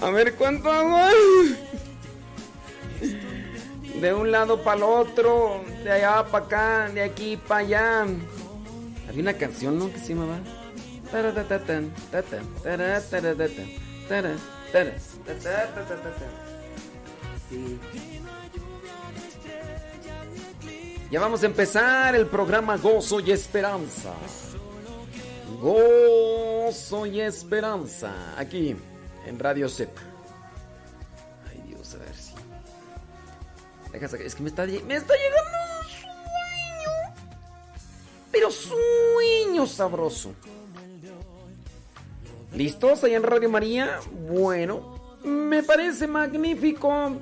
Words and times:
A 0.00 0.10
ver 0.10 0.34
cuánto 0.34 0.70
hago. 0.70 0.98
De 4.00 4.12
un 4.12 4.30
lado 4.30 4.62
para 4.62 4.76
el 4.76 4.82
otro, 4.82 5.64
de 5.82 5.90
allá 5.90 6.24
para 6.26 6.44
acá, 6.44 6.88
de 6.92 7.02
aquí 7.02 7.36
para 7.36 7.60
allá. 7.60 8.06
Había 9.08 9.22
una 9.22 9.34
canción, 9.34 9.78
¿no? 9.78 9.90
Que 9.92 9.98
se 9.98 10.08
llamaba. 10.08 10.38
Sí. 17.48 17.78
Ya 21.10 21.20
vamos 21.20 21.42
a 21.42 21.46
empezar 21.46 22.16
el 22.16 22.26
programa 22.26 22.76
Gozo 22.76 23.20
y 23.20 23.30
Esperanza. 23.30 24.12
Gozo 25.60 27.06
y 27.06 27.20
Esperanza. 27.20 28.12
Aquí, 28.38 28.76
en 29.26 29.38
Radio 29.38 29.68
Z. 29.68 29.90
Ay 31.50 31.62
Dios, 31.68 31.94
a 31.94 31.98
ver 31.98 32.14
si. 32.14 32.34
Es 34.24 34.34
que 34.34 34.42
me 34.42 34.48
está, 34.48 34.66
me 34.66 34.96
está 34.96 35.14
llegando 35.14 35.58
un 35.80 35.88
sueño. 35.88 37.14
Pero 38.30 38.50
sueño 38.50 39.66
sabroso. 39.66 40.34
¿Listos 42.54 43.04
ahí 43.04 43.14
en 43.14 43.22
Radio 43.22 43.50
María? 43.50 44.00
Bueno, 44.28 45.18
me 45.24 45.62
parece 45.62 46.06
magnífico. 46.06 47.16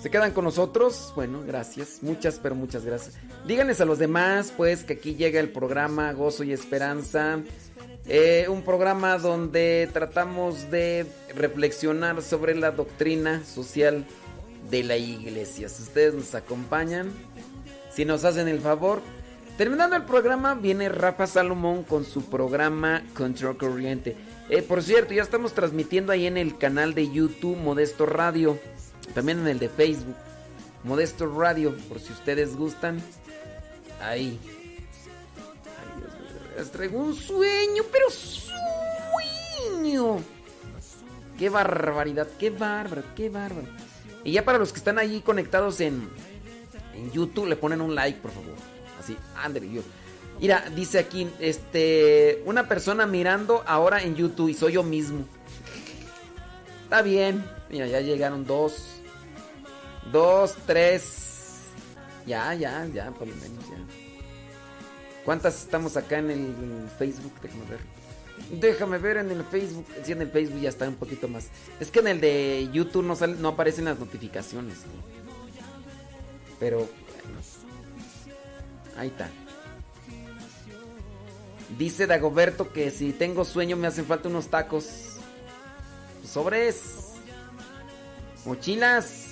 ¿Se 0.00 0.10
quedan 0.10 0.32
con 0.32 0.44
nosotros? 0.44 1.12
Bueno, 1.14 1.42
gracias. 1.46 1.98
Muchas, 2.00 2.38
pero 2.42 2.54
muchas 2.54 2.86
gracias. 2.86 3.16
Díganles 3.46 3.82
a 3.82 3.84
los 3.84 3.98
demás, 3.98 4.52
pues, 4.56 4.82
que 4.82 4.94
aquí 4.94 5.14
llega 5.14 5.40
el 5.40 5.50
programa 5.50 6.12
Gozo 6.12 6.42
y 6.42 6.52
Esperanza. 6.52 7.40
Eh, 8.06 8.46
un 8.48 8.62
programa 8.62 9.18
donde 9.18 9.90
tratamos 9.92 10.70
de 10.70 11.06
reflexionar 11.34 12.22
sobre 12.22 12.54
la 12.54 12.70
doctrina 12.70 13.44
social 13.44 14.06
de 14.70 14.84
la 14.84 14.96
iglesia. 14.96 15.68
Si 15.68 15.82
ustedes 15.82 16.14
nos 16.14 16.34
acompañan, 16.34 17.10
si 17.92 18.06
nos 18.06 18.24
hacen 18.24 18.48
el 18.48 18.60
favor. 18.60 19.02
Terminando 19.58 19.96
el 19.96 20.04
programa, 20.04 20.54
viene 20.54 20.88
Rafa 20.88 21.26
Salomón 21.26 21.82
con 21.82 22.06
su 22.06 22.24
programa 22.24 23.02
Control 23.12 23.58
Corriente. 23.58 24.16
Eh, 24.48 24.62
por 24.62 24.82
cierto, 24.82 25.12
ya 25.12 25.22
estamos 25.22 25.52
transmitiendo 25.52 26.10
ahí 26.10 26.26
en 26.26 26.38
el 26.38 26.56
canal 26.56 26.94
de 26.94 27.12
YouTube 27.12 27.58
Modesto 27.58 28.06
Radio. 28.06 28.58
También 29.14 29.40
en 29.40 29.48
el 29.48 29.58
de 29.58 29.68
Facebook. 29.68 30.16
Modesto 30.84 31.26
Radio, 31.26 31.76
por 31.88 32.00
si 32.00 32.12
ustedes 32.12 32.56
gustan. 32.56 33.02
Ahí. 34.02 34.38
Ay, 35.66 35.88
Dios 35.98 36.12
mío. 36.12 36.30
Les 36.56 36.70
traigo 36.70 36.98
un 36.98 37.14
sueño, 37.14 37.82
pero 37.92 38.10
sueño. 38.10 38.58
Qué 41.38 41.48
barbaridad, 41.48 42.28
qué 42.38 42.50
bárbaro, 42.50 43.02
qué 43.16 43.28
bárbaro. 43.30 43.66
Y 44.24 44.32
ya 44.32 44.44
para 44.44 44.58
los 44.58 44.72
que 44.72 44.78
están 44.78 44.98
ahí 44.98 45.20
conectados 45.22 45.80
en, 45.80 46.08
en 46.94 47.10
YouTube, 47.12 47.46
le 47.46 47.56
ponen 47.56 47.80
un 47.80 47.94
like, 47.94 48.20
por 48.20 48.30
favor. 48.30 48.54
Así, 48.98 49.16
André, 49.36 49.70
yo. 49.70 49.82
Mira, 50.38 50.64
dice 50.74 50.98
aquí, 50.98 51.28
este, 51.38 52.42
una 52.46 52.68
persona 52.68 53.06
mirando 53.06 53.62
ahora 53.66 54.02
en 54.02 54.16
YouTube 54.16 54.48
y 54.48 54.54
soy 54.54 54.74
yo 54.74 54.82
mismo. 54.82 55.24
Está 56.84 57.02
bien. 57.02 57.44
Mira, 57.70 57.86
ya 57.86 58.00
llegaron 58.00 58.44
dos. 58.44 58.99
Dos, 60.12 60.56
tres. 60.66 61.30
Ya, 62.26 62.54
ya, 62.54 62.86
ya, 62.86 63.10
por 63.10 63.28
lo 63.28 63.34
menos 63.36 63.64
ya. 63.68 63.76
¿Cuántas 65.24 65.62
estamos 65.62 65.96
acá 65.96 66.18
en 66.18 66.30
el 66.30 66.88
Facebook? 66.98 67.32
Déjame 67.42 67.64
ver. 67.66 67.80
Déjame 68.60 68.98
ver 68.98 69.16
en 69.18 69.30
el 69.30 69.44
Facebook. 69.44 69.86
Sí, 70.02 70.12
en 70.12 70.22
el 70.22 70.30
Facebook 70.30 70.60
ya 70.60 70.70
está 70.70 70.88
un 70.88 70.94
poquito 70.94 71.28
más. 71.28 71.48
Es 71.78 71.90
que 71.90 72.00
en 72.00 72.08
el 72.08 72.20
de 72.20 72.68
YouTube 72.72 73.04
no, 73.04 73.14
sale, 73.14 73.34
no 73.34 73.48
aparecen 73.48 73.84
las 73.84 73.98
notificaciones. 73.98 74.78
Pero, 76.58 76.78
bueno. 76.78 77.40
Ahí 78.96 79.08
está. 79.08 79.28
Dice 81.78 82.06
Dagoberto 82.06 82.72
que 82.72 82.90
si 82.90 83.12
tengo 83.12 83.44
sueño 83.44 83.76
me 83.76 83.86
hacen 83.86 84.06
falta 84.06 84.28
unos 84.28 84.48
tacos. 84.48 85.16
Sobres. 86.26 86.82
Mochilas. 88.44 89.29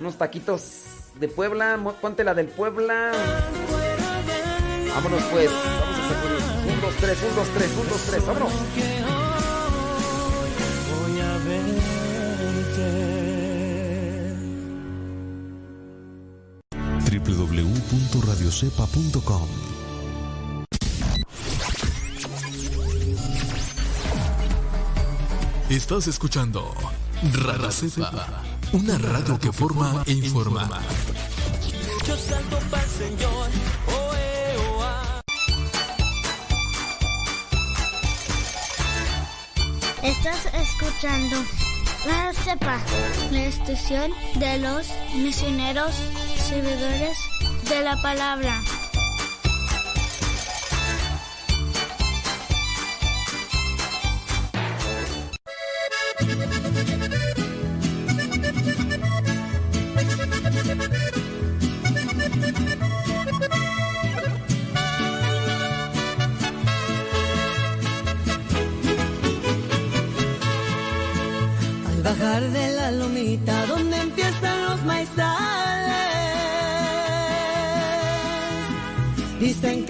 Unos 0.00 0.16
taquitos 0.16 0.84
de 1.20 1.28
Puebla. 1.28 1.78
Ponte 2.00 2.24
la 2.24 2.34
del 2.34 2.48
Puebla. 2.48 3.12
Vámonos 4.94 5.22
pues. 5.24 5.50
Vamos 5.50 5.98
a 5.98 6.08
sacudir. 6.08 6.40
Un, 6.72 6.80
dos, 6.80 6.94
tres, 6.96 7.18
un, 7.28 7.36
dos, 7.36 7.48
tres, 7.48 7.70
un, 7.78 7.86
dos, 7.88 8.00
tres. 8.02 8.26
Vámonos. 8.26 8.52
Voy 10.90 11.20
a 11.20 11.38
www.radiocepa.com 17.24 19.48
Estás 25.70 26.08
escuchando 26.08 26.74
Radio 27.32 27.70
Cepa, 27.70 28.42
una 28.72 28.96
radio 28.98 29.38
que 29.38 29.52
forma 29.52 30.02
e 30.06 30.12
informa. 30.12 30.68
Yo 32.06 32.16
salto 32.16 32.58
Señor, 32.98 33.48
oh, 33.88 34.12
eh, 34.16 34.56
oh, 34.58 34.82
ah. 34.82 35.20
Estás 40.02 40.46
escuchando 40.54 41.36
La 42.06 42.32
Cepa, 42.32 42.78
la 43.32 43.44
estación 43.46 44.12
de 44.36 44.58
los 44.58 44.86
misioneros 45.16 45.94
servidores 46.48 47.18
de 47.68 47.82
la 47.82 48.00
palabra. 48.02 48.60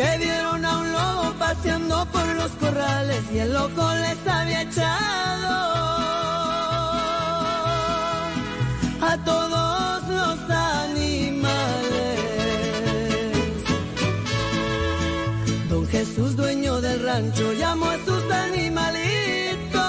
Que 0.00 0.16
vieron 0.16 0.64
a 0.64 0.78
un 0.78 0.92
lobo 0.92 1.34
paseando 1.38 2.06
por 2.06 2.26
los 2.40 2.50
corrales 2.52 3.22
y 3.34 3.38
el 3.38 3.52
loco 3.52 3.82
les 4.04 4.26
había 4.26 4.62
echado 4.62 5.52
a 9.10 9.18
todos 9.26 10.02
los 10.08 10.38
animales. 10.50 12.18
Don 15.68 15.86
Jesús, 15.88 16.34
dueño 16.34 16.80
del 16.80 17.02
rancho, 17.02 17.52
llamó 17.52 17.86
a 17.90 17.98
sus 18.06 18.24
animalitos. 18.32 19.80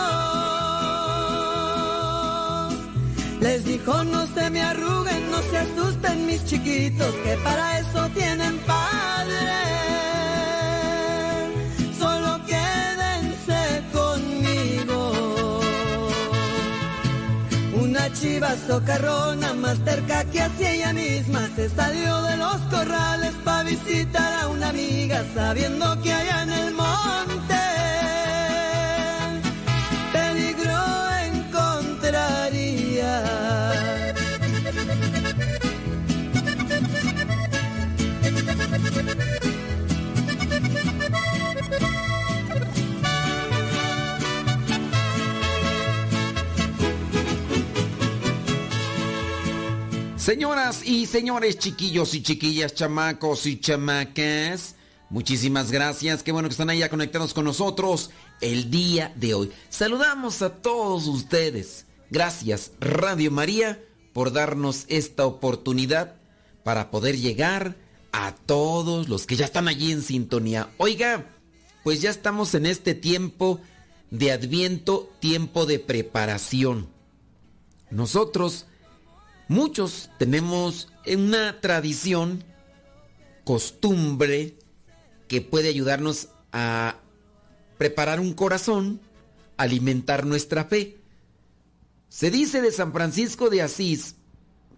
Les 3.40 3.64
dijo, 3.64 4.04
no 4.04 4.28
se 4.36 4.50
me 4.50 4.62
arruguen, 4.62 5.31
asusten 5.62 6.26
mis 6.26 6.44
chiquitos, 6.46 7.14
que 7.24 7.38
para 7.38 7.80
eso 7.80 8.10
tienen 8.10 8.58
padre. 8.60 9.54
Solo 12.00 12.40
quédense 12.46 13.62
conmigo. 13.92 15.62
Una 17.84 18.12
chiva 18.14 18.56
socarrona 18.68 19.54
más 19.54 19.78
cerca 19.86 20.24
que 20.26 20.42
hacia 20.42 20.72
ella 20.74 20.94
misma 20.94 21.48
se 21.56 21.70
salió 21.70 22.22
de 22.24 22.38
los 22.38 22.58
corrales 22.74 23.34
para 23.44 23.64
visitar 23.64 24.34
a 24.42 24.48
una 24.48 24.70
amiga 24.70 25.24
sabiendo 25.34 26.02
que 26.02 26.14
allá 26.14 26.44
en 26.44 26.52
el 26.52 26.74
monte 26.74 27.71
Señoras 50.22 50.84
y 50.86 51.08
señores, 51.08 51.58
chiquillos 51.58 52.14
y 52.14 52.22
chiquillas, 52.22 52.76
chamacos 52.76 53.48
y 53.48 53.60
chamacas, 53.60 54.76
Muchísimas 55.10 55.72
gracias, 55.72 56.22
qué 56.22 56.32
bueno 56.32 56.48
que 56.48 56.54
están 56.54 56.70
ahí 56.70 56.78
ya 56.78 56.90
conectados 56.90 57.34
con 57.34 57.46
nosotros 57.46 58.12
el 58.40 58.70
día 58.70 59.12
de 59.16 59.34
hoy. 59.34 59.52
Saludamos 59.70 60.44
a 60.44 60.62
todos 60.62 61.08
ustedes. 61.08 61.88
Gracias 62.12 62.74
Radio 62.80 63.32
María 63.32 63.84
por 64.14 64.32
darnos 64.32 64.86
esta 64.90 65.26
oportunidad 65.26 66.18
para 66.64 66.92
poder 66.92 67.18
llegar 67.18 67.76
a 68.12 68.36
todos 68.46 69.10
los 69.10 69.26
que 69.26 69.38
ya 69.38 69.46
están 69.46 69.68
allí 69.68 69.92
en 69.92 70.04
sintonía. 70.04 70.70
Oiga, 70.78 71.32
pues 71.84 72.00
ya 72.00 72.12
estamos 72.12 72.54
en 72.54 72.68
este 72.68 72.94
tiempo 72.94 73.60
de 74.12 74.32
adviento, 74.32 75.12
tiempo 75.20 75.66
de 75.66 75.80
preparación. 75.80 76.90
Nosotros, 77.90 78.68
muchos 79.52 80.10
tenemos 80.18 80.88
una 81.06 81.60
tradición, 81.60 82.44
costumbre, 83.44 84.56
que 85.28 85.42
puede 85.42 85.68
ayudarnos 85.68 86.30
a 86.54 86.96
preparar 87.78 88.22
un 88.22 88.34
corazón, 88.34 89.02
alimentar 89.58 90.26
nuestra 90.26 90.64
fe. 90.66 91.00
Se 92.08 92.32
dice 92.32 92.62
de 92.62 92.72
San 92.72 92.94
Francisco 92.94 93.50
de 93.50 93.62
Asís 93.62 94.16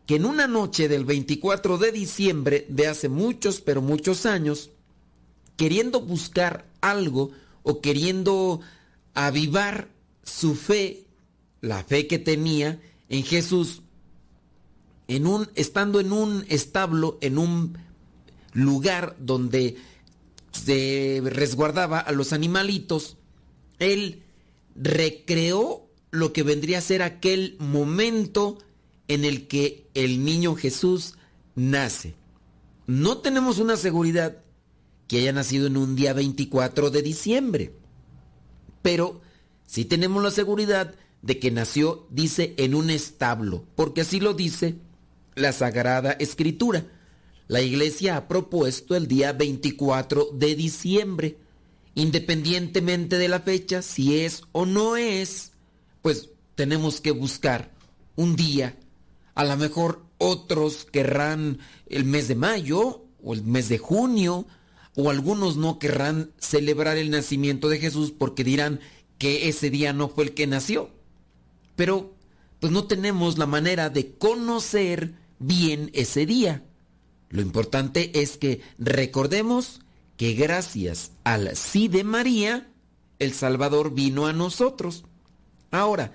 que 0.08 0.16
en 0.16 0.26
una 0.26 0.48
noche 0.48 0.88
del 0.88 1.06
24 1.06 1.78
de 1.78 1.92
diciembre 1.92 2.66
de 2.68 2.88
hace 2.88 3.10
muchos, 3.10 3.62
pero 3.62 3.82
muchos 3.82 4.26
años, 4.26 4.72
queriendo 5.56 6.02
buscar 6.02 6.66
algo 6.82 7.30
o 7.62 7.80
queriendo 7.80 8.60
avivar 9.14 9.90
su 10.24 10.56
fe, 10.56 11.06
la 11.62 11.84
fe 11.84 12.08
que 12.08 12.18
tenía 12.18 12.82
en 13.08 13.24
Jesús, 13.24 13.84
en 15.08 15.28
un, 15.28 15.50
estando 15.56 16.00
en 16.00 16.12
un 16.12 16.46
establo, 16.50 17.18
en 17.22 17.38
un 17.38 17.78
lugar 18.54 19.16
donde 19.20 19.78
se 20.52 21.22
resguardaba 21.24 22.00
a 22.00 22.12
los 22.12 22.34
animalitos, 22.34 23.18
él 23.80 24.24
recreó 24.76 25.88
lo 26.12 26.32
que 26.32 26.44
vendría 26.44 26.78
a 26.78 26.82
ser 26.82 27.02
aquel 27.02 27.56
momento 27.60 28.60
en 29.08 29.26
el 29.26 29.48
que 29.48 29.88
el 29.94 30.24
niño 30.24 30.56
Jesús 30.56 31.16
nace. 31.56 32.16
No 32.86 33.18
tenemos 33.18 33.58
una 33.58 33.78
seguridad 33.78 34.38
que 35.08 35.20
haya 35.20 35.34
nacido 35.34 35.68
en 35.68 35.78
un 35.78 35.96
día 35.96 36.14
24 36.14 36.92
de 36.92 37.02
diciembre, 37.02 37.74
pero 38.82 39.22
sí 39.66 39.86
tenemos 39.86 40.24
la 40.24 40.32
seguridad 40.32 40.96
de 41.22 41.40
que 41.40 41.52
nació, 41.52 42.06
dice, 42.10 42.54
en 42.58 42.76
un 42.76 42.90
establo, 42.90 43.66
porque 43.76 44.02
así 44.02 44.20
lo 44.20 44.34
dice 44.34 44.76
la 45.36 45.52
Sagrada 45.52 46.12
Escritura. 46.14 46.86
La 47.48 47.62
iglesia 47.62 48.18
ha 48.18 48.28
propuesto 48.28 48.96
el 48.96 49.08
día 49.08 49.34
24 49.34 50.30
de 50.34 50.56
diciembre, 50.56 51.38
independientemente 51.96 53.18
de 53.18 53.28
la 53.28 53.42
fecha, 53.42 53.82
si 53.82 54.22
es 54.22 54.44
o 54.52 54.66
no 54.66 54.96
es, 54.96 55.52
pues 56.02 56.30
tenemos 56.56 57.02
que 57.02 57.12
buscar 57.12 57.72
un 58.16 58.36
día. 58.36 58.78
A 59.36 59.44
lo 59.44 59.58
mejor 59.58 60.04
otros 60.18 60.86
querrán 60.86 61.60
el 61.88 62.06
mes 62.06 62.28
de 62.28 62.36
mayo 62.36 63.06
o 63.22 63.34
el 63.34 63.44
mes 63.44 63.70
de 63.70 63.78
junio, 63.78 64.48
o 64.96 65.10
algunos 65.10 65.58
no 65.58 65.80
querrán 65.80 66.32
celebrar 66.38 66.98
el 66.98 67.10
nacimiento 67.10 67.68
de 67.68 67.80
Jesús 67.80 68.12
porque 68.12 68.44
dirán 68.44 68.80
que 69.18 69.50
ese 69.50 69.70
día 69.70 69.92
no 69.92 70.08
fue 70.08 70.26
el 70.26 70.34
que 70.34 70.48
nació. 70.48 70.92
Pero 71.76 72.14
pues 72.60 72.72
no 72.72 72.86
tenemos 72.86 73.38
la 73.38 73.48
manera 73.48 73.90
de 73.90 74.12
conocer 74.12 75.16
bien 75.46 75.92
ese 75.94 76.26
día. 76.26 76.64
Lo 77.30 77.42
importante 77.42 78.22
es 78.22 78.38
que 78.38 78.62
recordemos 78.78 79.82
que 80.18 80.34
gracias 80.34 81.12
al 81.24 81.56
sí 81.56 81.88
de 81.88 82.04
María, 82.04 82.70
el 83.20 83.34
Salvador 83.34 83.94
vino 83.94 84.28
a 84.28 84.34
nosotros. 84.34 85.04
Ahora, 85.72 86.14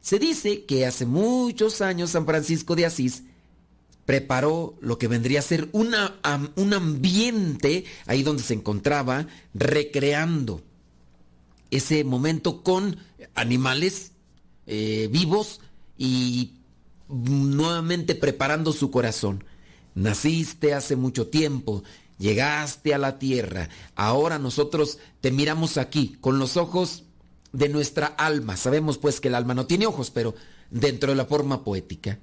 se 0.00 0.18
dice 0.18 0.64
que 0.64 0.86
hace 0.86 1.06
muchos 1.06 1.80
años 1.80 2.10
San 2.10 2.26
Francisco 2.26 2.76
de 2.76 2.86
Asís 2.86 3.24
preparó 4.04 4.74
lo 4.80 4.98
que 4.98 5.08
vendría 5.08 5.38
a 5.38 5.42
ser 5.42 5.68
una, 5.72 6.20
un 6.56 6.74
ambiente 6.74 7.84
ahí 8.06 8.22
donde 8.22 8.42
se 8.42 8.54
encontraba 8.54 9.26
recreando 9.54 10.62
ese 11.70 12.04
momento 12.04 12.62
con 12.62 12.98
animales 13.34 14.12
eh, 14.66 15.08
vivos 15.10 15.60
y 15.96 16.52
nuevamente 17.12 18.14
preparando 18.14 18.72
su 18.72 18.90
corazón. 18.90 19.44
Naciste 19.94 20.74
hace 20.74 20.96
mucho 20.96 21.28
tiempo, 21.28 21.84
llegaste 22.18 22.94
a 22.94 22.98
la 22.98 23.18
tierra, 23.18 23.68
ahora 23.94 24.38
nosotros 24.38 24.98
te 25.20 25.30
miramos 25.30 25.76
aquí 25.76 26.16
con 26.20 26.38
los 26.38 26.56
ojos 26.56 27.04
de 27.52 27.68
nuestra 27.68 28.06
alma. 28.06 28.56
Sabemos 28.56 28.98
pues 28.98 29.20
que 29.20 29.28
el 29.28 29.34
alma 29.34 29.54
no 29.54 29.66
tiene 29.66 29.86
ojos, 29.86 30.10
pero 30.10 30.34
dentro 30.70 31.10
de 31.10 31.16
la 31.16 31.26
forma 31.26 31.64
poética. 31.64 32.18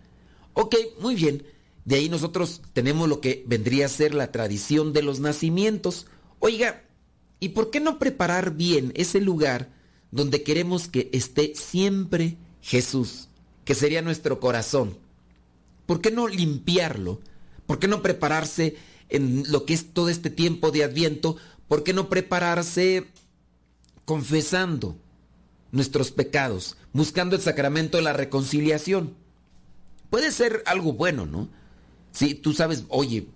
Ok, 0.54 0.76
muy 1.00 1.16
bien. 1.16 1.44
De 1.86 1.96
ahí 1.96 2.10
nosotros 2.10 2.62
tenemos 2.74 3.08
lo 3.08 3.22
que 3.22 3.44
vendría 3.48 3.86
a 3.86 3.90
ser 3.90 4.14
la 4.14 4.32
tradición 4.32 4.92
de 4.94 5.04
los 5.04 5.20
nacimientos. 5.20 6.08
Oiga, 6.40 6.84
¿y 7.40 7.50
por 7.50 7.70
qué 7.70 7.80
no 7.80 8.00
preparar 8.00 8.56
bien 8.56 8.92
ese 8.96 9.22
lugar 9.22 9.70
donde 10.12 10.44
queremos 10.44 10.88
que 10.88 11.10
esté 11.14 11.54
siempre 11.56 12.38
Jesús, 12.62 13.29
que 13.69 13.75
sería 13.75 14.01
nuestro 14.01 14.39
corazón? 14.39 14.98
¿Por 15.86 16.01
qué 16.01 16.10
no 16.10 16.27
limpiarlo? 16.27 17.21
¿Por 17.68 17.77
qué 17.77 17.88
no 17.88 18.01
prepararse 18.01 18.77
en 19.10 19.44
lo 19.51 19.66
que 19.66 19.75
es 19.75 19.94
todo 19.94 20.10
este 20.10 20.31
tiempo 20.31 20.71
de 20.71 20.83
adviento? 20.83 21.38
¿Por 21.68 21.83
qué 21.83 21.94
no 21.94 22.10
prepararse 22.10 23.06
confesando 24.06 24.98
nuestros 25.71 26.10
pecados, 26.10 26.77
buscando 26.94 27.36
el 27.36 27.44
sacramento 27.44 27.98
de 27.98 28.04
la 28.06 28.13
reconciliación? 28.13 29.13
Puede 30.10 30.31
ser 30.31 30.63
algo 30.66 30.94
bueno, 30.94 31.27
¿no? 31.27 31.48
Si 32.12 32.33
tú 32.33 32.54
sabes, 32.54 32.86
oye, 32.88 33.27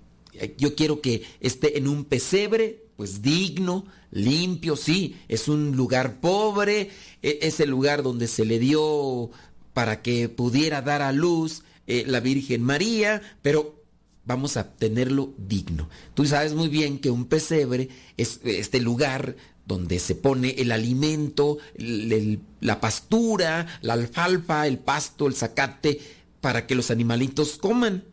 yo 0.58 0.74
quiero 0.74 1.00
que 1.00 1.22
esté 1.42 1.78
en 1.78 1.88
un 1.88 2.06
pesebre, 2.06 2.88
pues 2.96 3.22
digno, 3.22 3.86
limpio, 4.10 4.78
sí, 4.78 5.16
es 5.28 5.48
un 5.48 5.76
lugar 5.76 6.20
pobre, 6.22 6.90
e, 7.22 7.38
es 7.44 7.60
el 7.60 7.70
lugar 7.70 8.02
donde 8.02 8.28
se 8.28 8.46
le 8.46 8.58
dio 8.58 9.30
para 9.74 10.02
que 10.02 10.30
pudiera 10.30 10.82
dar 10.82 11.02
a 11.02 11.12
luz 11.12 11.64
eh, 11.88 12.04
la 12.08 12.20
Virgen 12.20 12.64
María, 12.64 13.22
pero 13.42 13.84
vamos 14.26 14.58
a 14.58 14.76
tenerlo 14.76 15.34
digno. 15.38 15.90
Tú 16.14 16.26
sabes 16.26 16.54
muy 16.54 16.70
bien 16.70 17.00
que 17.00 17.12
un 17.12 17.26
pesebre 17.26 17.90
es 18.18 18.40
este 18.44 18.80
lugar 18.80 19.36
donde 19.66 20.00
se 20.00 20.16
pone 20.16 20.56
el 20.58 20.72
alimento, 20.72 21.58
la 21.78 22.82
pastura, 22.82 23.80
la 23.82 23.94
alfalfa, 23.94 24.68
el 24.68 24.80
pasto, 24.80 25.28
el 25.28 25.36
zacate, 25.36 26.00
para 26.42 26.68
que 26.68 26.76
los 26.76 26.92
animalitos 26.92 27.58
coman. 27.58 28.04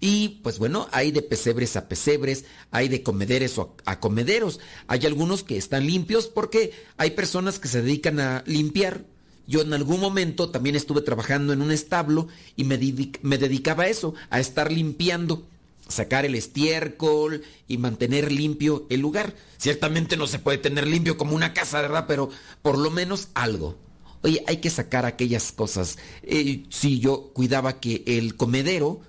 Y 0.00 0.40
pues 0.42 0.58
bueno, 0.58 0.88
hay 0.92 1.10
de 1.10 1.22
pesebres 1.22 1.76
a 1.76 1.88
pesebres, 1.88 2.44
hay 2.70 2.88
de 2.88 3.02
comederes 3.02 3.56
a 3.84 4.00
comederos. 4.00 4.60
Hay 4.86 5.06
algunos 5.06 5.42
que 5.42 5.56
están 5.56 5.86
limpios 5.86 6.26
porque 6.28 6.72
hay 6.96 7.12
personas 7.12 7.58
que 7.58 7.68
se 7.68 7.82
dedican 7.82 8.20
a 8.20 8.42
limpiar 8.46 9.04
yo 9.46 9.62
en 9.62 9.72
algún 9.72 10.00
momento 10.00 10.50
también 10.50 10.74
estuve 10.76 11.02
trabajando 11.02 11.52
en 11.52 11.62
un 11.62 11.70
establo 11.70 12.28
y 12.56 12.64
me, 12.64 12.78
me 13.22 13.38
dedicaba 13.38 13.84
a 13.84 13.88
eso, 13.88 14.14
a 14.30 14.40
estar 14.40 14.72
limpiando, 14.72 15.46
sacar 15.88 16.24
el 16.24 16.34
estiércol 16.34 17.42
y 17.68 17.78
mantener 17.78 18.32
limpio 18.32 18.86
el 18.90 19.00
lugar. 19.00 19.34
Ciertamente 19.56 20.16
no 20.16 20.26
se 20.26 20.40
puede 20.40 20.58
tener 20.58 20.86
limpio 20.86 21.16
como 21.16 21.36
una 21.36 21.52
casa, 21.52 21.80
¿verdad? 21.80 22.06
Pero 22.08 22.30
por 22.62 22.76
lo 22.76 22.90
menos 22.90 23.28
algo. 23.34 23.76
Oye, 24.22 24.42
hay 24.48 24.56
que 24.56 24.70
sacar 24.70 25.06
aquellas 25.06 25.52
cosas. 25.52 25.98
Eh, 26.22 26.64
si 26.70 26.98
yo 26.98 27.30
cuidaba 27.32 27.78
que 27.78 28.02
el 28.06 28.36
comedero, 28.36 29.00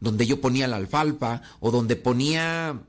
donde 0.00 0.26
yo 0.26 0.42
ponía 0.42 0.68
la 0.68 0.76
alfalfa 0.76 1.40
o 1.60 1.70
donde 1.70 1.96
ponía 1.96 2.82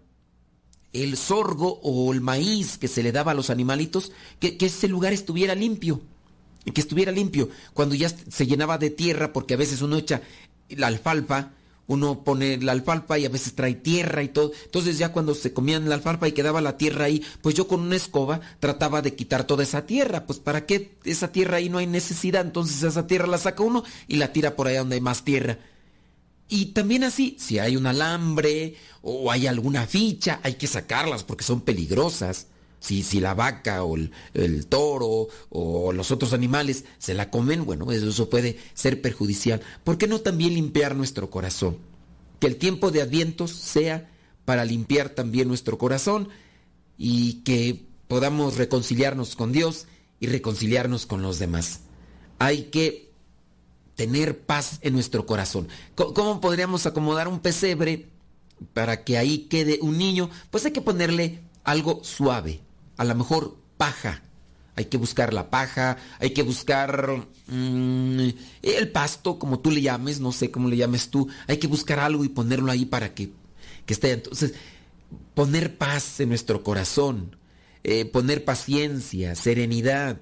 el 0.92 1.16
sorgo 1.16 1.80
o 1.84 2.12
el 2.12 2.20
maíz 2.20 2.78
que 2.78 2.90
se 2.90 3.02
le 3.04 3.14
daba 3.14 3.32
a 3.32 3.36
los 3.36 3.50
animalitos, 3.50 4.12
que 4.42 4.58
ese 4.60 4.90
lugar 4.90 5.14
estuviera 5.14 5.56
limpio 5.56 6.02
que 6.72 6.82
estuviera 6.82 7.12
limpio. 7.12 7.50
Cuando 7.74 7.96
ya 7.96 8.10
se 8.10 8.46
llenaba 8.46 8.78
de 8.78 8.90
tierra, 8.90 9.34
porque 9.34 9.54
a 9.54 9.58
veces 9.58 9.82
uno 9.82 9.98
echa 9.98 10.22
la 10.70 10.88
alfalfa, 10.88 11.52
uno 11.88 12.24
pone 12.24 12.58
la 12.58 12.74
alfalfa 12.74 13.18
y 13.18 13.26
a 13.26 13.30
veces 13.30 13.56
trae 13.56 13.74
tierra 13.74 14.22
y 14.22 14.28
todo. 14.28 14.52
Entonces 14.66 14.98
ya 14.98 15.12
cuando 15.12 15.34
se 15.34 15.54
comían 15.54 15.88
la 15.88 15.96
alfalfa 15.96 16.28
y 16.28 16.34
quedaba 16.34 16.62
la 16.62 16.78
tierra 16.78 17.06
ahí, 17.06 17.24
pues 17.42 17.56
yo 17.56 17.68
con 17.68 17.82
una 17.82 17.96
escoba 17.96 18.42
trataba 18.60 19.02
de 19.02 19.16
quitar 19.16 19.46
toda 19.46 19.64
esa 19.64 19.86
tierra. 19.86 20.26
Pues 20.26 20.40
para 20.40 20.66
qué 20.66 20.98
esa 21.06 21.32
tierra 21.32 21.58
ahí 21.58 21.70
no 21.70 21.78
hay 21.78 21.88
necesidad. 21.88 22.46
Entonces 22.46 22.84
esa 22.84 23.08
tierra 23.08 23.28
la 23.28 23.38
saca 23.38 23.64
uno 23.64 23.84
y 24.08 24.18
la 24.18 24.34
tira 24.34 24.56
por 24.56 24.68
ahí 24.68 24.76
donde 24.76 24.96
hay 24.96 25.02
más 25.02 25.24
tierra. 25.24 25.60
Y 26.50 26.68
también 26.68 27.04
así, 27.04 27.36
si 27.40 27.60
hay 27.60 27.76
un 27.76 27.88
alambre 27.88 28.76
o 29.02 29.32
hay 29.32 29.48
alguna 29.48 29.86
ficha, 29.86 30.40
hay 30.44 30.56
que 30.56 30.68
sacarlas 30.68 31.24
porque 31.24 31.44
son 31.44 31.62
peligrosas. 31.62 32.48
Si, 32.80 33.02
si 33.04 33.20
la 33.20 33.34
vaca 33.34 33.84
o 33.84 33.96
el, 33.96 34.66
toro 34.68 35.28
o 35.50 35.92
los 35.92 36.12
otros 36.12 36.34
animales 36.34 36.86
se 37.00 37.14
la 37.14 37.32
comen, 37.32 37.66
bueno, 37.66 37.92
eso 37.92 38.30
puede 38.30 38.58
ser 38.74 39.02
perjudicial. 39.02 39.62
¿Por 39.84 39.98
qué 39.98 40.08
no 40.08 40.22
también 40.22 40.54
limpiar 40.54 40.96
nuestro 40.96 41.30
corazón? 41.30 41.78
Que 42.40 42.48
el 42.48 42.58
tiempo 42.58 42.92
de 42.92 43.02
advientos 43.02 43.52
sea 43.52 44.12
para 44.46 44.64
limpiar 44.64 45.10
también 45.10 45.48
nuestro 45.48 45.78
corazón, 45.78 46.30
y 46.98 47.44
que 47.44 47.86
podamos 48.08 48.58
reconciliarnos 48.58 49.36
con 49.36 49.52
Dios 49.52 49.86
y 50.20 50.28
reconciliarnos 50.28 51.06
con 51.06 51.22
los 51.22 51.40
demás. 51.40 51.82
Hay 52.40 52.64
que 52.64 53.12
tener 53.96 54.40
paz 54.40 54.80
en 54.82 54.94
nuestro 54.94 55.26
corazón. 55.26 55.68
¿Cómo 55.96 56.42
podríamos 56.42 56.86
acomodar 56.86 57.28
un 57.28 57.40
pesebre 57.40 58.10
para 58.74 59.04
que 59.04 59.18
ahí 59.18 59.48
quede 59.50 59.80
un 59.82 59.98
niño? 59.98 60.30
Pues 60.50 60.66
hay 60.66 60.72
que 60.72 60.82
ponerle 60.82 61.42
algo 61.64 62.04
suave, 62.04 62.62
a 62.98 63.04
lo 63.06 63.16
mejor 63.16 63.58
paja. 63.78 64.22
Hay 64.76 64.86
que 64.86 64.98
buscar 64.98 65.34
la 65.34 65.50
paja, 65.50 65.98
hay 66.20 66.32
que 66.32 66.44
buscar 66.44 67.26
mm, 67.48 68.30
el 68.62 68.92
pasto, 68.92 69.40
como 69.40 69.60
tú 69.60 69.72
le 69.72 69.82
llames, 69.82 70.20
no 70.20 70.32
sé 70.32 70.52
cómo 70.52 70.70
le 70.70 70.78
llames 70.78 71.10
tú. 71.10 71.28
Hay 71.48 71.58
que 71.58 71.66
buscar 71.66 72.00
algo 72.00 72.24
y 72.24 72.30
ponerlo 72.30 72.72
ahí 72.72 72.86
para 72.86 73.16
que, 73.16 73.32
que 73.88 73.94
esté. 73.94 74.12
Entonces, 74.12 74.54
poner 75.34 75.78
paz 75.78 76.20
en 76.20 76.30
nuestro 76.30 76.64
corazón, 76.64 77.36
eh, 77.84 78.06
poner 78.06 78.46
paciencia, 78.46 79.34
serenidad. 79.34 80.20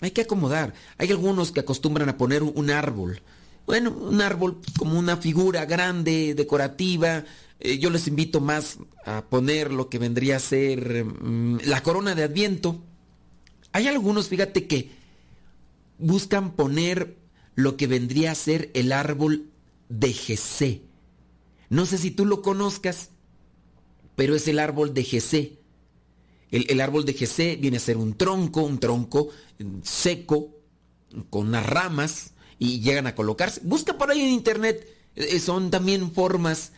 Hay 0.00 0.10
que 0.10 0.22
acomodar. 0.22 0.74
Hay 0.98 1.10
algunos 1.10 1.52
que 1.52 1.60
acostumbran 1.60 2.08
a 2.08 2.16
poner 2.16 2.42
un 2.42 2.70
árbol. 2.70 3.22
Bueno, 3.66 3.90
un 3.90 4.20
árbol 4.20 4.60
como 4.78 4.98
una 4.98 5.16
figura 5.16 5.64
grande, 5.64 6.34
decorativa. 6.34 7.24
Eh, 7.60 7.78
yo 7.78 7.90
les 7.90 8.06
invito 8.06 8.40
más 8.40 8.78
a 9.04 9.24
poner 9.26 9.72
lo 9.72 9.88
que 9.88 9.98
vendría 9.98 10.36
a 10.36 10.40
ser 10.40 11.04
mm, 11.04 11.60
la 11.64 11.82
corona 11.82 12.14
de 12.14 12.24
Adviento. 12.24 12.82
Hay 13.72 13.88
algunos, 13.88 14.28
fíjate 14.28 14.66
que 14.66 14.90
buscan 15.98 16.54
poner 16.54 17.16
lo 17.54 17.76
que 17.76 17.86
vendría 17.86 18.32
a 18.32 18.34
ser 18.34 18.70
el 18.74 18.92
árbol 18.92 19.50
de 19.88 20.12
Jesé. 20.12 20.82
No 21.68 21.86
sé 21.86 21.98
si 21.98 22.10
tú 22.10 22.26
lo 22.26 22.42
conozcas, 22.42 23.10
pero 24.14 24.34
es 24.34 24.46
el 24.48 24.58
árbol 24.58 24.94
de 24.94 25.04
Jesé. 25.04 25.58
El, 26.50 26.80
árbol 26.80 27.04
de 27.04 27.12
Jesé 27.12 27.56
viene 27.56 27.78
a 27.78 27.80
ser 27.80 27.96
un 27.96 28.16
tronco, 28.16 28.62
un 28.62 28.78
tronco 28.78 29.30
seco, 29.82 30.54
con 31.28 31.48
unas 31.48 31.66
ramas, 31.66 32.32
y 32.58 32.80
llegan 32.80 33.06
a 33.06 33.14
colocarse. 33.14 33.60
Busca 33.64 33.98
por 33.98 34.10
ahí 34.10 34.20
en 34.20 34.28
internet, 34.28 34.86
eh, 35.16 35.40
son 35.40 35.70
también 35.70 36.12
formas 36.12 36.72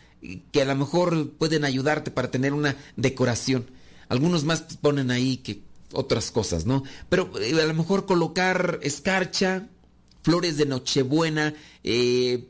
que 0.53 0.63
a 0.63 0.65
lo 0.65 0.75
mejor 0.77 1.31
pueden 1.33 1.65
ayudarte 1.65 2.11
para 2.11 2.31
tener 2.31 2.53
una 2.53 2.77
decoración. 2.97 3.67
Algunos 4.09 4.45
más 4.45 4.63
ponen 4.81 5.11
ahí 5.11 5.39
que 5.39 5.63
otras 5.93 6.31
cosas, 6.31 6.67
¿no? 6.67 6.83
Pero 7.09 7.31
eh, 7.41 7.61
a 7.61 7.67
lo 7.67 7.75
mejor 7.75 8.07
colocar 8.07 8.79
escarcha, 8.83 9.69
flores 10.23 10.57
de 10.57 10.67
Nochebuena, 10.67 11.55
eh, 11.85 12.49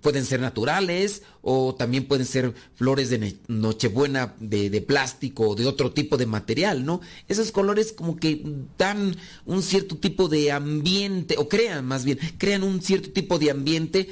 pueden 0.00 0.24
ser 0.24 0.40
naturales 0.40 1.22
o 1.42 1.74
también 1.74 2.06
pueden 2.06 2.26
ser 2.26 2.54
flores 2.74 3.10
de 3.10 3.36
nochebuena 3.46 4.34
de, 4.38 4.70
de, 4.70 4.80
plástico 4.82 5.50
o 5.50 5.54
de 5.54 5.66
otro 5.66 5.92
tipo 5.92 6.16
de 6.16 6.26
material, 6.26 6.84
¿no? 6.84 7.00
Esos 7.26 7.52
colores 7.52 7.92
como 7.92 8.16
que 8.16 8.42
dan 8.76 9.16
un 9.46 9.62
cierto 9.62 9.96
tipo 9.96 10.28
de 10.28 10.52
ambiente, 10.52 11.36
o 11.38 11.48
crean 11.48 11.86
más 11.86 12.04
bien, 12.04 12.18
crean 12.38 12.62
un 12.64 12.82
cierto 12.82 13.10
tipo 13.10 13.38
de 13.38 13.50
ambiente 13.50 14.08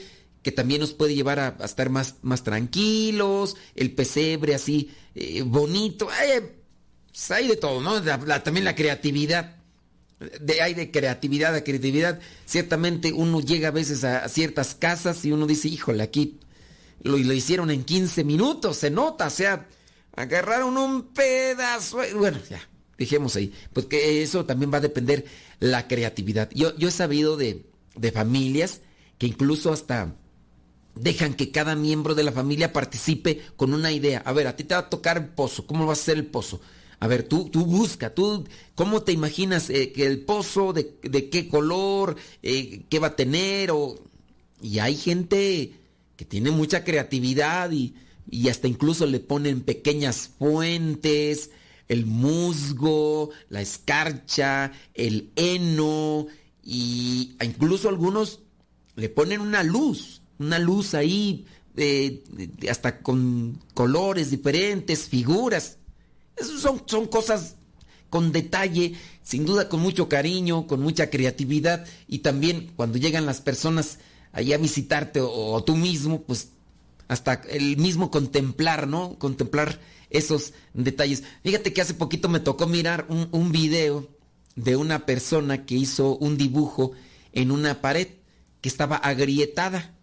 que 0.46 0.52
también 0.52 0.80
nos 0.80 0.92
puede 0.92 1.16
llevar 1.16 1.40
a, 1.40 1.56
estar 1.64 1.90
más, 1.90 2.14
más 2.22 2.44
tranquilos, 2.44 3.56
el 3.74 3.90
pesebre 3.90 4.54
así 4.54 4.92
eh, 5.16 5.42
bonito, 5.42 6.06
pues 6.06 7.30
hay 7.32 7.48
de 7.48 7.56
todo, 7.56 7.80
¿no? 7.80 8.00
también 8.44 8.64
la 8.64 8.76
creatividad 8.76 9.56
de, 10.40 10.62
hay 10.62 10.74
de 10.74 10.92
creatividad 10.92 11.52
a 11.56 11.64
creatividad. 11.64 12.20
Ciertamente 12.44 13.12
uno 13.12 13.40
llega 13.40 13.68
a 13.68 13.72
veces 13.72 14.04
a, 14.04 14.28
ciertas 14.28 14.76
casas 14.76 15.24
y 15.24 15.32
uno 15.32 15.48
dice, 15.48 15.66
híjole, 15.66 16.04
aquí 16.04 16.38
lo, 17.02 17.18
lo, 17.18 17.32
hicieron 17.32 17.72
en 17.72 17.82
15 17.82 18.22
minutos, 18.22 18.76
se 18.76 18.90
nota, 18.90 19.26
o 19.26 19.30
sea, 19.30 19.66
agarraron 20.14 20.76
un 20.76 21.08
pedazo. 21.08 21.98
Bueno, 22.14 22.38
ya, 22.48 22.60
dejemos 22.96 23.34
ahí. 23.34 23.52
Pues 23.72 23.86
que 23.86 24.22
eso 24.22 24.44
también 24.44 24.72
va 24.72 24.78
a 24.78 24.82
depender 24.82 25.24
la 25.58 25.88
creatividad. 25.88 26.50
Yo, 26.54 26.72
yo 26.76 26.86
he 26.86 26.92
sabido 26.92 27.36
de, 27.36 27.66
de 27.96 28.12
familias 28.12 28.82
que 29.18 29.26
incluso 29.26 29.72
hasta 29.72 30.14
dejan 30.96 31.34
que 31.34 31.50
cada 31.50 31.76
miembro 31.76 32.14
de 32.14 32.24
la 32.24 32.32
familia 32.32 32.72
participe 32.72 33.42
con 33.56 33.74
una 33.74 33.92
idea. 33.92 34.22
A 34.24 34.32
ver, 34.32 34.46
a 34.46 34.56
ti 34.56 34.64
te 34.64 34.74
va 34.74 34.80
a 34.80 34.90
tocar 34.90 35.16
el 35.16 35.28
pozo, 35.28 35.66
¿cómo 35.66 35.86
va 35.86 35.92
a 35.92 35.96
ser 35.96 36.16
el 36.16 36.26
pozo? 36.26 36.60
A 36.98 37.06
ver, 37.06 37.24
tú, 37.24 37.50
tú 37.50 37.66
busca, 37.66 38.14
tú, 38.14 38.44
¿cómo 38.74 39.02
te 39.02 39.12
imaginas 39.12 39.68
eh, 39.68 39.92
que 39.92 40.06
el 40.06 40.20
pozo, 40.20 40.72
de, 40.72 40.96
qué 41.30 41.48
color, 41.48 42.16
eh, 42.42 42.84
qué 42.88 42.98
va 42.98 43.08
a 43.08 43.16
tener? 43.16 43.70
O... 43.70 43.96
Y 44.62 44.78
hay 44.78 44.96
gente 44.96 45.74
que 46.16 46.24
tiene 46.24 46.50
mucha 46.50 46.84
creatividad 46.84 47.70
y, 47.70 47.94
y 48.30 48.48
hasta 48.48 48.66
incluso 48.66 49.06
le 49.06 49.20
ponen 49.20 49.60
pequeñas 49.60 50.30
fuentes, 50.38 51.50
el 51.88 52.06
musgo, 52.06 53.30
la 53.50 53.60
escarcha, 53.60 54.72
el 54.94 55.30
heno, 55.36 56.26
y 56.62 57.36
incluso 57.42 57.88
algunos 57.88 58.40
le 58.96 59.08
ponen 59.08 59.40
una 59.40 59.62
luz, 59.62 60.22
una 60.38 60.58
luz 60.58 60.94
ahí, 60.94 61.46
hasta 62.68 63.00
con 63.00 63.60
colores 63.74 64.30
diferentes, 64.30 65.08
figuras 65.08 65.78
son, 66.42 66.82
son 66.86 67.06
cosas 67.06 67.56
con 68.10 68.32
detalle, 68.32 68.94
sin 69.22 69.44
duda 69.44 69.68
con 69.68 69.80
mucho 69.80 70.08
cariño, 70.08 70.66
con 70.66 70.80
mucha 70.80 71.10
creatividad 71.10 71.86
y 72.06 72.18
también 72.18 72.72
cuando 72.76 72.98
llegan 72.98 73.26
las 73.26 73.40
personas 73.40 73.98
ahí 74.32 74.52
a 74.52 74.58
visitarte 74.58 75.20
o, 75.20 75.62
tú 75.64 75.76
mismo, 75.76 76.22
pues 76.22 76.50
hasta 77.08 77.34
el 77.48 77.76
mismo 77.76 78.10
contemplar, 78.10 78.86
¿no? 78.86 79.18
Contemplar 79.18 79.80
esos 80.10 80.52
detalles. 80.74 81.24
Fíjate 81.42 81.72
que 81.72 81.80
hace 81.80 81.94
poquito 81.94 82.28
me 82.28 82.40
tocó 82.40 82.66
mirar 82.66 83.06
un, 83.08 83.28
un 83.32 83.52
video 83.52 84.08
de 84.54 84.76
una 84.76 85.04
persona 85.04 85.64
que 85.66 85.74
hizo 85.74 86.16
un 86.16 86.36
dibujo 86.36 86.92
en 87.32 87.50
una 87.50 87.80
pared 87.80 88.08
que 88.60 88.68
estaba 88.68 88.96
agrietada. 88.96 89.95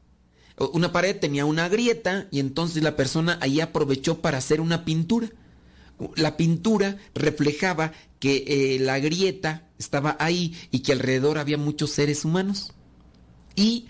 Una 0.57 0.91
pared 0.91 1.17
tenía 1.19 1.45
una 1.45 1.67
grieta 1.67 2.27
y 2.31 2.39
entonces 2.39 2.83
la 2.83 2.95
persona 2.95 3.37
ahí 3.41 3.59
aprovechó 3.59 4.21
para 4.21 4.37
hacer 4.37 4.61
una 4.61 4.85
pintura 4.85 5.29
la 6.15 6.37
pintura 6.37 6.97
reflejaba 7.13 7.93
que 8.19 8.43
eh, 8.47 8.79
la 8.79 8.99
grieta 8.99 9.69
estaba 9.77 10.15
ahí 10.19 10.55
y 10.71 10.79
que 10.79 10.93
alrededor 10.93 11.37
había 11.37 11.57
muchos 11.57 11.91
seres 11.91 12.25
humanos. 12.25 12.73
Y 13.55 13.87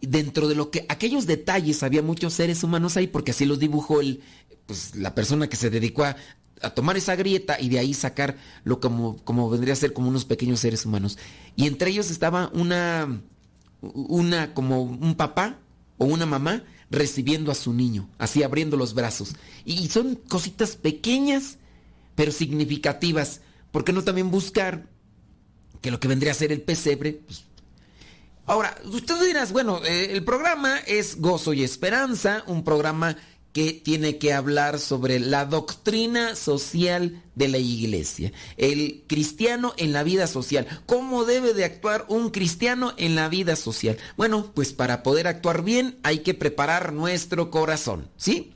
dentro 0.00 0.48
de 0.48 0.54
lo 0.54 0.70
que 0.70 0.84
aquellos 0.88 1.26
detalles 1.26 1.82
había 1.82 2.02
muchos 2.02 2.34
seres 2.34 2.62
humanos 2.62 2.96
ahí 2.96 3.06
porque 3.06 3.30
así 3.30 3.44
los 3.46 3.58
dibujó 3.58 4.00
el, 4.00 4.20
pues, 4.66 4.94
la 4.94 5.14
persona 5.14 5.48
que 5.48 5.56
se 5.56 5.70
dedicó 5.70 6.04
a, 6.04 6.16
tomar 6.74 6.96
esa 6.96 7.14
grieta 7.16 7.60
y 7.60 7.68
de 7.68 7.78
ahí 7.78 7.92
sacar 7.92 8.38
lo 8.64 8.80
como, 8.80 9.18
como 9.24 9.50
vendría 9.50 9.74
a 9.74 9.76
ser 9.76 9.92
como 9.92 10.08
unos 10.08 10.24
pequeños 10.24 10.60
seres 10.60 10.86
humanos. 10.86 11.18
Y 11.54 11.66
entre 11.66 11.90
ellos 11.90 12.10
estaba 12.10 12.50
una, 12.54 13.20
una 13.82 14.54
como 14.54 14.82
un 14.82 15.14
papá 15.16 15.58
o 15.98 16.04
una 16.04 16.26
mamá 16.26 16.64
recibiendo 16.90 17.50
a 17.50 17.54
su 17.54 17.72
niño, 17.72 18.08
así 18.18 18.42
abriendo 18.42 18.76
los 18.76 18.94
brazos. 18.94 19.34
Y 19.64 19.88
son 19.88 20.14
cositas 20.14 20.76
pequeñas, 20.76 21.58
pero 22.14 22.32
significativas. 22.32 23.40
¿Por 23.70 23.84
qué 23.84 23.92
no 23.92 24.04
también 24.04 24.30
buscar 24.30 24.88
que 25.80 25.90
lo 25.90 26.00
que 26.00 26.08
vendría 26.08 26.32
a 26.32 26.34
ser 26.36 26.52
el 26.52 26.62
pesebre? 26.62 27.20
Pues, 27.26 27.44
ahora, 28.46 28.76
usted 28.84 29.20
dirás, 29.26 29.52
bueno, 29.52 29.80
eh, 29.84 30.12
el 30.12 30.24
programa 30.24 30.78
es 30.78 31.20
Gozo 31.20 31.52
y 31.52 31.62
Esperanza, 31.62 32.44
un 32.46 32.64
programa 32.64 33.16
que 33.56 33.72
tiene 33.72 34.18
que 34.18 34.34
hablar 34.34 34.78
sobre 34.78 35.18
la 35.18 35.46
doctrina 35.46 36.36
social 36.36 37.22
de 37.36 37.48
la 37.48 37.56
iglesia. 37.56 38.30
El 38.58 39.04
cristiano 39.06 39.72
en 39.78 39.94
la 39.94 40.02
vida 40.02 40.26
social. 40.26 40.66
¿Cómo 40.84 41.24
debe 41.24 41.54
de 41.54 41.64
actuar 41.64 42.04
un 42.08 42.28
cristiano 42.28 42.92
en 42.98 43.14
la 43.14 43.30
vida 43.30 43.56
social? 43.56 43.96
Bueno, 44.18 44.52
pues 44.52 44.74
para 44.74 45.02
poder 45.02 45.26
actuar 45.26 45.62
bien 45.62 45.96
hay 46.02 46.18
que 46.18 46.34
preparar 46.34 46.92
nuestro 46.92 47.50
corazón, 47.50 48.10
¿sí? 48.18 48.52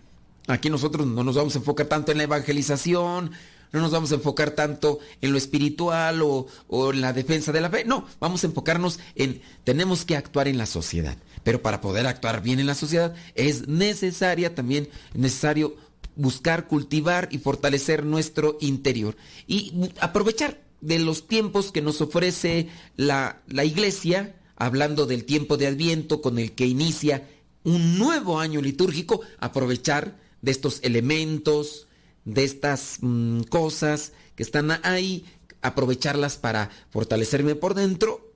Aquí 0.48 0.68
nosotros 0.68 1.06
no 1.06 1.24
nos 1.24 1.34
vamos 1.34 1.54
a 1.54 1.60
enfocar 1.60 1.86
tanto 1.86 2.12
en 2.12 2.18
la 2.18 2.24
evangelización, 2.24 3.30
no 3.72 3.80
nos 3.80 3.92
vamos 3.92 4.12
a 4.12 4.16
enfocar 4.16 4.50
tanto 4.50 4.98
en 5.22 5.32
lo 5.32 5.38
espiritual 5.38 6.20
o, 6.20 6.46
o, 6.68 6.92
en 6.92 7.00
la 7.00 7.14
defensa 7.14 7.52
de 7.52 7.62
la 7.62 7.70
fe. 7.70 7.86
No, 7.86 8.06
vamos 8.20 8.44
a 8.44 8.48
enfocarnos 8.48 8.98
en 9.14 9.40
tenemos 9.64 10.04
que 10.04 10.16
actuar 10.16 10.46
en 10.46 10.58
la 10.58 10.66
sociedad. 10.66 11.16
Pero 11.42 11.62
para 11.62 11.80
poder 11.80 12.06
actuar 12.06 12.42
bien 12.42 12.60
en 12.60 12.66
la 12.66 12.74
sociedad 12.74 13.14
es 13.34 13.68
necesaria 13.68 14.54
también, 14.54 14.88
necesario 15.14 15.76
buscar, 16.16 16.66
cultivar 16.66 17.28
y 17.30 17.38
fortalecer 17.38 18.04
nuestro 18.04 18.58
interior. 18.60 19.16
Y 19.46 19.72
aprovechar 20.00 20.60
de 20.80 20.98
los 20.98 21.26
tiempos 21.26 21.72
que 21.72 21.82
nos 21.82 22.00
ofrece 22.00 22.68
la, 22.96 23.42
la 23.46 23.64
iglesia, 23.64 24.36
hablando 24.56 25.06
del 25.06 25.24
tiempo 25.24 25.56
de 25.56 25.66
Adviento 25.66 26.20
con 26.20 26.38
el 26.38 26.52
que 26.52 26.66
inicia 26.66 27.28
un 27.64 27.98
nuevo 27.98 28.40
año 28.40 28.60
litúrgico, 28.60 29.20
aprovechar 29.38 30.18
de 30.42 30.50
estos 30.50 30.80
elementos, 30.82 31.86
de 32.24 32.44
estas 32.44 32.98
mm, 33.00 33.42
cosas 33.42 34.12
que 34.34 34.42
están 34.42 34.70
ahí, 34.82 35.24
aprovecharlas 35.62 36.36
para 36.38 36.70
fortalecerme 36.90 37.54
por 37.54 37.74
dentro 37.74 38.29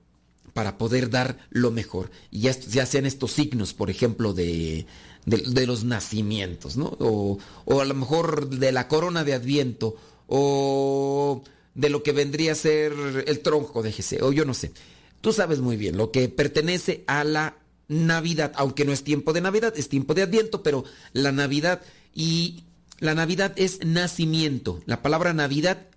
para 0.55 0.77
poder 0.77 1.09
dar 1.09 1.37
lo 1.49 1.69
mejor. 1.69 2.11
Y 2.31 2.39
ya, 2.39 2.57
ya 2.57 2.85
sean 2.85 3.05
estos 3.05 3.33
signos, 3.33 3.73
por 3.73 3.89
ejemplo, 3.89 4.31
de, 4.31 4.85
de, 5.25 5.67
los 5.67 5.83
nacimientos, 5.83 6.77
¿no? 6.77 6.95
O, 7.01 7.37
o, 7.65 7.81
a 7.81 7.83
lo 7.83 7.93
mejor 7.93 8.47
de 8.47 8.71
la 8.71 8.87
corona 8.87 9.25
de 9.25 9.33
Adviento, 9.33 9.97
o 10.27 11.43
de 11.73 11.89
lo 11.89 12.03
que 12.03 12.13
vendría 12.13 12.53
a 12.53 12.55
ser 12.55 12.93
el 13.27 13.41
tronco 13.41 13.83
de 13.83 13.91
Jesé, 13.91 14.23
o 14.23 14.31
yo 14.31 14.45
no 14.45 14.53
sé. 14.53 14.71
Tú 15.19 15.33
sabes 15.33 15.59
muy 15.59 15.75
bien 15.75 15.97
lo 15.97 16.09
que 16.11 16.29
pertenece 16.29 17.03
a 17.05 17.25
la 17.25 17.57
Navidad, 17.89 18.53
aunque 18.55 18.85
no 18.85 18.93
es 18.93 19.03
tiempo 19.03 19.33
de 19.33 19.41
Navidad, 19.41 19.73
es 19.75 19.89
tiempo 19.89 20.13
de 20.13 20.21
Adviento, 20.21 20.63
pero 20.63 20.85
la 21.11 21.33
Navidad 21.33 21.81
y 22.13 22.63
la 22.99 23.13
Navidad 23.13 23.51
es 23.57 23.83
nacimiento. 23.85 24.81
La 24.85 25.01
palabra 25.01 25.33
Navidad 25.33 25.87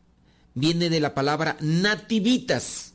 viene 0.54 0.90
de 0.90 0.98
la 0.98 1.14
palabra 1.14 1.56
nativitas. 1.60 2.94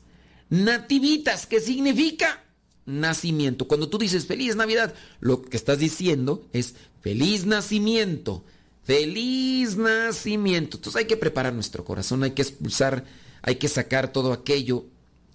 Nativitas, 0.50 1.46
¿qué 1.46 1.60
significa? 1.60 2.44
Nacimiento. 2.86 3.66
Cuando 3.66 3.88
tú 3.88 3.98
dices 3.98 4.26
feliz 4.26 4.56
Navidad, 4.56 4.94
lo 5.20 5.42
que 5.42 5.56
estás 5.56 5.78
diciendo 5.78 6.46
es 6.52 6.74
feliz 7.00 7.46
nacimiento. 7.46 8.44
Feliz 8.82 9.76
nacimiento. 9.76 10.76
Entonces 10.76 11.00
hay 11.00 11.06
que 11.06 11.16
preparar 11.16 11.54
nuestro 11.54 11.84
corazón, 11.84 12.22
hay 12.22 12.32
que 12.32 12.42
expulsar, 12.42 13.04
hay 13.40 13.56
que 13.56 13.68
sacar 13.68 14.12
todo 14.12 14.32
aquello 14.32 14.84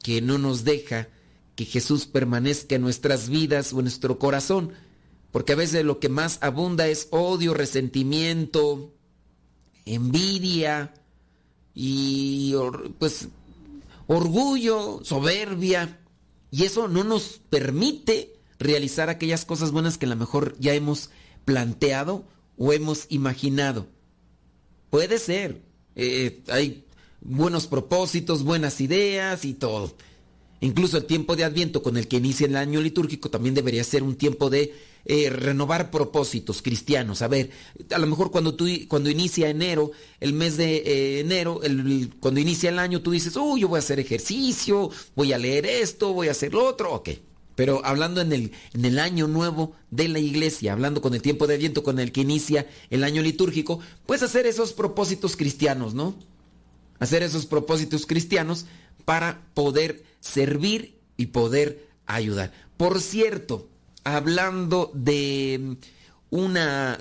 que 0.04 0.22
no 0.22 0.38
nos 0.38 0.64
deja 0.64 1.10
que 1.56 1.66
Jesús 1.66 2.06
permanezca 2.06 2.76
en 2.76 2.84
nuestras 2.84 3.28
vidas 3.28 3.74
o 3.74 3.80
en 3.80 3.86
nuestro 3.86 4.20
corazón. 4.20 4.72
Porque 5.32 5.54
a 5.54 5.58
veces 5.58 5.84
lo 5.84 6.00
que 6.00 6.10
más 6.10 6.38
abunda 6.42 6.88
es 6.88 7.08
odio, 7.12 7.54
resentimiento, 7.54 8.94
envidia 9.86 10.94
y 11.74 12.54
pues 12.98 13.28
orgullo, 14.10 15.00
soberbia. 15.04 16.00
Y 16.52 16.66
eso 16.66 16.88
no 16.88 17.04
nos 17.04 17.40
permite 17.50 18.34
realizar 18.58 19.10
aquellas 19.10 19.46
cosas 19.46 19.72
buenas 19.72 19.98
que 19.98 20.08
a 20.08 20.10
lo 20.10 20.16
mejor 20.16 20.58
ya 20.60 20.74
hemos 20.74 21.12
planteado 21.46 22.26
o 22.58 22.74
hemos 22.74 23.06
imaginado. 23.10 23.88
Puede 24.90 25.20
ser. 25.20 25.62
Eh, 25.96 26.42
hay 26.50 26.86
buenos 27.22 27.68
propósitos, 27.68 28.44
buenas 28.44 28.82
ideas 28.82 29.46
y 29.46 29.54
todo. 29.54 29.96
Incluso 30.62 30.98
el 30.98 31.06
tiempo 31.06 31.36
de 31.36 31.46
Adviento 31.46 31.82
con 31.82 31.96
el 31.96 32.08
que 32.08 32.18
inicia 32.18 32.46
el 32.46 32.56
año 32.56 32.82
litúrgico 32.82 33.30
también 33.30 33.56
debería 33.56 33.84
ser 33.84 34.04
un 34.04 34.16
tiempo 34.16 34.50
de 34.50 34.74
eh, 35.06 35.30
renovar 35.30 35.90
propósitos 35.90 36.62
cristianos. 36.62 37.22
A 37.22 37.30
ver, 37.30 37.50
a 37.92 37.98
lo 37.98 38.08
mejor 38.08 38.30
cuando 38.30 38.56
tú 38.56 38.68
cuando 38.90 39.10
inicia 39.10 39.50
enero, 39.50 39.92
el 40.20 40.34
mes 40.34 40.58
de 40.58 40.78
eh, 40.78 41.20
enero, 41.22 41.62
el, 41.64 42.14
cuando 42.20 42.42
inicia 42.42 42.70
el 42.70 42.80
año, 42.80 43.02
tú 43.02 43.12
dices, 43.12 43.38
oh, 43.38 43.58
yo 43.58 43.70
voy 43.70 43.78
a 43.78 43.80
hacer 43.80 44.00
ejercicio, 44.00 44.90
voy 45.16 45.32
a 45.32 45.38
leer 45.38 45.66
esto, 45.66 46.14
voy 46.14 46.28
a 46.28 46.32
hacer 46.32 46.54
lo 46.54 46.66
otro, 46.66 46.94
ok. 46.94 47.10
Pero 47.56 47.82
hablando 47.86 48.22
en 48.22 48.32
el, 48.34 48.52
en 48.74 48.86
el 48.86 49.00
año 49.00 49.28
nuevo 49.28 49.74
de 49.92 50.08
la 50.10 50.20
iglesia, 50.20 50.74
hablando 50.74 51.02
con 51.02 51.14
el 51.14 51.22
tiempo 51.22 51.48
de 51.48 51.58
viento 51.58 51.84
con 51.84 52.00
el 52.00 52.12
que 52.12 52.22
inicia 52.22 52.68
el 52.90 53.04
año 53.04 53.22
litúrgico, 53.22 53.80
puedes 54.06 54.24
hacer 54.24 54.46
esos 54.46 54.74
propósitos 54.74 55.36
cristianos, 55.36 55.94
¿no? 55.94 56.16
Hacer 57.00 57.24
esos 57.24 57.46
propósitos 57.46 58.06
cristianos 58.06 58.66
para 59.10 59.42
poder 59.56 60.04
servir 60.20 61.00
y 61.18 61.26
poder 61.26 61.90
ayudar. 62.06 62.54
Por 62.78 63.02
cierto, 63.02 63.68
hablando 64.04 64.92
de 64.94 65.78
una, 66.30 67.00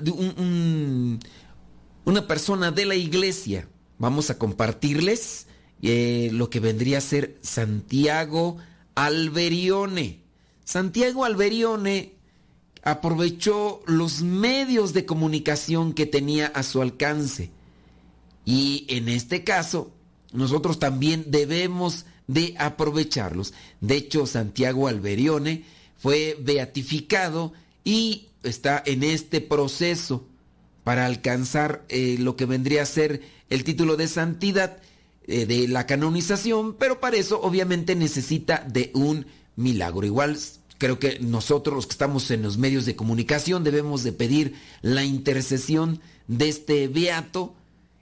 una 2.06 2.26
persona 2.26 2.70
de 2.70 2.86
la 2.86 2.94
iglesia, 2.94 3.68
vamos 3.98 4.30
a 4.30 4.38
compartirles 4.38 5.48
eh, 5.82 6.30
lo 6.32 6.48
que 6.48 6.60
vendría 6.60 6.96
a 6.96 7.02
ser 7.02 7.36
Santiago 7.42 8.56
Alberione. 8.94 10.22
Santiago 10.64 11.26
Alberione 11.26 12.14
aprovechó 12.84 13.82
los 13.84 14.22
medios 14.22 14.94
de 14.94 15.04
comunicación 15.04 15.92
que 15.92 16.06
tenía 16.06 16.46
a 16.46 16.62
su 16.62 16.80
alcance. 16.80 17.50
Y 18.46 18.86
en 18.88 19.10
este 19.10 19.44
caso, 19.44 19.92
nosotros 20.32 20.78
también 20.78 21.24
debemos 21.28 22.06
de 22.26 22.54
aprovecharlos. 22.58 23.54
De 23.80 23.96
hecho, 23.96 24.26
Santiago 24.26 24.88
Alberione 24.88 25.64
fue 25.98 26.36
beatificado 26.40 27.52
y 27.84 28.28
está 28.42 28.82
en 28.84 29.02
este 29.02 29.40
proceso 29.40 30.24
para 30.84 31.06
alcanzar 31.06 31.84
eh, 31.88 32.16
lo 32.18 32.36
que 32.36 32.46
vendría 32.46 32.82
a 32.82 32.86
ser 32.86 33.22
el 33.50 33.64
título 33.64 33.96
de 33.96 34.08
santidad 34.08 34.78
eh, 35.26 35.46
de 35.46 35.68
la 35.68 35.86
canonización, 35.86 36.74
pero 36.74 37.00
para 37.00 37.16
eso 37.16 37.40
obviamente 37.42 37.94
necesita 37.94 38.64
de 38.66 38.90
un 38.94 39.26
milagro. 39.56 40.06
Igual 40.06 40.38
creo 40.78 40.98
que 40.98 41.18
nosotros 41.20 41.74
los 41.74 41.86
que 41.86 41.92
estamos 41.92 42.30
en 42.30 42.42
los 42.42 42.56
medios 42.56 42.86
de 42.86 42.96
comunicación 42.96 43.64
debemos 43.64 44.04
de 44.04 44.12
pedir 44.12 44.54
la 44.80 45.04
intercesión 45.04 46.00
de 46.28 46.48
este 46.48 46.88
beato 46.88 47.54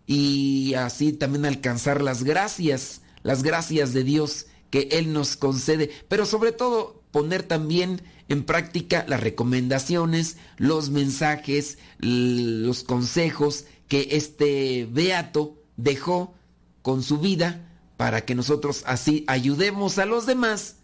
y 0.07 0.75
así 0.75 1.13
también 1.13 1.45
alcanzar 1.45 2.03
las 2.03 2.25
gracias, 2.25 3.03
las 3.23 3.43
gracias 3.43 3.93
de 3.93 4.05
Dios 4.05 4.47
que 4.71 4.89
Él 4.93 5.13
nos 5.13 5.37
concede, 5.37 5.91
pero 6.09 6.27
sobre 6.27 6.53
todo 6.53 7.03
poner 7.11 7.43
también 7.43 8.03
en 8.29 8.45
práctica 8.45 9.05
las 9.09 9.21
recomendaciones, 9.21 10.37
los 10.57 10.91
mensajes, 10.91 11.79
los 11.99 12.83
consejos 12.83 13.65
que 13.89 14.09
este 14.13 14.89
beato 14.91 15.63
dejó 15.77 16.35
con 16.83 17.03
su 17.03 17.19
vida 17.19 17.69
para 17.97 18.25
que 18.25 18.35
nosotros 18.35 18.83
así 18.87 19.25
ayudemos 19.29 19.99
a 19.99 20.07
los 20.07 20.27
demás 20.27 20.77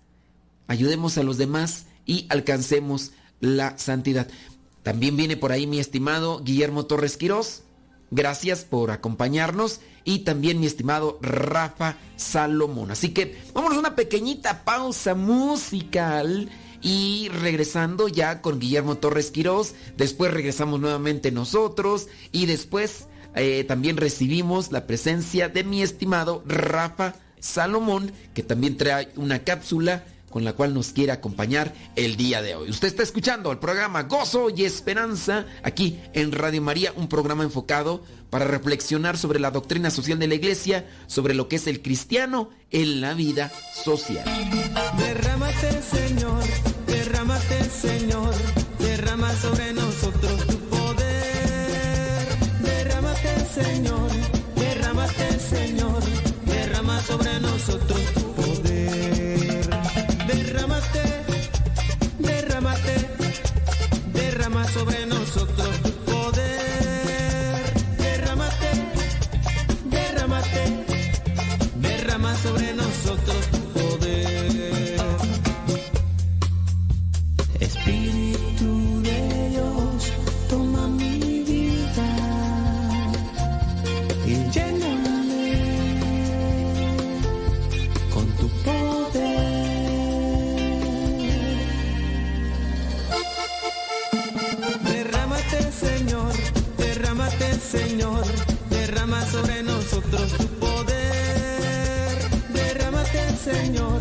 ayudemos 0.72 1.18
a 1.18 1.22
los 1.22 1.38
demás 1.38 1.86
y 2.06 2.26
alcancemos 2.28 3.12
la 3.40 3.78
santidad. 3.78 4.28
También 4.82 5.16
viene 5.16 5.36
por 5.36 5.52
ahí 5.52 5.66
mi 5.66 5.78
estimado 5.78 6.42
Guillermo 6.42 6.86
Torres 6.86 7.16
Quirós. 7.16 7.62
Gracias 8.12 8.64
por 8.64 8.90
acompañarnos. 8.90 9.80
Y 10.04 10.20
también 10.20 10.60
mi 10.60 10.66
estimado 10.66 11.18
Rafa 11.22 11.96
Salomón. 12.16 12.90
Así 12.90 13.08
que 13.08 13.40
vamos 13.54 13.74
a 13.74 13.78
una 13.78 13.96
pequeñita 13.96 14.64
pausa 14.64 15.14
musical. 15.14 16.50
Y 16.82 17.30
regresando 17.40 18.08
ya 18.08 18.42
con 18.42 18.58
Guillermo 18.58 18.98
Torres 18.98 19.30
Quirós. 19.30 19.74
Después 19.96 20.30
regresamos 20.30 20.78
nuevamente 20.78 21.32
nosotros. 21.32 22.08
Y 22.32 22.44
después 22.44 23.06
eh, 23.34 23.64
también 23.64 23.96
recibimos 23.96 24.72
la 24.72 24.86
presencia 24.86 25.48
de 25.48 25.64
mi 25.64 25.82
estimado 25.82 26.44
Rafa 26.46 27.14
Salomón. 27.40 28.12
Que 28.34 28.42
también 28.42 28.76
trae 28.76 29.08
una 29.16 29.38
cápsula 29.38 30.04
con 30.32 30.44
la 30.44 30.54
cual 30.54 30.74
nos 30.74 30.88
quiere 30.88 31.12
acompañar 31.12 31.74
el 31.94 32.16
día 32.16 32.42
de 32.42 32.56
hoy. 32.56 32.70
Usted 32.70 32.88
está 32.88 33.02
escuchando 33.02 33.52
el 33.52 33.58
programa 33.58 34.04
Gozo 34.04 34.48
y 34.50 34.64
Esperanza 34.64 35.46
aquí 35.62 36.00
en 36.14 36.32
Radio 36.32 36.62
María, 36.62 36.92
un 36.96 37.06
programa 37.06 37.44
enfocado 37.44 38.02
para 38.30 38.46
reflexionar 38.46 39.18
sobre 39.18 39.38
la 39.38 39.50
doctrina 39.50 39.90
social 39.90 40.18
de 40.18 40.26
la 40.26 40.34
iglesia, 40.34 40.88
sobre 41.06 41.34
lo 41.34 41.48
que 41.48 41.56
es 41.56 41.66
el 41.66 41.82
cristiano 41.82 42.48
en 42.70 43.02
la 43.02 43.12
vida 43.12 43.52
social. 43.84 44.24
Derrámate, 44.96 45.82
Señor, 45.82 46.42
derrámate, 46.86 47.64
Señor, 47.64 48.34
derrama 48.78 49.36
sobre 49.36 49.74
nosotros 49.74 50.46
tu 50.46 50.58
poder. 50.70 52.26
Derrámate, 52.62 53.46
Señor, 53.52 54.10
derrámate, 54.56 55.38
Señor, 55.38 56.02
derrama 56.46 57.02
sobre 57.02 57.38
nosotros 57.40 57.91
Derrama 98.68 99.24
sobre 99.26 99.62
nosotros 99.62 100.32
tu 100.36 100.46
poder. 100.58 102.18
Derrámate, 102.52 103.36
Señor, 103.36 104.00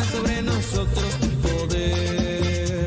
Sobre 0.00 0.42
nosotros 0.42 1.04
tu 1.20 1.28
poder. 1.40 2.86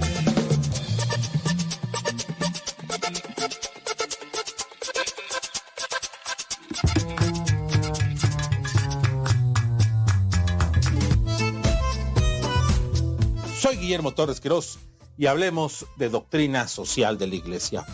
Soy 13.59 13.77
Guillermo 13.77 14.13
Torres 14.13 14.41
Quirós 14.41 14.79
y 15.17 15.27
hablemos 15.27 15.85
de 15.97 16.09
doctrina 16.09 16.67
social 16.67 17.17
de 17.17 17.27
la 17.27 17.35
Iglesia. 17.35 17.85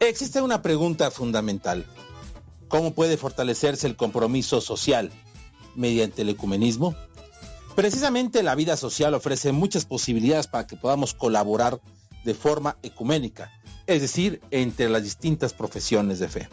Existe 0.00 0.42
una 0.42 0.62
pregunta 0.62 1.10
fundamental. 1.10 1.86
¿Cómo 2.68 2.92
puede 2.94 3.16
fortalecerse 3.16 3.86
el 3.86 3.96
compromiso 3.96 4.60
social 4.60 5.12
mediante 5.74 6.22
el 6.22 6.28
ecumenismo? 6.30 6.94
Precisamente 7.76 8.42
la 8.42 8.54
vida 8.54 8.74
social 8.74 9.12
ofrece 9.12 9.52
muchas 9.52 9.84
posibilidades 9.84 10.46
para 10.46 10.66
que 10.66 10.78
podamos 10.78 11.12
colaborar 11.12 11.78
de 12.24 12.32
forma 12.32 12.78
ecuménica, 12.82 13.52
es 13.86 14.00
decir, 14.00 14.40
entre 14.50 14.88
las 14.88 15.02
distintas 15.02 15.52
profesiones 15.52 16.18
de 16.18 16.28
fe. 16.28 16.48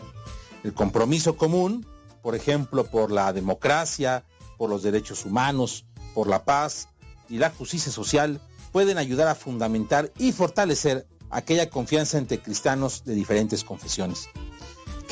El 0.65 0.73
compromiso 0.73 1.37
común, 1.37 1.87
por 2.21 2.35
ejemplo, 2.35 2.83
por 2.83 3.09
la 3.09 3.31
democracia, 3.31 4.25
por 4.57 4.69
los 4.69 4.83
derechos 4.83 5.23
humanos, 5.23 5.85
por 6.13 6.27
la 6.27 6.43
paz 6.43 6.89
y 7.29 7.37
la 7.37 7.51
justicia 7.51 7.89
social, 7.91 8.41
pueden 8.73 8.97
ayudar 8.97 9.29
a 9.29 9.35
fundamentar 9.35 10.11
y 10.19 10.33
fortalecer 10.33 11.07
aquella 11.29 11.69
confianza 11.69 12.17
entre 12.17 12.39
cristianos 12.39 13.05
de 13.05 13.15
diferentes 13.15 13.63
confesiones, 13.63 14.27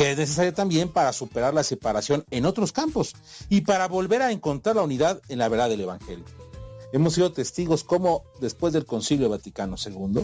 que 0.02 0.10
es 0.10 0.18
necesaria 0.18 0.52
también 0.52 0.90
para 0.90 1.14
superar 1.14 1.54
la 1.54 1.64
separación 1.64 2.26
en 2.32 2.48
otros 2.48 2.72
campos 2.72 3.14
y 3.50 3.62
para 3.62 3.88
volver 3.88 4.24
a 4.24 4.32
encontrar 4.32 4.76
la 4.78 4.82
unidad 4.82 5.22
en 5.30 5.38
la 5.38 5.48
verdad 5.48 5.70
del 5.70 5.82
Evangelio. 5.82 6.26
Hemos 6.92 7.14
sido 7.14 7.32
testigos 7.34 7.84
cómo 7.84 8.24
después 8.40 8.74
del 8.74 8.88
Concilio 8.88 9.30
Vaticano 9.30 9.76
II 9.78 10.24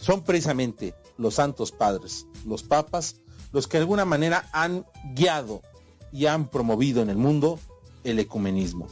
son 0.00 0.24
precisamente 0.24 0.92
los 1.18 1.34
santos 1.34 1.70
padres, 1.70 2.26
los 2.44 2.64
papas, 2.64 3.20
los 3.52 3.68
que 3.68 3.76
de 3.76 3.82
alguna 3.82 4.04
manera 4.04 4.48
han 4.52 4.84
guiado 5.14 5.62
y 6.10 6.26
han 6.26 6.48
promovido 6.48 7.00
en 7.00 7.08
el 7.08 7.16
mundo 7.16 7.60
el 8.02 8.18
ecumenismo. 8.18 8.88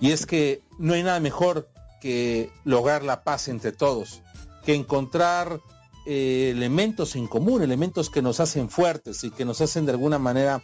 Y 0.00 0.10
es 0.10 0.26
que 0.26 0.64
no 0.76 0.94
hay 0.94 1.04
nada 1.04 1.20
mejor 1.20 1.68
que 2.00 2.50
lograr 2.64 3.04
la 3.04 3.22
paz 3.22 3.46
entre 3.46 3.70
todos, 3.70 4.22
que 4.64 4.74
encontrar 4.74 5.60
eh, 6.06 6.50
elementos 6.54 7.16
en 7.16 7.26
común, 7.26 7.62
elementos 7.62 8.10
que 8.10 8.22
nos 8.22 8.40
hacen 8.40 8.68
fuertes 8.68 9.24
y 9.24 9.30
que 9.30 9.44
nos 9.44 9.60
hacen 9.60 9.86
de 9.86 9.92
alguna 9.92 10.18
manera 10.18 10.60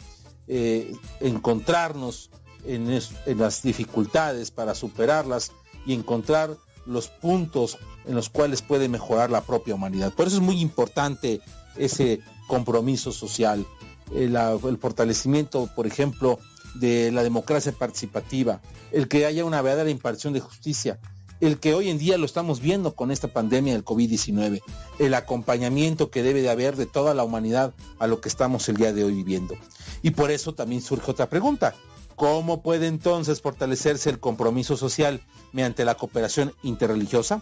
eh, 0.47 0.93
encontrarnos 1.21 2.31
en, 2.65 3.01
las 3.39 3.63
dificultades 3.63 4.51
para 4.51 4.75
superarlas 4.75 5.53
y 5.87 5.95
encontrar 5.95 6.57
los 6.87 7.09
puntos 7.09 7.79
en 8.07 8.15
los 8.15 8.29
cuales 8.29 8.63
puede 8.63 8.89
mejorar 8.89 9.31
la 9.31 9.43
propia 9.43 9.75
humanidad. 9.75 10.13
Por 10.13 10.27
eso 10.27 10.37
es 10.37 10.43
muy 10.43 10.61
importante 10.61 11.41
ese 11.77 12.21
compromiso 12.47 13.13
social, 13.13 13.67
el, 14.15 14.33
la- 14.33 14.53
el 14.53 14.79
fortalecimiento, 14.79 15.69
por 15.77 15.87
ejemplo, 15.87 16.39
de 16.75 17.11
la 17.13 17.23
democracia 17.23 17.73
participativa, 17.73 18.61
el 18.93 19.09
que 19.09 19.27
haya 19.27 19.45
una 19.45 19.63
verdadera 19.63 19.91
impartición 19.91 20.33
de 20.33 20.41
justicia, 20.41 20.99
el 21.41 21.61
que 21.61 21.75
hoy 21.75 21.89
en 21.89 21.99
día 21.99 22.19
lo 22.19 22.27
estamos 22.27 22.61
viendo 22.61 22.95
con 22.95 23.11
esta 23.11 23.29
pandemia 23.29 23.73
del 23.73 23.85
COVID-19, 23.85 24.63
el 24.99 25.15
acompañamiento 25.15 26.11
que 26.11 26.23
debe 26.23 26.43
de 26.43 26.51
haber 26.51 26.77
de 26.77 26.87
toda 26.87 27.15
la 27.15 27.25
humanidad 27.25 27.75
a 27.99 28.07
lo 28.07 28.21
que 28.21 28.29
estamos 28.29 28.69
el 28.69 28.77
día 28.77 28.93
de 28.93 29.05
hoy 29.05 29.15
viviendo. 29.15 29.55
Y 30.03 30.11
por 30.11 30.31
eso 30.31 30.55
también 30.55 30.83
surge 30.83 31.11
otra 31.11 31.29
pregunta. 31.29 31.75
¿Cómo 32.17 32.63
puede 32.63 32.89
entonces 32.89 33.41
fortalecerse 33.41 34.11
el 34.11 34.19
compromiso 34.19 34.77
social 34.77 35.21
mediante 35.53 35.85
la 35.85 35.95
cooperación 35.95 36.53
interreligiosa? 36.63 37.41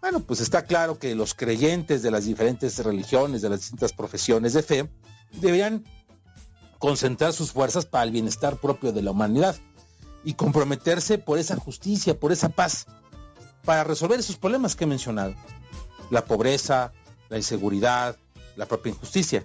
Bueno, 0.00 0.20
pues 0.20 0.40
está 0.40 0.64
claro 0.64 0.98
que 0.98 1.14
los 1.14 1.34
creyentes 1.34 2.02
de 2.02 2.10
las 2.10 2.24
diferentes 2.24 2.82
religiones, 2.82 3.42
de 3.42 3.50
las 3.50 3.60
distintas 3.60 3.92
profesiones 3.92 4.54
de 4.54 4.62
fe, 4.62 4.90
deberían 5.32 5.84
concentrar 6.78 7.32
sus 7.34 7.52
fuerzas 7.52 7.86
para 7.86 8.04
el 8.04 8.10
bienestar 8.10 8.56
propio 8.56 8.92
de 8.92 9.02
la 9.02 9.10
humanidad 9.12 9.54
y 10.24 10.34
comprometerse 10.34 11.18
por 11.18 11.38
esa 11.38 11.56
justicia, 11.56 12.18
por 12.18 12.32
esa 12.32 12.48
paz, 12.48 12.86
para 13.70 13.84
resolver 13.84 14.18
esos 14.18 14.36
problemas 14.36 14.74
que 14.74 14.82
he 14.82 14.86
mencionado. 14.88 15.32
La 16.10 16.24
pobreza, 16.24 16.92
la 17.28 17.36
inseguridad, 17.36 18.16
la 18.56 18.66
propia 18.66 18.90
injusticia, 18.90 19.44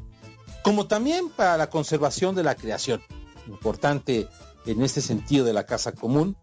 como 0.64 0.88
también 0.88 1.30
para 1.30 1.58
la 1.58 1.70
conservación 1.70 2.34
de 2.34 2.42
la 2.42 2.56
creación. 2.56 3.04
Importante 3.46 4.28
en 4.66 4.82
este 4.82 5.02
sentido 5.02 5.46
de 5.46 5.54
la 5.54 5.68
casa 5.68 5.92
común, 5.92 6.36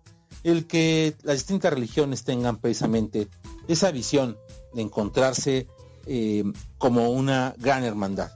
el 0.45 0.69
que 0.69 1.17
las 1.25 1.39
distintas 1.39 1.73
religiones 1.73 2.23
tengan 2.23 2.59
precisamente 2.59 3.27
esa 3.67 3.91
visión 3.91 4.39
de 4.75 4.83
encontrarse 4.83 5.67
eh, 6.07 6.45
como 6.79 7.11
una 7.11 7.53
gran 7.59 7.83
hermandad. 7.83 8.31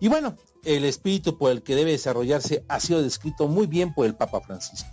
Y 0.00 0.08
bueno, 0.08 0.36
el 0.64 0.84
espíritu 0.84 1.38
por 1.38 1.50
el 1.50 1.62
que 1.62 1.76
debe 1.76 1.92
desarrollarse 1.92 2.62
ha 2.68 2.78
sido 2.78 3.02
descrito 3.02 3.48
muy 3.48 3.66
bien 3.68 3.94
por 3.94 4.04
el 4.04 4.16
Papa 4.16 4.42
Francisco. 4.42 4.90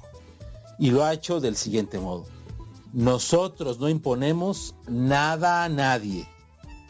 Y 0.80 0.92
lo 0.92 1.04
ha 1.04 1.12
hecho 1.12 1.42
del 1.42 1.58
siguiente 1.58 2.00
modo. 2.00 2.26
Nosotros 2.94 3.80
no 3.80 3.90
imponemos 3.90 4.76
nada 4.88 5.64
a 5.64 5.70
nadie. 5.70 6.28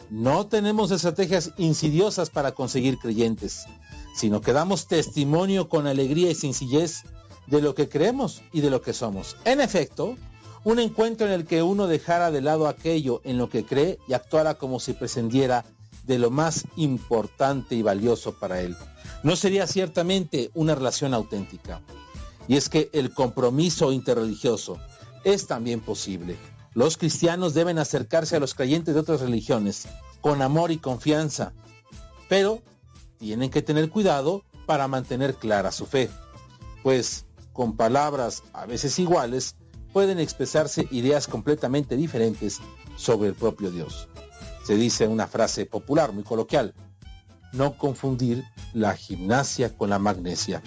No 0.10 0.48
tenemos 0.48 0.92
estrategias 0.92 1.54
insidiosas 1.58 2.30
para 2.30 2.52
conseguir 2.52 3.00
creyentes, 3.00 3.66
sino 4.14 4.42
que 4.42 4.52
damos 4.52 4.88
testimonio 4.88 5.70
con 5.70 5.88
alegría 5.88 6.30
y 6.30 6.36
sencillez 6.36 7.04
de 7.48 7.62
lo 7.62 7.74
que 7.74 7.88
creemos 7.88 8.42
y 8.52 8.60
de 8.60 8.70
lo 8.70 8.82
que 8.82 8.92
somos. 8.92 9.38
En 9.46 9.62
efecto, 9.62 10.18
un 10.66 10.80
encuentro 10.80 11.26
en 11.26 11.32
el 11.32 11.46
que 11.46 11.64
uno 11.64 11.88
dejara 11.88 12.32
de 12.32 12.42
lado 12.42 12.68
aquello 12.68 13.22
en 13.24 13.38
lo 13.38 13.50
que 13.50 13.66
cree 13.66 13.98
y 14.06 14.12
actuara 14.12 14.56
como 14.56 14.82
si 14.82 14.92
prescindiera 14.92 15.64
de 16.06 16.20
lo 16.20 16.30
más 16.30 16.66
importante 16.76 17.76
y 17.76 17.82
valioso 17.82 18.34
para 18.34 18.60
él. 18.60 18.76
No 19.24 19.38
sería 19.38 19.68
ciertamente 19.68 20.52
una 20.54 20.76
relación 20.76 21.14
auténtica. 21.14 21.80
Y 22.50 22.58
es 22.58 22.68
que 22.68 22.90
el 22.92 23.14
compromiso 23.14 23.94
interreligioso 23.94 24.80
es 25.24 25.48
también 25.48 25.80
posible. 25.80 26.38
Los 26.74 26.98
cristianos 26.98 27.54
deben 27.54 27.78
acercarse 27.78 28.36
a 28.36 28.40
los 28.40 28.54
creyentes 28.56 28.94
de 28.94 29.00
otras 29.00 29.22
religiones 29.22 29.88
con 30.22 30.42
amor 30.42 30.72
y 30.72 30.78
confianza 30.78 31.54
pero 32.34 32.64
tienen 33.20 33.52
que 33.52 33.62
tener 33.62 33.92
cuidado 33.92 34.44
para 34.66 34.88
mantener 34.88 35.36
clara 35.36 35.72
su 35.72 35.86
fe, 35.86 36.10
pues 36.82 37.28
con 37.52 37.76
palabras 37.78 38.42
a 38.54 38.66
veces 38.66 38.98
iguales 38.98 39.56
pueden 39.92 40.18
expresarse 40.20 40.88
ideas 40.90 41.28
completamente 41.28 41.96
diferentes 41.96 42.60
sobre 42.96 43.30
el 43.30 43.36
propio 43.36 43.70
Dios. 43.70 44.08
Se 44.66 44.76
dice 44.76 45.08
una 45.08 45.28
frase 45.28 45.68
popular, 45.68 46.12
muy 46.12 46.24
coloquial, 46.24 46.74
no 47.52 47.78
confundir 47.78 48.44
la 48.74 48.96
gimnasia 48.96 49.78
con 49.78 49.92
la 49.92 50.00
magnesia. 50.00 50.64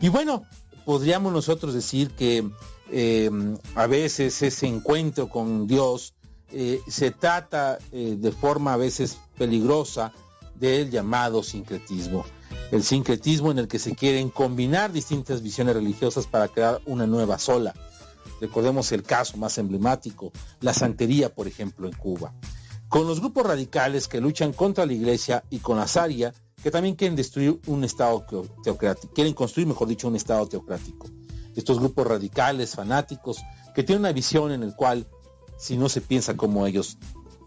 Y 0.00 0.10
bueno, 0.10 0.44
podríamos 0.84 1.32
nosotros 1.32 1.72
decir 1.72 2.10
que 2.10 2.46
eh, 2.90 3.30
a 3.74 3.86
veces 3.86 4.42
ese 4.42 4.66
encuentro 4.66 5.28
con 5.28 5.66
Dios 5.66 6.14
eh, 6.52 6.80
se 6.86 7.10
trata 7.10 7.78
eh, 7.90 8.16
de 8.18 8.32
forma 8.32 8.74
a 8.74 8.76
veces 8.76 9.18
peligrosa 9.36 10.12
del 10.54 10.90
llamado 10.90 11.42
sincretismo. 11.42 12.24
El 12.70 12.82
sincretismo 12.82 13.50
en 13.50 13.58
el 13.58 13.68
que 13.68 13.78
se 13.78 13.94
quieren 13.94 14.30
combinar 14.30 14.92
distintas 14.92 15.42
visiones 15.42 15.74
religiosas 15.74 16.26
para 16.26 16.48
crear 16.48 16.80
una 16.86 17.06
nueva 17.06 17.38
sola. 17.38 17.74
Recordemos 18.40 18.92
el 18.92 19.02
caso 19.02 19.36
más 19.36 19.58
emblemático, 19.58 20.32
la 20.60 20.74
santería, 20.74 21.34
por 21.34 21.48
ejemplo, 21.48 21.88
en 21.88 21.94
Cuba. 21.94 22.32
Con 22.88 23.06
los 23.06 23.20
grupos 23.20 23.46
radicales 23.46 24.08
que 24.08 24.20
luchan 24.20 24.52
contra 24.52 24.86
la 24.86 24.92
iglesia 24.92 25.42
y 25.50 25.58
con 25.58 25.78
la 25.78 25.88
zaria, 25.88 26.32
que 26.62 26.70
también 26.70 26.94
quieren 26.94 27.16
destruir 27.16 27.60
un 27.66 27.84
Estado 27.84 28.24
teocrático, 28.62 29.12
quieren 29.12 29.34
construir, 29.34 29.66
mejor 29.66 29.88
dicho, 29.88 30.08
un 30.08 30.16
Estado 30.16 30.46
teocrático. 30.46 31.06
Estos 31.56 31.80
grupos 31.80 32.06
radicales, 32.06 32.76
fanáticos, 32.76 33.42
que 33.74 33.82
tienen 33.82 34.02
una 34.02 34.12
visión 34.12 34.52
en 34.52 34.62
el 34.62 34.76
cual, 34.76 35.08
si 35.58 35.76
no 35.76 35.88
se 35.88 36.00
piensa 36.00 36.36
como 36.36 36.66
ellos, 36.66 36.98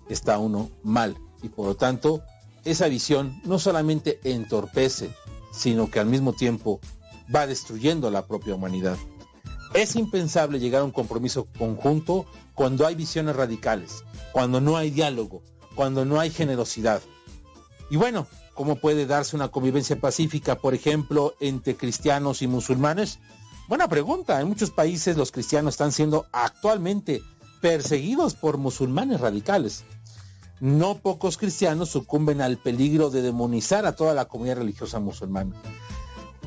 está 0.09 0.37
uno 0.37 0.69
mal. 0.83 1.15
Y 1.41 1.49
por 1.49 1.67
lo 1.67 1.75
tanto, 1.75 2.21
esa 2.65 2.87
visión 2.87 3.39
no 3.45 3.59
solamente 3.59 4.19
entorpece, 4.23 5.13
sino 5.51 5.89
que 5.89 5.99
al 5.99 6.07
mismo 6.07 6.33
tiempo 6.33 6.79
va 7.33 7.47
destruyendo 7.47 8.09
la 8.11 8.27
propia 8.27 8.55
humanidad. 8.55 8.97
Es 9.73 9.95
impensable 9.95 10.59
llegar 10.59 10.81
a 10.81 10.85
un 10.85 10.91
compromiso 10.91 11.47
conjunto 11.57 12.25
cuando 12.55 12.87
hay 12.87 12.95
visiones 12.95 13.35
radicales, 13.35 14.03
cuando 14.31 14.59
no 14.59 14.77
hay 14.77 14.89
diálogo, 14.89 15.43
cuando 15.75 16.05
no 16.05 16.19
hay 16.19 16.31
generosidad. 16.31 17.01
Y 17.91 17.97
bueno, 17.97 18.27
¿cómo 18.55 18.75
puede 18.75 19.05
darse 19.05 19.35
una 19.35 19.49
convivencia 19.49 19.99
pacífica, 19.99 20.57
por 20.57 20.73
ejemplo, 20.73 21.35
entre 21.39 21.77
cristianos 21.77 22.41
y 22.41 22.47
musulmanes? 22.47 23.19
Buena 23.69 23.87
pregunta. 23.87 24.41
En 24.41 24.47
muchos 24.47 24.71
países 24.71 25.15
los 25.15 25.31
cristianos 25.31 25.75
están 25.75 25.91
siendo 25.91 26.25
actualmente 26.31 27.21
perseguidos 27.61 28.33
por 28.33 28.57
musulmanes 28.57 29.21
radicales. 29.21 29.83
No 30.59 30.97
pocos 30.97 31.37
cristianos 31.37 31.89
sucumben 31.89 32.41
al 32.41 32.57
peligro 32.57 33.11
de 33.11 33.21
demonizar 33.21 33.85
a 33.85 33.95
toda 33.95 34.15
la 34.15 34.25
comunidad 34.25 34.57
religiosa 34.57 34.99
musulmana 34.99 35.53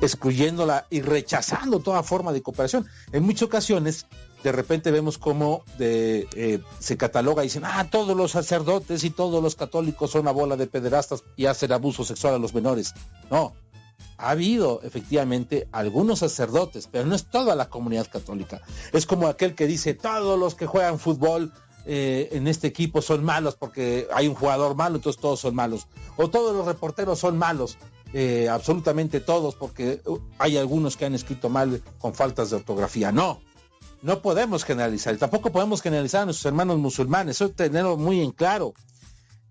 excluyéndola 0.00 0.88
y 0.90 1.00
rechazando 1.00 1.78
toda 1.78 2.02
forma 2.02 2.32
de 2.32 2.42
cooperación. 2.42 2.86
En 3.12 3.22
muchas 3.22 3.42
ocasiones, 3.42 4.06
de 4.42 4.50
repente 4.50 4.90
vemos 4.90 5.16
cómo 5.16 5.64
eh, 5.78 6.60
se 6.80 6.96
cataloga 6.96 7.44
y 7.44 7.46
dicen, 7.46 7.62
ah, 7.64 7.86
todos 7.88 8.16
los 8.16 8.32
sacerdotes 8.32 9.04
y 9.04 9.10
todos 9.10 9.40
los 9.40 9.54
católicos 9.54 10.10
son 10.10 10.22
una 10.22 10.32
bola 10.32 10.56
de 10.56 10.66
pederastas 10.66 11.22
y 11.36 11.46
hacen 11.46 11.70
abuso 11.70 12.04
sexual 12.04 12.34
a 12.34 12.38
los 12.38 12.52
menores. 12.52 12.94
No, 13.30 13.54
ha 14.18 14.30
habido 14.30 14.80
efectivamente 14.82 15.68
algunos 15.72 16.20
sacerdotes, 16.20 16.88
pero 16.90 17.06
no 17.06 17.14
es 17.14 17.24
toda 17.24 17.56
la 17.56 17.68
comunidad 17.68 18.08
católica. 18.10 18.60
Es 18.92 19.06
como 19.06 19.26
aquel 19.26 19.54
que 19.54 19.66
dice, 19.66 19.94
todos 19.94 20.38
los 20.38 20.54
que 20.54 20.66
juegan 20.66 20.98
fútbol 20.98 21.52
eh, 21.84 22.28
en 22.32 22.46
este 22.46 22.68
equipo 22.68 23.02
son 23.02 23.24
malos 23.24 23.56
porque 23.56 24.06
hay 24.14 24.28
un 24.28 24.34
jugador 24.34 24.76
malo, 24.76 24.96
entonces 24.96 25.20
todos 25.20 25.40
son 25.40 25.54
malos. 25.54 25.88
O 26.16 26.30
todos 26.30 26.54
los 26.54 26.66
reporteros 26.66 27.18
son 27.18 27.38
malos. 27.38 27.76
Eh, 28.14 28.48
absolutamente 28.48 29.20
todos, 29.20 29.54
porque 29.54 30.02
uh, 30.04 30.18
hay 30.38 30.58
algunos 30.58 30.98
que 30.98 31.06
han 31.06 31.14
escrito 31.14 31.48
mal 31.48 31.82
con 31.98 32.14
faltas 32.14 32.50
de 32.50 32.56
ortografía. 32.56 33.10
No, 33.10 33.40
no 34.02 34.20
podemos 34.20 34.64
generalizar. 34.64 35.16
Tampoco 35.16 35.50
podemos 35.50 35.80
generalizar 35.80 36.22
a 36.22 36.24
nuestros 36.26 36.46
hermanos 36.46 36.78
musulmanes, 36.78 37.36
eso 37.36 37.50
tenerlo 37.50 37.96
muy 37.96 38.20
en 38.20 38.32
claro. 38.32 38.74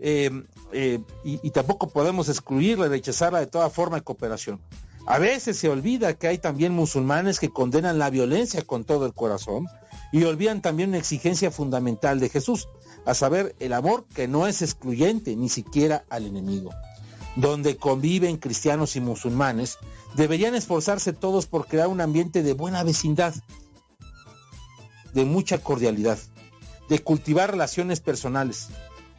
Em, 0.04 0.46
eh, 0.72 1.00
y, 1.24 1.40
y, 1.48 1.52
tampoco 1.52 1.88
podemos 1.88 2.28
excluirla 2.28 2.88
y 2.88 2.90
rechazarla 2.90 3.40
de 3.40 3.46
toda 3.46 3.70
forma 3.70 3.98
de 3.98 4.04
cooperación. 4.04 4.60
A 5.06 5.20
veces 5.20 5.58
se 5.58 5.70
olvida 5.70 6.16
que 6.16 6.28
hay 6.28 6.40
también 6.40 6.74
musulmanes 6.74 7.40
que 7.40 7.50
condenan 7.50 8.00
la 8.00 8.10
violencia 8.10 8.64
con 8.64 8.84
todo 8.84 9.06
el 9.06 9.14
corazón 9.14 9.68
y 10.12 10.24
olvidan 10.24 10.62
también 10.62 10.90
una 10.90 10.98
exigencia 10.98 11.52
fundamental 11.52 12.20
de 12.20 12.30
Jesús, 12.30 12.68
a 13.06 13.14
saber, 13.14 13.56
el 13.60 13.74
amor 13.74 14.06
que 14.14 14.28
no 14.28 14.48
es 14.48 14.62
excluyente 14.62 15.36
ni 15.36 15.50
siquiera 15.50 16.04
al 16.10 16.26
enemigo 16.26 16.72
donde 17.36 17.78
conviven 17.78 18.38
cristianos 18.38 18.96
y 18.96 19.02
musulmanes, 19.02 19.78
deberían 20.16 20.56
esforzarse 20.56 21.14
todos 21.14 21.46
por 21.46 21.68
crear 21.68 21.88
un 21.88 22.02
ambiente 22.02 22.44
de 22.44 22.54
buena 22.54 22.84
vecindad, 22.84 23.34
de 25.14 25.26
mucha 25.26 25.58
cordialidad, 25.60 26.20
de 26.90 27.00
cultivar 27.00 27.52
relaciones 27.52 28.00
personales. 28.00 28.70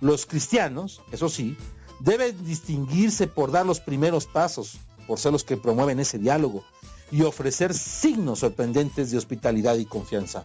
Los 0.03 0.27
cristianos, 0.27 1.01
eso 1.13 1.29
sí, 1.29 1.57
deben 2.01 2.45
distinguirse 2.45 3.29
por 3.29 3.53
dar 3.53 3.65
los 3.65 3.79
primeros 3.79 4.27
pasos, 4.27 4.79
por 5.07 5.21
ser 5.21 5.31
los 5.31 5.45
que 5.45 5.57
promueven 5.57 6.01
ese 6.01 6.19
diálogo 6.19 6.65
y 7.13 7.23
ofrecer 7.23 7.73
signos 7.73 8.41
sorprendentes 8.41 9.13
de 9.13 9.19
hospitalidad 9.19 9.77
y 9.77 9.85
confianza. 9.85 10.43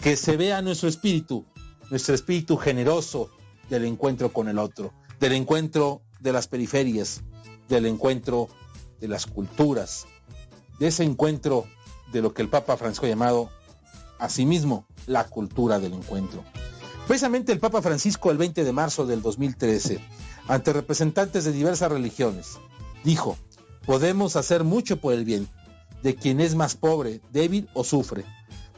Que 0.00 0.16
se 0.16 0.36
vea 0.36 0.60
nuestro 0.60 0.88
espíritu, 0.88 1.44
nuestro 1.88 2.16
espíritu 2.16 2.56
generoso 2.56 3.30
del 3.70 3.84
encuentro 3.84 4.32
con 4.32 4.48
el 4.48 4.58
otro, 4.58 4.92
del 5.20 5.34
encuentro 5.34 6.02
de 6.18 6.32
las 6.32 6.48
periferias, 6.48 7.22
del 7.68 7.86
encuentro 7.86 8.48
de 8.98 9.06
las 9.06 9.26
culturas, 9.26 10.08
de 10.80 10.88
ese 10.88 11.04
encuentro 11.04 11.64
de 12.10 12.22
lo 12.22 12.34
que 12.34 12.42
el 12.42 12.48
Papa 12.48 12.76
Francisco 12.76 13.06
ha 13.06 13.10
llamado 13.10 13.50
asimismo 14.18 14.84
la 15.06 15.28
cultura 15.28 15.78
del 15.78 15.92
encuentro. 15.92 16.42
Precisamente 17.06 17.52
el 17.52 17.60
Papa 17.60 17.82
Francisco 17.82 18.32
el 18.32 18.38
20 18.38 18.64
de 18.64 18.72
marzo 18.72 19.06
del 19.06 19.22
2013, 19.22 20.00
ante 20.48 20.72
representantes 20.72 21.44
de 21.44 21.52
diversas 21.52 21.92
religiones, 21.92 22.58
dijo, 23.04 23.38
podemos 23.86 24.34
hacer 24.34 24.64
mucho 24.64 24.96
por 24.96 25.14
el 25.14 25.24
bien 25.24 25.48
de 26.02 26.16
quien 26.16 26.40
es 26.40 26.56
más 26.56 26.74
pobre, 26.74 27.20
débil 27.30 27.68
o 27.74 27.84
sufre, 27.84 28.24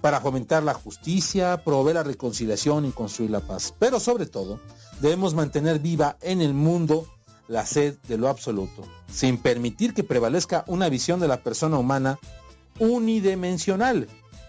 para 0.03 0.21
fomentar 0.21 0.63
la 0.63 0.75
justicia, 0.75 1.65
promover 1.65 1.95
la 1.95 2.03
reconciliación 2.03 2.85
y 2.85 2.93
construir 2.93 3.31
la 3.31 3.41
paz. 3.41 3.75
Pero 3.79 3.99
sobre 3.99 4.27
todo, 4.27 4.61
debemos 5.01 5.35
mantener 5.35 5.79
viva 5.79 6.19
en 6.21 6.43
el 6.43 6.53
mundo 6.53 7.07
la 7.49 7.65
sed 7.65 7.97
de 8.09 8.19
lo 8.19 8.29
absoluto, 8.29 8.85
sin 9.11 9.39
permitir 9.39 9.95
que 9.95 10.05
prevalezca 10.05 10.65
una 10.67 10.91
visión 10.91 11.19
de 11.19 11.29
la 11.29 11.43
persona 11.43 11.79
humana 11.79 12.19
unidimensional, 12.79 14.07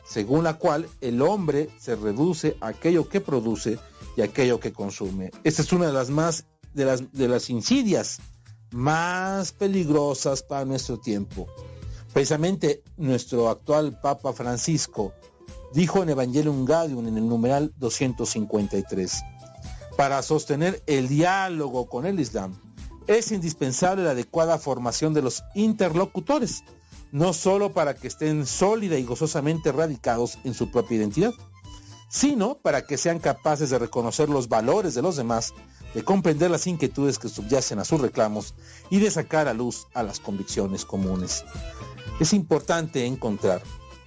según 0.09 0.43
la 0.43 0.55
cual 0.55 0.89
el 1.01 1.21
hombre 1.21 1.69
se 1.77 1.95
reduce 1.95 2.57
a 2.61 2.69
aquello 2.69 3.07
que 3.07 3.21
produce 3.21 3.77
y 4.17 4.21
aquello 4.21 4.59
que 4.59 4.73
consume. 4.73 5.31
Esta 5.43 5.61
es 5.61 5.71
una 5.71 5.87
de 5.87 5.93
las 5.93 6.09
más 6.09 6.45
de 6.73 6.85
las, 6.85 7.11
de 7.11 7.27
las 7.27 7.49
insidias 7.49 8.19
más 8.71 9.51
peligrosas 9.51 10.43
para 10.43 10.65
nuestro 10.65 10.97
tiempo. 10.99 11.47
Precisamente 12.13 12.83
nuestro 12.97 13.49
actual 13.49 13.99
Papa 14.01 14.33
Francisco 14.33 15.13
dijo 15.73 16.01
en 16.01 16.09
Evangelium 16.09 16.65
Gaudium 16.65 17.07
en 17.07 17.17
el 17.17 17.27
numeral 17.27 17.71
253, 17.77 19.21
para 19.95 20.21
sostener 20.23 20.81
el 20.87 21.07
diálogo 21.07 21.87
con 21.87 22.05
el 22.05 22.19
Islam, 22.19 22.59
es 23.05 23.31
indispensable 23.31 24.03
la 24.03 24.11
adecuada 24.11 24.57
formación 24.57 25.13
de 25.13 25.21
los 25.21 25.43
interlocutores, 25.55 26.63
no 27.11 27.33
solo 27.33 27.73
para 27.73 27.95
que 27.95 28.07
estén 28.07 28.45
sólida 28.45 28.97
y 28.97 29.03
gozosamente 29.03 29.71
radicados 29.71 30.37
en 30.43 30.53
su 30.53 30.71
propia 30.71 30.97
identidad, 30.97 31.33
sino 32.09 32.55
para 32.55 32.85
que 32.85 32.97
sean 32.97 33.19
capaces 33.19 33.69
de 33.69 33.79
reconocer 33.79 34.29
los 34.29 34.49
valores 34.49 34.95
de 34.95 35.01
los 35.01 35.15
demás, 35.15 35.53
de 35.93 36.03
comprender 36.03 36.51
las 36.51 36.67
inquietudes 36.67 37.19
que 37.19 37.29
subyacen 37.29 37.79
a 37.79 37.85
sus 37.85 38.01
reclamos 38.01 38.55
y 38.89 38.99
de 38.99 39.11
sacar 39.11 39.47
a 39.47 39.53
luz 39.53 39.87
a 39.93 40.03
las 40.03 40.19
convicciones 40.19 40.85
comunes. 40.85 41.45
Es 42.19 42.33
importante 42.33 43.05
encontrar 43.05 43.61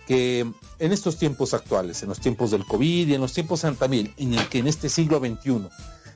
que 0.07 0.41
en 0.79 0.93
estos 0.93 1.17
tiempos 1.17 1.55
actuales, 1.55 2.03
en 2.03 2.09
los 2.09 2.21
tiempos 2.21 2.51
del 2.51 2.67
COVID 2.67 3.09
y 3.09 3.15
en 3.15 3.21
los 3.21 3.33
tiempos 3.33 3.65
también, 3.79 4.13
en 4.17 4.35
el 4.35 4.49
que 4.49 4.59
en 4.59 4.67
este 4.67 4.89
siglo 4.89 5.21
XXI 5.21 5.69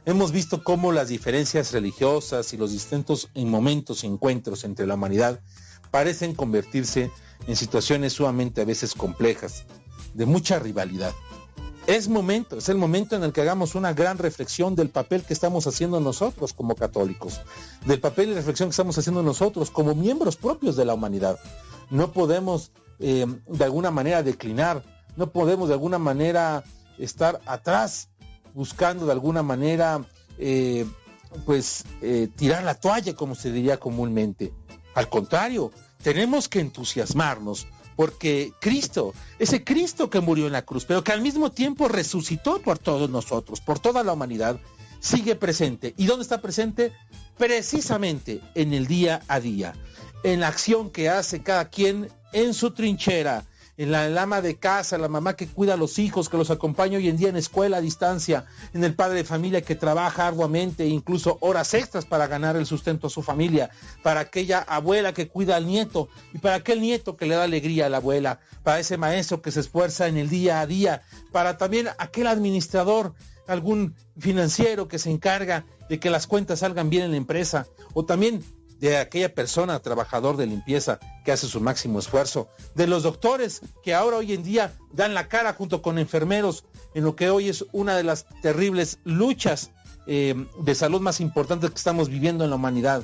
hemos 0.05 0.33
visto 0.33 0.63
cómo 0.65 0.93
las 0.93 1.09
diferencias 1.09 1.73
religiosas 1.73 2.53
y 2.53 2.57
los 2.57 2.73
distintos 2.73 3.29
momentos 3.35 4.03
y 4.03 4.09
encuentros 4.09 4.65
entre 4.65 4.87
la 4.87 4.95
humanidad 4.95 5.41
parecen 5.97 6.35
convertirse 6.35 7.11
en 7.47 7.57
situaciones 7.57 8.13
sumamente 8.13 8.61
a 8.61 8.67
veces 8.67 8.93
complejas, 8.93 9.65
de 10.13 10.27
mucha 10.27 10.59
rivalidad. 10.59 11.15
Es 11.87 12.07
momento, 12.11 12.59
es 12.59 12.69
el 12.69 12.77
momento 12.77 13.17
en 13.17 13.25
el 13.25 13.33
que 13.33 13.41
hagamos 13.41 13.75
una 13.75 13.95
gran 13.95 14.19
reflexión 14.19 14.75
del 14.75 14.91
papel 14.91 15.23
que 15.23 15.33
estamos 15.33 15.67
haciendo 15.67 15.99
nosotros 15.99 16.53
como 16.53 16.75
católicos, 16.75 17.41
del 17.87 17.99
papel 17.99 18.29
y 18.29 18.35
reflexión 18.35 18.69
que 18.69 18.73
estamos 18.73 18.99
haciendo 18.99 19.23
nosotros 19.23 19.71
como 19.71 19.95
miembros 19.95 20.37
propios 20.37 20.77
de 20.77 20.85
la 20.85 20.93
humanidad. 20.93 21.39
No 21.89 22.13
podemos 22.13 22.73
eh, 22.99 23.25
de 23.47 23.65
alguna 23.65 23.91
manera 23.91 24.23
declinar, 24.23 24.83
no 25.17 25.31
podemos 25.31 25.69
de 25.69 25.75
alguna 25.77 25.99
manera 25.99 26.63
estar 26.99 27.41
atrás 27.47 28.11
buscando 28.53 29.07
de 29.07 29.13
alguna 29.13 29.43
manera 29.43 30.05
eh, 30.37 30.85
pues 31.47 31.87
eh, 32.03 32.29
tirar 32.37 32.65
la 32.65 32.75
toalla, 32.75 33.15
como 33.15 33.35
se 33.35 33.51
diría 33.51 33.79
comúnmente. 33.79 34.53
Al 34.95 35.11
contrario, 35.11 35.73
tenemos 36.03 36.49
que 36.49 36.61
entusiasmarnos 36.61 37.67
porque 37.97 38.53
Cristo, 38.61 39.15
ese 39.39 39.65
Cristo 39.65 40.11
que 40.11 40.21
murió 40.21 40.47
en 40.47 40.53
la 40.53 40.65
cruz, 40.67 40.85
pero 40.85 41.03
que 41.03 41.13
al 41.13 41.23
mismo 41.23 41.51
tiempo 41.51 41.89
resucitó 41.89 42.61
por 42.61 42.79
todos 42.79 43.09
nosotros, 43.09 43.61
por 43.61 43.79
toda 43.79 44.05
la 44.05 44.13
humanidad, 44.13 44.61
sigue 45.01 45.35
presente. 45.35 45.95
¿Y 45.97 46.07
dónde 46.07 46.23
está 46.23 46.43
presente? 46.43 46.93
Precisamente 47.39 48.41
en 48.55 48.75
el 48.75 48.87
día 48.87 49.23
a 49.29 49.41
día, 49.41 49.75
en 50.23 50.41
la 50.41 50.49
acción 50.49 50.91
que 50.91 51.09
hace 51.09 51.43
cada 51.43 51.71
quien 51.71 52.11
en 52.33 52.53
su 52.53 52.73
trinchera, 52.73 53.45
en 53.79 53.93
la, 53.93 54.23
ama 54.23 54.41
de 54.41 54.57
casa, 54.57 54.99
la 54.99 55.09
mamá 55.09 55.37
que 55.37 55.47
cuida 55.47 55.75
a 55.75 55.77
los 55.77 55.99
hijos, 55.99 56.29
que 56.29 56.37
los 56.37 56.51
acompaña 56.51 56.99
hoy 56.99 57.09
en 57.09 57.17
día 57.17 57.29
en 57.29 57.37
escuela 57.37 57.79
a 57.79 57.81
distancia, 57.81 58.47
en 58.73 58.85
el 58.85 58.95
padre 58.95 59.19
de 59.19 59.25
familia 59.25 59.63
que 59.63 59.75
trabaja 59.75 60.27
arduamente, 60.27 60.87
incluso 60.87 61.39
horas 61.41 61.75
extras 61.75 62.07
para 62.07 62.27
ganar 62.27 62.57
el 62.57 62.67
sustento 62.67 63.09
a 63.09 63.11
su 63.11 63.23
familia, 63.23 63.71
para 64.03 64.21
aquella 64.21 64.61
abuela 64.61 65.13
que 65.13 65.29
cuida 65.29 65.57
al 65.57 65.67
nieto 65.67 66.09
y 66.33 66.39
para 66.39 66.57
aquel 66.57 66.81
nieto 66.81 67.17
que 67.17 67.27
le 67.27 67.35
da 67.35 67.45
alegría 67.45 67.87
a 67.87 67.91
la 67.91 67.99
abuela, 67.99 68.41
para 68.63 68.81
ese 68.81 68.97
maestro 68.97 69.43
que 69.43 69.51
se 69.51 69.61
esfuerza 69.61 70.09
en 70.09 70.17
el 70.17 70.29
día 70.29 70.61
a 70.61 70.67
día, 70.67 71.03
para 71.33 71.59
también 71.59 71.89
aquel 71.99 72.27
administrador, 72.27 73.15
algún 73.47 73.95
financiero 74.19 74.89
que 74.89 74.99
se 74.99 75.11
encarga 75.11 75.65
de 75.89 76.01
que 76.01 76.11
las 76.11 76.27
cuentas 76.27 76.61
salgan 76.61 76.91
bien 76.91 77.05
en 77.05 77.11
la 77.13 77.17
empresa, 77.17 77.67
o 77.95 78.05
también 78.05 78.43
de 78.81 78.99
aquella 78.99 79.35
persona, 79.35 79.81
trabajador 79.81 80.37
de 80.37 80.47
limpieza, 80.47 80.99
que 81.25 81.33
hace 81.33 81.47
su 81.47 81.61
máximo 81.61 81.99
esfuerzo, 81.99 82.49
de 82.75 82.87
los 82.87 83.03
doctores 83.03 83.63
que 83.83 83.95
ahora 83.95 84.19
hoy 84.19 84.33
en 84.33 84.43
día 84.43 84.75
dan 84.93 85.15
la 85.15 85.29
cara 85.29 85.55
junto 85.55 85.83
con 85.83 85.99
enfermeros 85.99 86.65
en 86.95 87.05
lo 87.05 87.17
que 87.17 87.31
hoy 87.31 87.49
es 87.49 87.65
una 87.73 87.97
de 87.97 88.05
las 88.05 88.27
terribles 88.43 88.99
luchas 89.05 89.71
eh, 90.07 90.35
de 90.61 90.75
salud 90.75 91.01
más 91.01 91.21
importantes 91.21 91.71
que 91.71 91.77
estamos 91.77 92.09
viviendo 92.09 92.45
en 92.45 92.51
la 92.51 92.57
humanidad. 92.57 93.03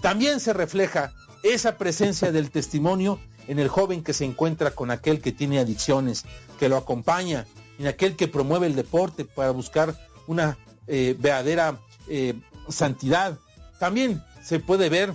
También 0.00 0.40
se 0.40 0.52
refleja 0.52 1.12
esa 1.42 1.78
presencia 1.78 2.32
del 2.32 2.50
testimonio 2.50 3.18
en 3.48 3.58
el 3.58 3.68
joven 3.68 4.02
que 4.02 4.12
se 4.12 4.24
encuentra 4.24 4.72
con 4.72 4.90
aquel 4.90 5.20
que 5.20 5.32
tiene 5.32 5.58
adicciones, 5.58 6.24
que 6.58 6.68
lo 6.68 6.76
acompaña, 6.76 7.46
en 7.78 7.86
aquel 7.86 8.16
que 8.16 8.28
promueve 8.28 8.66
el 8.66 8.76
deporte 8.76 9.24
para 9.24 9.50
buscar 9.50 9.96
una 10.26 10.58
eh, 10.86 11.16
verdadera 11.18 11.80
eh, 12.08 12.34
santidad. 12.68 13.38
También 13.78 14.22
se 14.42 14.58
puede 14.60 14.88
ver 14.88 15.14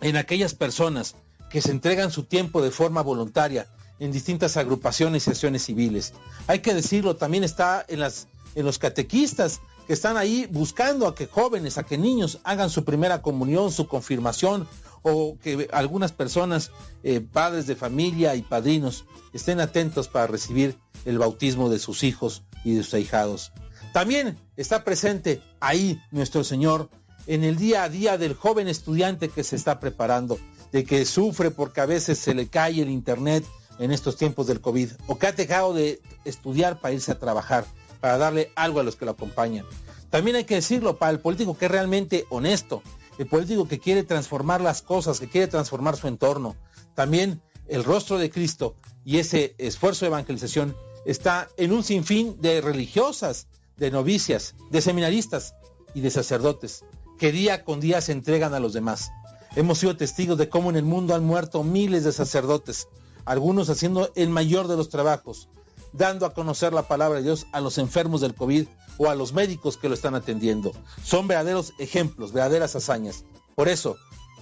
en 0.00 0.16
aquellas 0.16 0.54
personas 0.54 1.14
que 1.50 1.60
se 1.60 1.70
entregan 1.70 2.10
su 2.10 2.24
tiempo 2.24 2.62
de 2.62 2.70
forma 2.70 3.02
voluntaria 3.02 3.66
en 3.98 4.10
distintas 4.10 4.56
agrupaciones 4.56 5.26
y 5.26 5.30
acciones 5.30 5.64
civiles. 5.64 6.12
Hay 6.46 6.60
que 6.60 6.74
decirlo, 6.74 7.16
también 7.16 7.44
está 7.44 7.84
en, 7.88 8.00
las, 8.00 8.26
en 8.54 8.64
los 8.64 8.78
catequistas 8.78 9.60
que 9.86 9.92
están 9.92 10.16
ahí 10.16 10.48
buscando 10.50 11.06
a 11.06 11.14
que 11.14 11.26
jóvenes, 11.26 11.78
a 11.78 11.84
que 11.84 11.98
niños 11.98 12.40
hagan 12.44 12.70
su 12.70 12.84
primera 12.84 13.22
comunión, 13.22 13.70
su 13.70 13.86
confirmación, 13.86 14.66
o 15.02 15.36
que 15.42 15.68
algunas 15.72 16.12
personas, 16.12 16.70
eh, 17.02 17.20
padres 17.20 17.66
de 17.66 17.76
familia 17.76 18.34
y 18.34 18.42
padrinos, 18.42 19.04
estén 19.32 19.60
atentos 19.60 20.08
para 20.08 20.26
recibir 20.26 20.78
el 21.04 21.18
bautismo 21.18 21.68
de 21.68 21.78
sus 21.78 22.04
hijos 22.04 22.44
y 22.64 22.74
de 22.74 22.82
sus 22.84 22.94
ahijados. 22.94 23.52
También 23.92 24.38
está 24.56 24.84
presente 24.84 25.42
ahí 25.60 26.00
nuestro 26.12 26.44
Señor 26.44 26.88
en 27.26 27.44
el 27.44 27.56
día 27.56 27.84
a 27.84 27.88
día 27.88 28.18
del 28.18 28.34
joven 28.34 28.68
estudiante 28.68 29.28
que 29.28 29.44
se 29.44 29.56
está 29.56 29.80
preparando, 29.80 30.38
de 30.72 30.84
que 30.84 31.04
sufre 31.04 31.50
porque 31.50 31.80
a 31.80 31.86
veces 31.86 32.18
se 32.18 32.34
le 32.34 32.48
cae 32.48 32.80
el 32.80 32.90
internet 32.90 33.44
en 33.78 33.92
estos 33.92 34.16
tiempos 34.16 34.46
del 34.46 34.60
COVID, 34.60 34.90
o 35.06 35.18
que 35.18 35.26
ha 35.26 35.32
dejado 35.32 35.74
de 35.74 36.00
estudiar 36.24 36.80
para 36.80 36.94
irse 36.94 37.12
a 37.12 37.18
trabajar, 37.18 37.64
para 38.00 38.18
darle 38.18 38.52
algo 38.54 38.80
a 38.80 38.82
los 38.82 38.96
que 38.96 39.04
lo 39.04 39.12
acompañan. 39.12 39.64
También 40.10 40.36
hay 40.36 40.44
que 40.44 40.56
decirlo 40.56 40.98
para 40.98 41.12
el 41.12 41.20
político 41.20 41.56
que 41.56 41.66
es 41.66 41.70
realmente 41.70 42.26
honesto, 42.28 42.82
el 43.18 43.26
político 43.26 43.68
que 43.68 43.78
quiere 43.78 44.02
transformar 44.02 44.60
las 44.60 44.82
cosas, 44.82 45.20
que 45.20 45.28
quiere 45.28 45.46
transformar 45.46 45.96
su 45.96 46.08
entorno. 46.08 46.56
También 46.94 47.40
el 47.68 47.84
rostro 47.84 48.18
de 48.18 48.30
Cristo 48.30 48.74
y 49.04 49.18
ese 49.18 49.54
esfuerzo 49.58 50.04
de 50.04 50.08
evangelización 50.08 50.76
está 51.06 51.48
en 51.56 51.72
un 51.72 51.82
sinfín 51.82 52.40
de 52.40 52.60
religiosas, 52.60 53.46
de 53.76 53.90
novicias, 53.90 54.54
de 54.70 54.80
seminaristas 54.80 55.54
y 55.94 56.00
de 56.00 56.10
sacerdotes 56.10 56.84
que 57.18 57.32
día 57.32 57.64
con 57.64 57.80
día 57.80 58.00
se 58.00 58.12
entregan 58.12 58.54
a 58.54 58.60
los 58.60 58.72
demás. 58.72 59.12
Hemos 59.54 59.78
sido 59.78 59.96
testigos 59.96 60.38
de 60.38 60.48
cómo 60.48 60.70
en 60.70 60.76
el 60.76 60.84
mundo 60.84 61.14
han 61.14 61.24
muerto 61.24 61.62
miles 61.62 62.04
de 62.04 62.12
sacerdotes, 62.12 62.88
algunos 63.24 63.68
haciendo 63.68 64.10
el 64.14 64.30
mayor 64.30 64.66
de 64.66 64.76
los 64.76 64.88
trabajos, 64.88 65.48
dando 65.92 66.26
a 66.26 66.32
conocer 66.32 66.72
la 66.72 66.88
palabra 66.88 67.18
de 67.18 67.24
Dios 67.24 67.46
a 67.52 67.60
los 67.60 67.78
enfermos 67.78 68.20
del 68.20 68.34
COVID 68.34 68.66
o 68.98 69.10
a 69.10 69.14
los 69.14 69.32
médicos 69.32 69.76
que 69.76 69.88
lo 69.88 69.94
están 69.94 70.14
atendiendo. 70.14 70.72
Son 71.04 71.28
verdaderos 71.28 71.74
ejemplos, 71.78 72.32
verdaderas 72.32 72.76
hazañas. 72.76 73.24
Por 73.54 73.68
eso, 73.68 73.96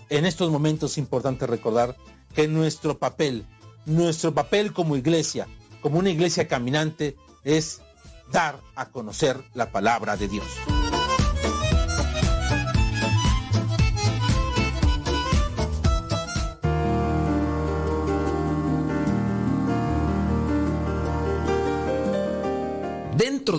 en 0.09 0.24
estos 0.24 0.50
momentos 0.50 0.92
es 0.92 0.98
importante 0.98 1.46
recordar 1.46 1.96
que 2.35 2.46
nuestro 2.46 2.98
papel, 2.98 3.46
nuestro 3.87 4.35
papel 4.35 4.72
como 4.72 4.96
iglesia, 4.96 5.48
como 5.83 5.98
una 5.98 6.11
iglesia 6.11 6.46
caminante, 6.46 7.16
es 7.42 7.80
dar 8.30 8.61
a 8.76 8.90
conocer 8.90 9.42
la 9.54 9.72
palabra 9.72 10.16
de 10.16 10.28
Dios. 10.28 10.46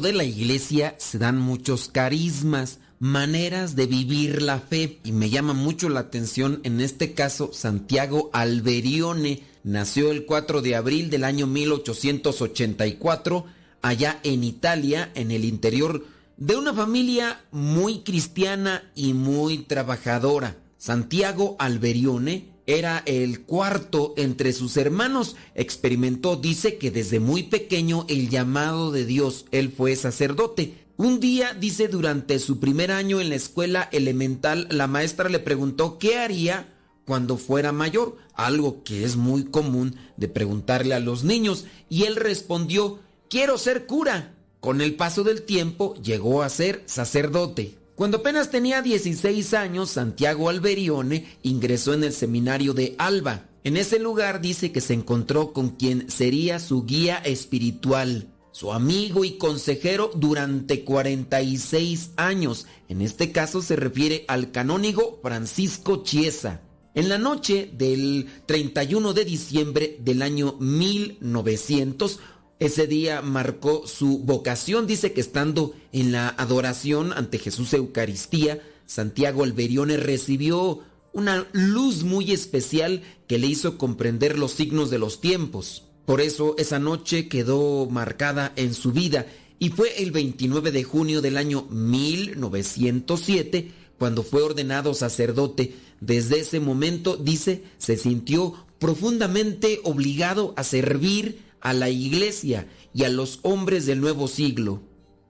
De 0.02 0.14
la 0.14 0.24
iglesia 0.24 0.96
se 0.98 1.18
dan 1.20 1.38
muchos 1.38 1.88
carismas, 1.88 2.80
maneras 3.00 3.76
de 3.76 3.86
vivir 3.86 4.42
la 4.42 4.60
fe 4.60 5.00
y 5.04 5.12
me 5.12 5.30
llama 5.30 5.54
mucho 5.54 5.90
la 5.90 6.02
atención 6.02 6.60
en 6.64 6.82
este 6.82 7.14
caso 7.14 7.52
Santiago 7.54 8.30
Alberione 8.34 9.44
nació 9.64 10.12
el 10.12 10.26
4 10.26 10.62
de 10.62 10.76
abril 10.76 11.10
del 11.10 11.24
año 11.24 11.48
1884 11.48 13.46
allá 13.82 14.20
en 14.24 14.44
Italia 14.44 15.12
en 15.16 15.32
el 15.32 15.46
interior 15.46 16.06
de 16.38 16.56
una 16.56 16.74
familia 16.74 17.42
muy 17.52 18.00
cristiana 18.00 18.92
y 18.96 19.14
muy 19.14 19.60
trabajadora. 19.60 20.58
Santiago 20.78 21.56
Alberione 21.60 22.51
era 22.68 23.04
el 23.06 23.42
cuarto 23.42 24.14
entre 24.18 24.54
sus 24.54 24.78
hermanos. 24.78 25.36
Experimentó, 25.56 26.36
dice 26.36 26.78
que 26.78 26.92
desde 26.92 27.20
muy 27.20 27.44
pequeño 27.44 28.06
el 28.10 28.30
llamado 28.30 28.92
de 28.92 29.06
Dios. 29.06 29.46
Él 29.52 29.72
fue 29.76 29.96
sacerdote. 29.96 30.76
Un 30.98 31.20
día, 31.20 31.54
dice, 31.54 31.88
durante 31.88 32.38
su 32.40 32.60
primer 32.60 32.92
año 32.92 33.22
en 33.22 33.30
la 33.30 33.36
escuela 33.36 33.90
elemental, 33.92 34.68
la 34.70 34.88
maestra 34.88 35.30
le 35.30 35.40
preguntó 35.40 35.98
qué 35.98 36.20
haría 36.20 36.74
cuando 37.06 37.38
fuera 37.38 37.72
mayor, 37.72 38.18
algo 38.36 38.84
que 38.84 39.04
es 39.04 39.16
muy 39.16 39.46
común 39.46 39.96
de 40.18 40.28
preguntarle 40.28 40.94
a 40.94 41.00
los 41.00 41.24
niños, 41.24 41.66
y 41.90 42.04
él 42.04 42.16
respondió, 42.16 43.00
quiero 43.30 43.58
ser 43.58 43.86
cura. 43.86 44.36
Con 44.60 44.80
el 44.80 44.96
paso 44.96 45.24
del 45.24 45.42
tiempo 45.42 45.96
llegó 45.96 46.44
a 46.44 46.50
ser 46.50 46.84
sacerdote. 46.86 47.81
Cuando 48.02 48.18
apenas 48.18 48.50
tenía 48.50 48.82
16 48.82 49.54
años, 49.54 49.92
Santiago 49.92 50.50
Alberione 50.50 51.38
ingresó 51.44 51.94
en 51.94 52.04
el 52.04 52.14
seminario 52.14 52.74
de 52.74 52.96
Alba. 52.98 53.46
En 53.64 53.78
ese 53.78 54.00
lugar 54.00 54.42
dice 54.42 54.72
que 54.72 54.82
se 54.82 54.96
encontró 54.96 55.54
con 55.54 55.70
quien 55.70 56.10
sería 56.10 56.58
su 56.58 56.84
guía 56.84 57.18
espiritual, 57.18 58.34
su 58.54 58.74
amigo 58.74 59.24
y 59.24 59.38
consejero 59.38 60.10
durante 60.16 60.84
46 60.84 62.14
años. 62.16 62.66
En 62.90 63.04
este 63.04 63.32
caso 63.32 63.62
se 63.62 63.76
refiere 63.76 64.26
al 64.28 64.50
canónigo 64.50 65.20
Francisco 65.22 66.02
Chiesa. 66.02 66.62
En 66.96 67.08
la 67.08 67.20
noche 67.20 67.70
del 67.72 68.26
31 68.48 69.14
de 69.14 69.26
diciembre 69.26 69.98
del 70.02 70.24
año 70.24 70.56
1900, 70.60 72.20
ese 72.62 72.86
día 72.86 73.24
marcó 73.24 73.88
su 73.88 74.20
vocación. 74.20 74.86
Dice 74.86 75.14
que 75.14 75.22
estando 75.22 75.74
en 75.92 76.12
la 76.12 76.30
adoración 76.30 77.12
ante 77.12 77.40
Jesús 77.40 77.74
Eucaristía, 77.74 78.62
Santiago 78.86 79.44
Alberione 79.44 79.98
recibió 79.98 80.82
una 81.12 81.48
luz 81.54 82.04
muy 82.04 82.32
especial 82.32 83.02
que 83.28 83.40
le 83.40 83.48
hizo 83.48 83.80
comprender 83.80 84.38
los 84.38 84.52
signos 84.52 84.92
de 84.92 85.00
los 85.00 85.22
tiempos. 85.22 85.86
Por 86.06 86.22
eso 86.22 86.54
esa 86.60 86.78
noche 86.78 87.28
quedó 87.28 87.88
marcada 87.90 88.54
en 88.56 88.76
su 88.76 88.92
vida 88.92 89.26
y 89.58 89.70
fue 89.70 90.04
el 90.04 90.12
29 90.12 90.72
de 90.72 90.84
junio 90.84 91.22
del 91.22 91.38
año 91.38 91.64
1907 91.72 93.72
cuando 93.98 94.22
fue 94.22 94.44
ordenado 94.44 94.94
sacerdote. 94.94 95.74
Desde 96.00 96.42
ese 96.42 96.60
momento, 96.60 97.18
dice, 97.18 97.64
se 97.80 97.98
sintió 97.98 98.54
profundamente 98.78 99.80
obligado 99.84 100.54
a 100.58 100.64
servir 100.64 101.50
a 101.62 101.74
la 101.74 101.90
iglesia 101.90 102.68
y 102.94 103.04
a 103.04 103.10
los 103.10 103.40
hombres 103.44 103.86
del 103.86 104.02
nuevo 104.02 104.28
siglo. 104.28 104.82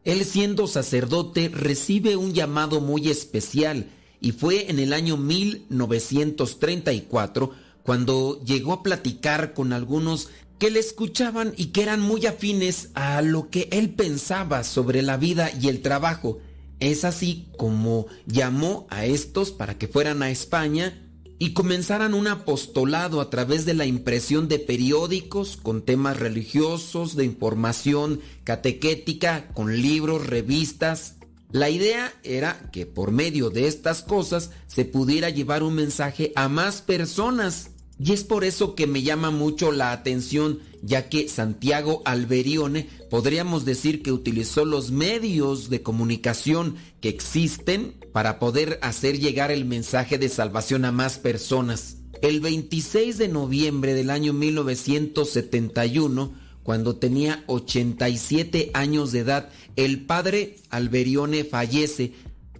Él 0.03 0.25
siendo 0.25 0.65
sacerdote 0.67 1.49
recibe 1.49 2.15
un 2.15 2.33
llamado 2.33 2.81
muy 2.81 3.09
especial 3.09 3.85
y 4.19 4.31
fue 4.31 4.71
en 4.71 4.79
el 4.79 4.93
año 4.93 5.17
1934 5.17 7.51
cuando 7.83 8.43
llegó 8.43 8.73
a 8.73 8.81
platicar 8.83 9.53
con 9.53 9.73
algunos 9.73 10.29
que 10.57 10.71
le 10.71 10.79
escuchaban 10.79 11.53
y 11.57 11.67
que 11.67 11.81
eran 11.81 12.01
muy 12.01 12.25
afines 12.27 12.89
a 12.93 13.21
lo 13.21 13.49
que 13.49 13.67
él 13.71 13.91
pensaba 13.91 14.63
sobre 14.63 15.01
la 15.01 15.17
vida 15.17 15.51
y 15.59 15.67
el 15.69 15.81
trabajo. 15.81 16.39
Es 16.79 17.03
así 17.03 17.47
como 17.57 18.05
llamó 18.27 18.85
a 18.89 19.05
estos 19.05 19.51
para 19.51 19.77
que 19.77 19.87
fueran 19.87 20.23
a 20.23 20.29
España 20.29 21.10
y 21.41 21.53
comenzaran 21.53 22.13
un 22.13 22.27
apostolado 22.27 23.19
a 23.19 23.31
través 23.31 23.65
de 23.65 23.73
la 23.73 23.87
impresión 23.87 24.47
de 24.47 24.59
periódicos 24.59 25.57
con 25.57 25.81
temas 25.81 26.19
religiosos, 26.19 27.15
de 27.15 27.25
información 27.25 28.21
catequética, 28.43 29.47
con 29.55 29.81
libros, 29.81 30.27
revistas. 30.27 31.15
La 31.49 31.71
idea 31.71 32.13
era 32.21 32.69
que 32.71 32.85
por 32.85 33.09
medio 33.09 33.49
de 33.49 33.65
estas 33.65 34.03
cosas 34.03 34.51
se 34.67 34.85
pudiera 34.85 35.31
llevar 35.31 35.63
un 35.63 35.73
mensaje 35.73 36.31
a 36.35 36.47
más 36.47 36.83
personas. 36.83 37.71
Y 38.03 38.13
es 38.13 38.23
por 38.23 38.43
eso 38.43 38.73
que 38.73 38.87
me 38.87 39.03
llama 39.03 39.29
mucho 39.29 39.71
la 39.71 39.91
atención, 39.91 40.57
ya 40.81 41.07
que 41.07 41.29
Santiago 41.29 42.01
Alberione 42.03 42.89
podríamos 43.11 43.63
decir 43.63 44.01
que 44.01 44.11
utilizó 44.11 44.65
los 44.65 44.89
medios 44.89 45.69
de 45.69 45.83
comunicación 45.83 46.77
que 46.99 47.09
existen 47.09 47.93
para 48.11 48.39
poder 48.39 48.79
hacer 48.81 49.19
llegar 49.19 49.51
el 49.51 49.65
mensaje 49.65 50.17
de 50.17 50.29
salvación 50.29 50.83
a 50.85 50.91
más 50.91 51.19
personas. 51.19 51.97
El 52.23 52.39
26 52.39 53.19
de 53.19 53.27
noviembre 53.27 53.93
del 53.93 54.09
año 54.09 54.33
1971, 54.33 56.33
cuando 56.63 56.95
tenía 56.95 57.43
87 57.45 58.71
años 58.73 59.11
de 59.11 59.19
edad, 59.19 59.49
el 59.75 60.07
padre 60.07 60.55
Alberione 60.71 61.43
fallece. 61.43 62.13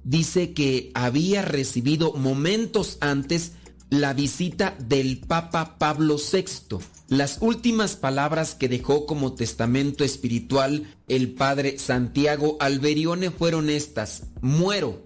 Dice 0.03 0.53
que 0.53 0.91
había 0.93 1.41
recibido 1.41 2.13
momentos 2.13 2.99
antes 3.01 3.53
la 3.91 4.13
visita 4.13 4.73
del 4.79 5.19
Papa 5.19 5.77
Pablo 5.77 6.15
VI. 6.15 6.77
Las 7.09 7.39
últimas 7.41 7.97
palabras 7.97 8.55
que 8.55 8.69
dejó 8.69 9.05
como 9.05 9.33
testamento 9.33 10.05
espiritual 10.05 10.95
el 11.09 11.33
padre 11.33 11.77
Santiago 11.77 12.55
Alberione 12.61 13.31
fueron 13.31 13.69
estas. 13.69 14.23
Muero. 14.39 15.05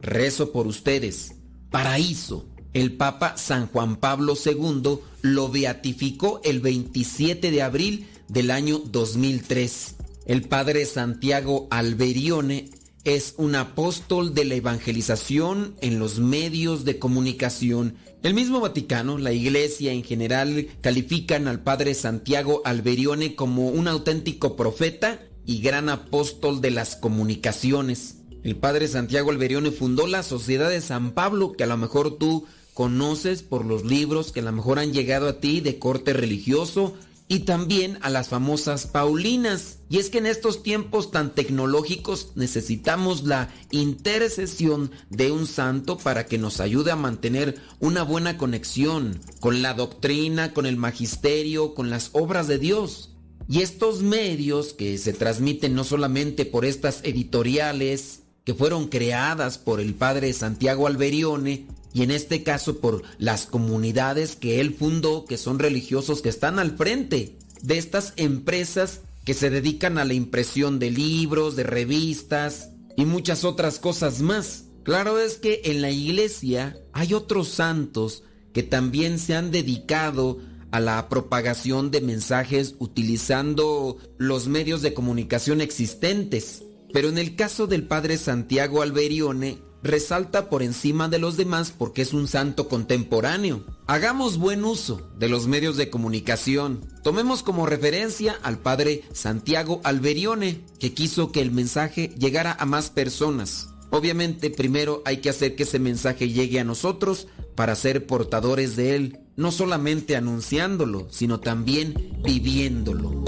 Rezo 0.00 0.50
por 0.50 0.66
ustedes. 0.66 1.36
Paraíso. 1.70 2.48
El 2.72 2.96
Papa 2.96 3.36
San 3.36 3.68
Juan 3.68 3.94
Pablo 3.94 4.34
II 4.44 4.98
lo 5.22 5.48
beatificó 5.48 6.40
el 6.42 6.60
27 6.60 7.52
de 7.52 7.62
abril 7.62 8.08
del 8.26 8.50
año 8.50 8.80
2003. 8.80 9.94
El 10.26 10.42
padre 10.42 10.84
Santiago 10.84 11.68
Alberione 11.70 12.70
es 13.06 13.34
un 13.38 13.54
apóstol 13.54 14.34
de 14.34 14.44
la 14.44 14.56
evangelización 14.56 15.74
en 15.80 15.98
los 15.98 16.18
medios 16.18 16.84
de 16.84 16.98
comunicación 16.98 17.96
el 18.26 18.34
mismo 18.34 18.58
Vaticano, 18.58 19.18
la 19.18 19.32
Iglesia 19.32 19.92
en 19.92 20.02
general, 20.02 20.66
califican 20.80 21.46
al 21.46 21.62
padre 21.62 21.94
Santiago 21.94 22.60
Alberione 22.64 23.36
como 23.36 23.68
un 23.68 23.86
auténtico 23.86 24.56
profeta 24.56 25.20
y 25.44 25.60
gran 25.60 25.88
apóstol 25.88 26.60
de 26.60 26.72
las 26.72 26.96
comunicaciones. 26.96 28.16
El 28.42 28.56
padre 28.56 28.88
Santiago 28.88 29.30
Alberione 29.30 29.70
fundó 29.70 30.08
la 30.08 30.24
Sociedad 30.24 30.70
de 30.70 30.80
San 30.80 31.12
Pablo, 31.12 31.52
que 31.52 31.62
a 31.62 31.68
lo 31.68 31.76
mejor 31.76 32.18
tú 32.18 32.46
conoces 32.74 33.44
por 33.44 33.64
los 33.64 33.84
libros 33.84 34.32
que 34.32 34.40
a 34.40 34.42
lo 34.42 34.50
mejor 34.50 34.80
han 34.80 34.92
llegado 34.92 35.28
a 35.28 35.38
ti 35.38 35.60
de 35.60 35.78
corte 35.78 36.12
religioso 36.12 36.94
y 37.28 37.40
también 37.40 37.98
a 38.02 38.10
las 38.10 38.28
famosas 38.28 38.86
Paulinas. 38.86 39.78
Y 39.88 39.98
es 39.98 40.10
que 40.10 40.18
en 40.18 40.26
estos 40.26 40.62
tiempos 40.62 41.10
tan 41.10 41.34
tecnológicos 41.34 42.32
necesitamos 42.34 43.24
la 43.24 43.48
intercesión 43.70 44.90
de 45.10 45.32
un 45.32 45.46
santo 45.46 45.98
para 45.98 46.26
que 46.26 46.38
nos 46.38 46.60
ayude 46.60 46.92
a 46.92 46.96
mantener 46.96 47.56
una 47.80 48.02
buena 48.02 48.38
conexión 48.38 49.20
con 49.40 49.62
la 49.62 49.74
doctrina, 49.74 50.52
con 50.52 50.66
el 50.66 50.76
magisterio, 50.76 51.74
con 51.74 51.90
las 51.90 52.10
obras 52.12 52.46
de 52.46 52.58
Dios. 52.58 53.12
Y 53.48 53.60
estos 53.60 54.02
medios 54.02 54.72
que 54.72 54.98
se 54.98 55.12
transmiten 55.12 55.74
no 55.74 55.84
solamente 55.84 56.46
por 56.46 56.64
estas 56.64 57.00
editoriales 57.04 58.22
que 58.46 58.54
fueron 58.54 58.86
creadas 58.86 59.58
por 59.58 59.80
el 59.80 59.94
padre 59.94 60.32
Santiago 60.32 60.86
Alberione, 60.86 61.66
y 61.92 62.02
en 62.02 62.12
este 62.12 62.42
caso 62.42 62.78
por 62.78 63.02
las 63.18 63.46
comunidades 63.46 64.36
que 64.36 64.60
él 64.60 64.74
fundó, 64.74 65.24
que 65.24 65.36
son 65.36 65.58
religiosos 65.58 66.22
que 66.22 66.28
están 66.28 66.58
al 66.58 66.76
frente 66.76 67.36
de 67.62 67.76
estas 67.76 68.12
empresas 68.16 69.00
que 69.24 69.34
se 69.34 69.50
dedican 69.50 69.98
a 69.98 70.04
la 70.04 70.14
impresión 70.14 70.78
de 70.78 70.92
libros, 70.92 71.56
de 71.56 71.64
revistas 71.64 72.70
y 72.96 73.04
muchas 73.04 73.44
otras 73.44 73.80
cosas 73.80 74.20
más. 74.20 74.66
Claro 74.84 75.18
es 75.18 75.38
que 75.38 75.62
en 75.64 75.82
la 75.82 75.90
iglesia 75.90 76.78
hay 76.92 77.14
otros 77.14 77.48
santos 77.48 78.22
que 78.52 78.62
también 78.62 79.18
se 79.18 79.34
han 79.34 79.50
dedicado 79.50 80.38
a 80.70 80.78
la 80.78 81.08
propagación 81.08 81.90
de 81.90 82.00
mensajes 82.00 82.76
utilizando 82.78 83.96
los 84.18 84.46
medios 84.46 84.82
de 84.82 84.94
comunicación 84.94 85.60
existentes. 85.60 86.62
Pero 86.92 87.08
en 87.08 87.18
el 87.18 87.36
caso 87.36 87.66
del 87.66 87.86
padre 87.86 88.16
Santiago 88.18 88.82
Alberione, 88.82 89.58
resalta 89.82 90.50
por 90.50 90.62
encima 90.62 91.08
de 91.08 91.18
los 91.18 91.36
demás 91.36 91.72
porque 91.76 92.02
es 92.02 92.12
un 92.12 92.28
santo 92.28 92.68
contemporáneo. 92.68 93.64
Hagamos 93.86 94.38
buen 94.38 94.64
uso 94.64 95.08
de 95.18 95.28
los 95.28 95.46
medios 95.46 95.76
de 95.76 95.90
comunicación. 95.90 96.80
Tomemos 97.02 97.42
como 97.42 97.66
referencia 97.66 98.36
al 98.42 98.58
padre 98.58 99.04
Santiago 99.12 99.80
Alberione, 99.84 100.64
que 100.78 100.92
quiso 100.92 101.30
que 101.30 101.40
el 101.40 101.52
mensaje 101.52 102.12
llegara 102.18 102.56
a 102.58 102.66
más 102.66 102.90
personas. 102.90 103.68
Obviamente 103.90 104.50
primero 104.50 105.02
hay 105.04 105.18
que 105.18 105.30
hacer 105.30 105.54
que 105.54 105.62
ese 105.62 105.78
mensaje 105.78 106.28
llegue 106.28 106.58
a 106.58 106.64
nosotros 106.64 107.28
para 107.54 107.76
ser 107.76 108.06
portadores 108.06 108.76
de 108.76 108.96
él, 108.96 109.20
no 109.36 109.52
solamente 109.52 110.16
anunciándolo, 110.16 111.06
sino 111.10 111.40
también 111.40 111.94
viviéndolo. 112.24 113.24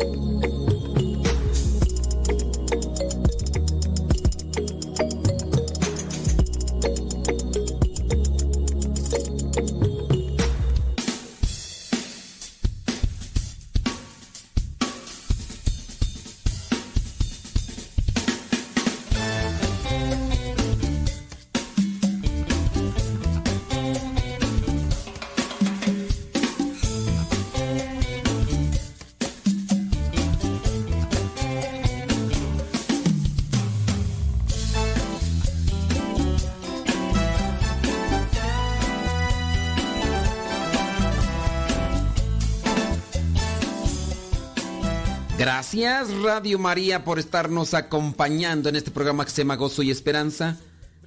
Gracias 45.98 46.22
Radio 46.22 46.60
María 46.60 47.02
por 47.02 47.18
estarnos 47.18 47.74
acompañando 47.74 48.68
en 48.68 48.76
este 48.76 48.92
programa 48.92 49.24
que 49.24 49.32
se 49.32 49.42
llama 49.42 49.56
Gozo 49.56 49.82
y 49.82 49.90
Esperanza, 49.90 50.56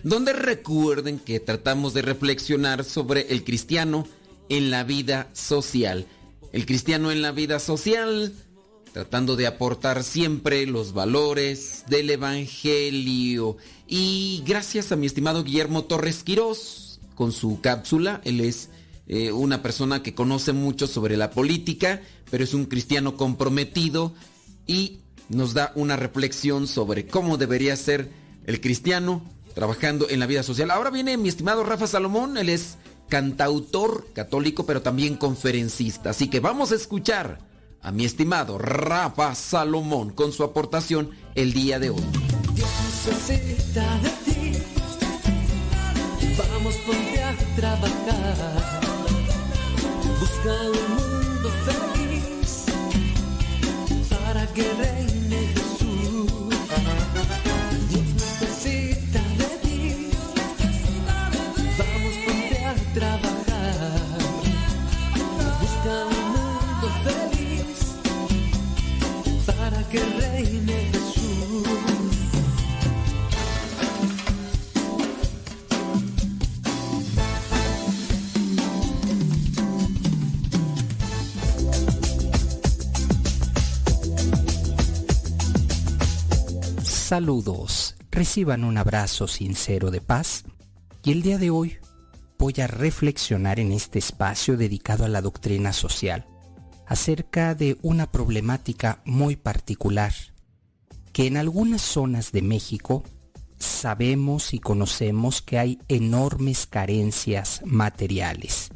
donde 0.03 0.33
recuerden 0.33 1.17
que 1.17 1.39
tratamos 1.39 1.93
de 1.93 2.01
reflexionar 2.01 2.83
sobre 2.83 3.21
el 3.29 3.45
cristiano 3.45 4.05
en 4.49 4.69
la 4.69 4.83
vida 4.83 5.29
social. 5.31 6.07
El 6.51 6.65
cristiano 6.65 7.09
en 7.09 7.21
la 7.21 7.31
vida 7.31 7.59
social, 7.59 8.33
tratando 8.91 9.37
de 9.37 9.47
aportar 9.47 10.03
siempre 10.03 10.65
los 10.65 10.91
valores 10.91 11.85
del 11.87 12.09
Evangelio. 12.09 13.55
Y 13.87 14.43
gracias 14.45 14.91
a 14.91 14.97
mi 14.97 15.05
estimado 15.05 15.45
Guillermo 15.45 15.85
Torres 15.85 16.21
Quirós, 16.21 16.99
con 17.15 17.31
su 17.31 17.61
cápsula, 17.61 18.19
él 18.25 18.41
es 18.41 18.67
eh, 19.07 19.31
una 19.31 19.61
persona 19.61 20.03
que 20.03 20.13
conoce 20.13 20.51
mucho 20.51 20.85
sobre 20.85 21.15
la 21.15 21.31
política, 21.31 22.01
pero 22.29 22.43
es 22.43 22.53
un 22.53 22.65
cristiano 22.65 23.15
comprometido 23.15 24.13
y 24.71 25.01
nos 25.27 25.53
da 25.53 25.73
una 25.75 25.97
reflexión 25.97 26.65
sobre 26.65 27.05
cómo 27.05 27.37
debería 27.37 27.75
ser 27.75 28.09
el 28.45 28.61
cristiano 28.61 29.21
trabajando 29.53 30.09
en 30.09 30.19
la 30.19 30.27
vida 30.27 30.43
social. 30.43 30.71
Ahora 30.71 30.89
viene 30.89 31.17
mi 31.17 31.27
estimado 31.27 31.63
Rafa 31.63 31.87
Salomón, 31.87 32.37
él 32.37 32.47
es 32.47 32.77
cantautor 33.09 34.07
católico, 34.13 34.65
pero 34.65 34.81
también 34.81 35.17
conferencista. 35.17 36.11
Así 36.11 36.29
que 36.29 36.39
vamos 36.39 36.71
a 36.71 36.75
escuchar 36.75 37.39
a 37.81 37.91
mi 37.91 38.05
estimado 38.05 38.57
Rafa 38.57 39.35
Salomón 39.35 40.11
con 40.11 40.31
su 40.31 40.43
aportación 40.43 41.11
el 41.35 41.51
día 41.51 41.77
de 41.79 41.89
hoy. 41.89 42.03
Vamos 46.37 46.75
a 46.77 47.35
trabajar. 47.57 48.81
Busca 50.19 50.53
un 50.69 51.10
que 54.53 54.63
reine 54.63 55.60
Saludos, 87.21 87.97
reciban 88.09 88.63
un 88.63 88.79
abrazo 88.79 89.27
sincero 89.27 89.91
de 89.91 90.01
paz 90.01 90.43
y 91.03 91.11
el 91.11 91.21
día 91.21 91.37
de 91.37 91.51
hoy 91.51 91.77
voy 92.39 92.55
a 92.59 92.65
reflexionar 92.65 93.59
en 93.59 93.71
este 93.73 93.99
espacio 93.99 94.57
dedicado 94.57 95.05
a 95.05 95.07
la 95.07 95.21
doctrina 95.21 95.71
social 95.71 96.25
acerca 96.87 97.53
de 97.53 97.77
una 97.83 98.11
problemática 98.11 99.03
muy 99.05 99.35
particular 99.35 100.11
que 101.13 101.27
en 101.27 101.37
algunas 101.37 101.83
zonas 101.83 102.31
de 102.31 102.41
México 102.41 103.03
sabemos 103.59 104.55
y 104.55 104.57
conocemos 104.57 105.43
que 105.43 105.59
hay 105.59 105.79
enormes 105.89 106.65
carencias 106.65 107.61
materiales. 107.63 108.71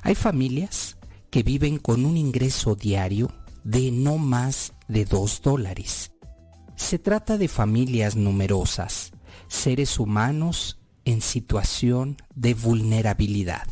Hay 0.00 0.14
familias 0.14 0.96
que 1.28 1.42
viven 1.42 1.76
con 1.76 2.06
un 2.06 2.16
ingreso 2.16 2.76
diario 2.76 3.30
de 3.62 3.90
no 3.90 4.16
más 4.16 4.72
de 4.88 5.04
dos 5.04 5.42
dólares. 5.42 6.13
Se 6.76 6.98
trata 6.98 7.38
de 7.38 7.48
familias 7.48 8.16
numerosas, 8.16 9.12
seres 9.46 9.98
humanos 9.98 10.78
en 11.04 11.20
situación 11.20 12.16
de 12.34 12.54
vulnerabilidad. 12.54 13.68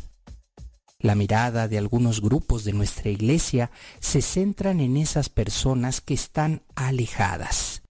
La 1.01 1.17
mirada 1.17 1.67
de 1.67 1.79
algunos 1.79 2.21
grupos 2.21 2.63
de 2.63 2.73
nuestra 2.73 3.11
iglesia 3.11 3.73
se 3.99 4.23
centran 4.23 4.79
en 4.81 4.97
esas 4.97 5.29
personas 5.29 6.01
que 6.01 6.15
están 6.15 6.63
alejadas, 6.77 7.83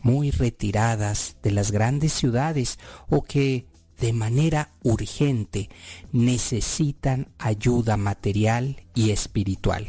muy 0.00 0.30
retiradas 0.30 1.36
de 1.42 1.50
las 1.50 1.70
grandes 1.70 2.14
ciudades 2.14 2.78
o 3.10 3.22
que 3.22 3.66
de 4.00 4.14
manera 4.14 4.70
urgente 4.82 5.68
necesitan 6.10 7.28
ayuda 7.38 7.98
material 7.98 8.82
y 8.94 9.10
espiritual. 9.10 9.88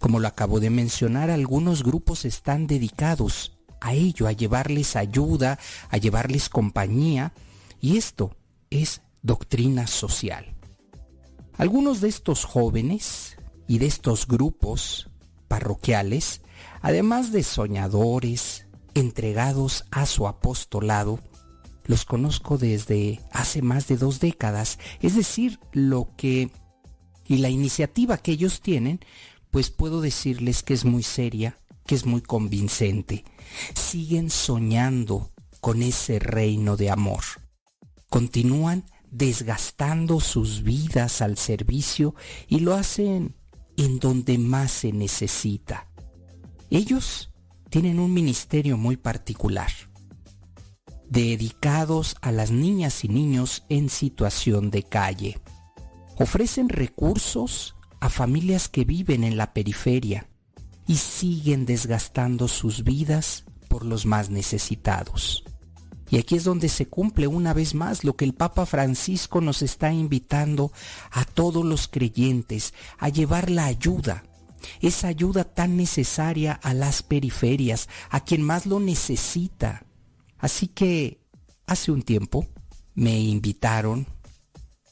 Como 0.00 0.18
lo 0.18 0.26
acabo 0.26 0.58
de 0.58 0.70
mencionar, 0.70 1.30
algunos 1.30 1.84
grupos 1.84 2.24
están 2.24 2.66
dedicados 2.66 3.51
a 3.82 3.94
ello, 3.94 4.28
a 4.28 4.32
llevarles 4.32 4.96
ayuda, 4.96 5.58
a 5.90 5.96
llevarles 5.98 6.48
compañía, 6.48 7.32
y 7.80 7.96
esto 7.96 8.36
es 8.70 9.02
doctrina 9.22 9.86
social. 9.86 10.54
Algunos 11.56 12.00
de 12.00 12.08
estos 12.08 12.44
jóvenes 12.44 13.36
y 13.66 13.78
de 13.78 13.86
estos 13.86 14.26
grupos 14.26 15.10
parroquiales, 15.48 16.42
además 16.80 17.32
de 17.32 17.42
soñadores, 17.42 18.66
entregados 18.94 19.84
a 19.90 20.06
su 20.06 20.28
apostolado, 20.28 21.18
los 21.84 22.04
conozco 22.04 22.58
desde 22.58 23.20
hace 23.32 23.62
más 23.62 23.88
de 23.88 23.96
dos 23.96 24.20
décadas, 24.20 24.78
es 25.00 25.16
decir, 25.16 25.58
lo 25.72 26.08
que 26.16 26.50
y 27.26 27.38
la 27.38 27.48
iniciativa 27.48 28.18
que 28.18 28.32
ellos 28.32 28.60
tienen, 28.60 29.00
pues 29.50 29.70
puedo 29.70 30.00
decirles 30.00 30.62
que 30.62 30.74
es 30.74 30.84
muy 30.84 31.02
seria, 31.02 31.58
que 31.86 31.94
es 31.94 32.06
muy 32.06 32.20
convincente. 32.20 33.24
Siguen 33.74 34.30
soñando 34.30 35.32
con 35.60 35.82
ese 35.82 36.18
reino 36.18 36.76
de 36.76 36.90
amor. 36.90 37.22
Continúan 38.08 38.84
desgastando 39.10 40.20
sus 40.20 40.62
vidas 40.62 41.22
al 41.22 41.36
servicio 41.36 42.14
y 42.48 42.60
lo 42.60 42.74
hacen 42.74 43.36
en 43.76 43.98
donde 43.98 44.38
más 44.38 44.72
se 44.72 44.92
necesita. 44.92 45.88
Ellos 46.70 47.30
tienen 47.68 48.00
un 48.00 48.12
ministerio 48.12 48.76
muy 48.76 48.96
particular, 48.96 49.70
dedicados 51.08 52.16
a 52.22 52.32
las 52.32 52.50
niñas 52.50 53.04
y 53.04 53.08
niños 53.08 53.64
en 53.68 53.88
situación 53.88 54.70
de 54.70 54.82
calle. 54.82 55.38
Ofrecen 56.18 56.68
recursos 56.68 57.76
a 58.00 58.08
familias 58.08 58.68
que 58.68 58.84
viven 58.84 59.24
en 59.24 59.36
la 59.36 59.52
periferia 59.52 60.31
y 60.86 60.96
siguen 60.96 61.66
desgastando 61.66 62.48
sus 62.48 62.84
vidas 62.84 63.44
por 63.68 63.84
los 63.84 64.06
más 64.06 64.30
necesitados. 64.30 65.44
Y 66.10 66.18
aquí 66.18 66.36
es 66.36 66.44
donde 66.44 66.68
se 66.68 66.88
cumple 66.88 67.26
una 67.26 67.54
vez 67.54 67.74
más 67.74 68.04
lo 68.04 68.16
que 68.16 68.26
el 68.26 68.34
Papa 68.34 68.66
Francisco 68.66 69.40
nos 69.40 69.62
está 69.62 69.92
invitando 69.92 70.70
a 71.10 71.24
todos 71.24 71.64
los 71.64 71.88
creyentes 71.88 72.74
a 72.98 73.08
llevar 73.08 73.50
la 73.50 73.64
ayuda, 73.64 74.22
esa 74.82 75.08
ayuda 75.08 75.44
tan 75.44 75.78
necesaria 75.78 76.52
a 76.52 76.74
las 76.74 77.02
periferias, 77.02 77.88
a 78.10 78.20
quien 78.20 78.42
más 78.42 78.66
lo 78.66 78.78
necesita. 78.78 79.86
Así 80.36 80.66
que 80.66 81.22
hace 81.66 81.90
un 81.90 82.02
tiempo 82.02 82.46
me 82.94 83.18
invitaron 83.18 84.06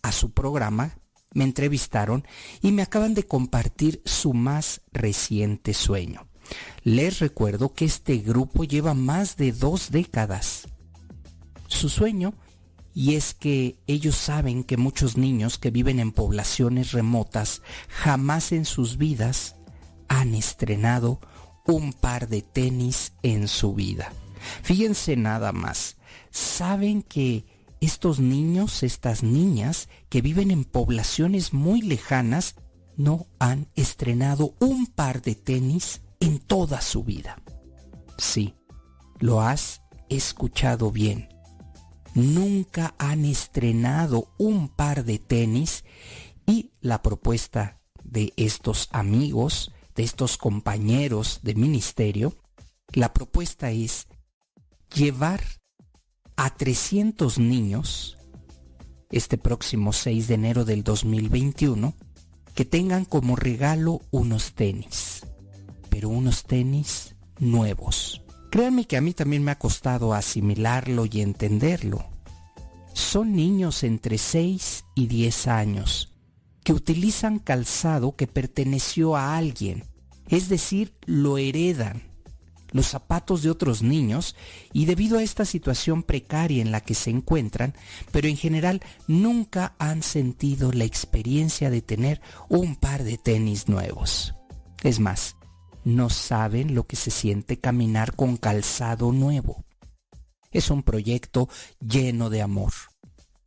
a 0.02 0.12
su 0.12 0.32
programa, 0.32 0.96
me 1.32 1.44
entrevistaron 1.44 2.26
y 2.60 2.72
me 2.72 2.82
acaban 2.82 3.14
de 3.14 3.26
compartir 3.26 4.02
su 4.04 4.32
más 4.32 4.82
reciente 4.92 5.74
sueño. 5.74 6.26
Les 6.82 7.20
recuerdo 7.20 7.74
que 7.74 7.84
este 7.84 8.18
grupo 8.18 8.64
lleva 8.64 8.94
más 8.94 9.36
de 9.36 9.52
dos 9.52 9.90
décadas. 9.90 10.66
Su 11.68 11.88
sueño 11.88 12.34
y 12.94 13.14
es 13.14 13.34
que 13.34 13.78
ellos 13.86 14.16
saben 14.16 14.64
que 14.64 14.76
muchos 14.76 15.16
niños 15.16 15.58
que 15.58 15.70
viven 15.70 16.00
en 16.00 16.12
poblaciones 16.12 16.92
remotas 16.92 17.62
jamás 17.88 18.52
en 18.52 18.64
sus 18.64 18.96
vidas 18.96 19.56
han 20.08 20.34
estrenado 20.34 21.20
un 21.66 21.92
par 21.92 22.28
de 22.28 22.42
tenis 22.42 23.12
en 23.22 23.46
su 23.46 23.74
vida. 23.74 24.12
Fíjense 24.62 25.16
nada 25.16 25.52
más, 25.52 25.98
saben 26.30 27.02
que 27.02 27.44
estos 27.80 28.20
niños, 28.20 28.82
estas 28.82 29.22
niñas 29.22 29.88
que 30.08 30.20
viven 30.20 30.50
en 30.50 30.64
poblaciones 30.64 31.52
muy 31.52 31.82
lejanas, 31.82 32.56
no 32.96 33.26
han 33.38 33.68
estrenado 33.74 34.54
un 34.60 34.86
par 34.86 35.22
de 35.22 35.34
tenis 35.34 36.02
en 36.20 36.38
toda 36.38 36.80
su 36.80 37.04
vida. 37.04 37.42
Sí, 38.18 38.54
lo 39.18 39.40
has 39.40 39.82
escuchado 40.08 40.90
bien. 40.90 41.28
Nunca 42.14 42.94
han 42.98 43.24
estrenado 43.24 44.32
un 44.36 44.68
par 44.68 45.04
de 45.04 45.18
tenis 45.18 45.84
y 46.46 46.72
la 46.80 47.02
propuesta 47.02 47.80
de 48.04 48.32
estos 48.36 48.88
amigos 48.92 49.72
de 49.94 50.02
estos 50.04 50.38
compañeros 50.38 51.40
de 51.42 51.54
ministerio, 51.54 52.34
la 52.92 53.12
propuesta 53.12 53.70
es 53.70 54.08
llevar 54.94 55.42
a 56.42 56.48
300 56.48 57.38
niños 57.38 58.16
este 59.10 59.36
próximo 59.36 59.92
6 59.92 60.26
de 60.26 60.34
enero 60.36 60.64
del 60.64 60.82
2021 60.82 61.92
que 62.54 62.64
tengan 62.64 63.04
como 63.04 63.36
regalo 63.36 64.00
unos 64.10 64.54
tenis, 64.54 65.20
pero 65.90 66.08
unos 66.08 66.44
tenis 66.44 67.14
nuevos. 67.38 68.22
Créanme 68.50 68.86
que 68.86 68.96
a 68.96 69.02
mí 69.02 69.12
también 69.12 69.44
me 69.44 69.50
ha 69.50 69.58
costado 69.58 70.14
asimilarlo 70.14 71.04
y 71.04 71.20
entenderlo. 71.20 72.06
Son 72.94 73.36
niños 73.36 73.84
entre 73.84 74.16
6 74.16 74.86
y 74.94 75.08
10 75.08 75.46
años 75.46 76.14
que 76.64 76.72
utilizan 76.72 77.38
calzado 77.38 78.16
que 78.16 78.26
perteneció 78.26 79.14
a 79.14 79.36
alguien, 79.36 79.84
es 80.28 80.48
decir, 80.48 80.94
lo 81.04 81.36
heredan 81.36 82.09
los 82.72 82.86
zapatos 82.86 83.42
de 83.42 83.50
otros 83.50 83.82
niños 83.82 84.36
y 84.72 84.86
debido 84.86 85.18
a 85.18 85.22
esta 85.22 85.44
situación 85.44 86.02
precaria 86.02 86.62
en 86.62 86.72
la 86.72 86.80
que 86.80 86.94
se 86.94 87.10
encuentran, 87.10 87.74
pero 88.12 88.28
en 88.28 88.36
general 88.36 88.80
nunca 89.06 89.74
han 89.78 90.02
sentido 90.02 90.72
la 90.72 90.84
experiencia 90.84 91.70
de 91.70 91.82
tener 91.82 92.20
un 92.48 92.76
par 92.76 93.04
de 93.04 93.18
tenis 93.18 93.68
nuevos. 93.68 94.34
Es 94.82 94.98
más, 95.00 95.36
no 95.84 96.10
saben 96.10 96.74
lo 96.74 96.86
que 96.86 96.96
se 96.96 97.10
siente 97.10 97.58
caminar 97.58 98.14
con 98.14 98.36
calzado 98.36 99.12
nuevo. 99.12 99.64
Es 100.50 100.70
un 100.70 100.82
proyecto 100.82 101.48
lleno 101.80 102.28
de 102.28 102.42
amor 102.42 102.72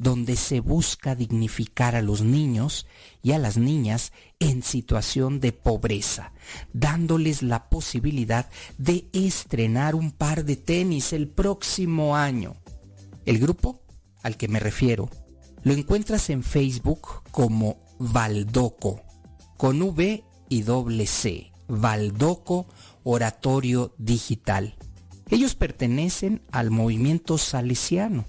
donde 0.04 0.36
se 0.36 0.60
busca 0.60 1.16
dignificar 1.16 1.96
a 1.96 2.02
los 2.02 2.22
niños 2.22 2.86
y 3.22 3.32
a 3.32 3.40
las 3.40 3.58
niñas 3.58 4.12
en 4.40 4.62
situación 4.62 5.40
de 5.40 5.54
pobreza, 5.54 6.34
dándoles 6.74 7.42
la 7.42 7.70
posibilidad 7.70 8.50
de 8.78 9.08
estrenar 9.14 9.96
un 9.96 10.12
par 10.12 10.44
de 10.44 10.58
tenis 10.58 11.14
el 11.14 11.30
próximo 11.30 12.18
año. 12.18 12.58
El 13.26 13.40
grupo 13.40 13.82
al 14.22 14.36
que 14.36 14.50
me 14.50 14.60
refiero 14.60 15.10
lo 15.64 15.74
encuentras 15.74 16.30
en 16.30 16.44
Facebook 16.44 17.24
como 17.32 17.78
Valdoco, 17.98 19.02
con 19.56 19.82
V 19.82 20.24
y 20.50 20.62
doble 20.64 21.08
C, 21.08 21.54
Valdoco 21.70 22.68
Oratorio 23.04 23.96
Digital. 23.98 24.76
Ellos 25.30 25.56
pertenecen 25.56 26.42
al 26.52 26.70
movimiento 26.72 27.38
salesiano 27.38 28.26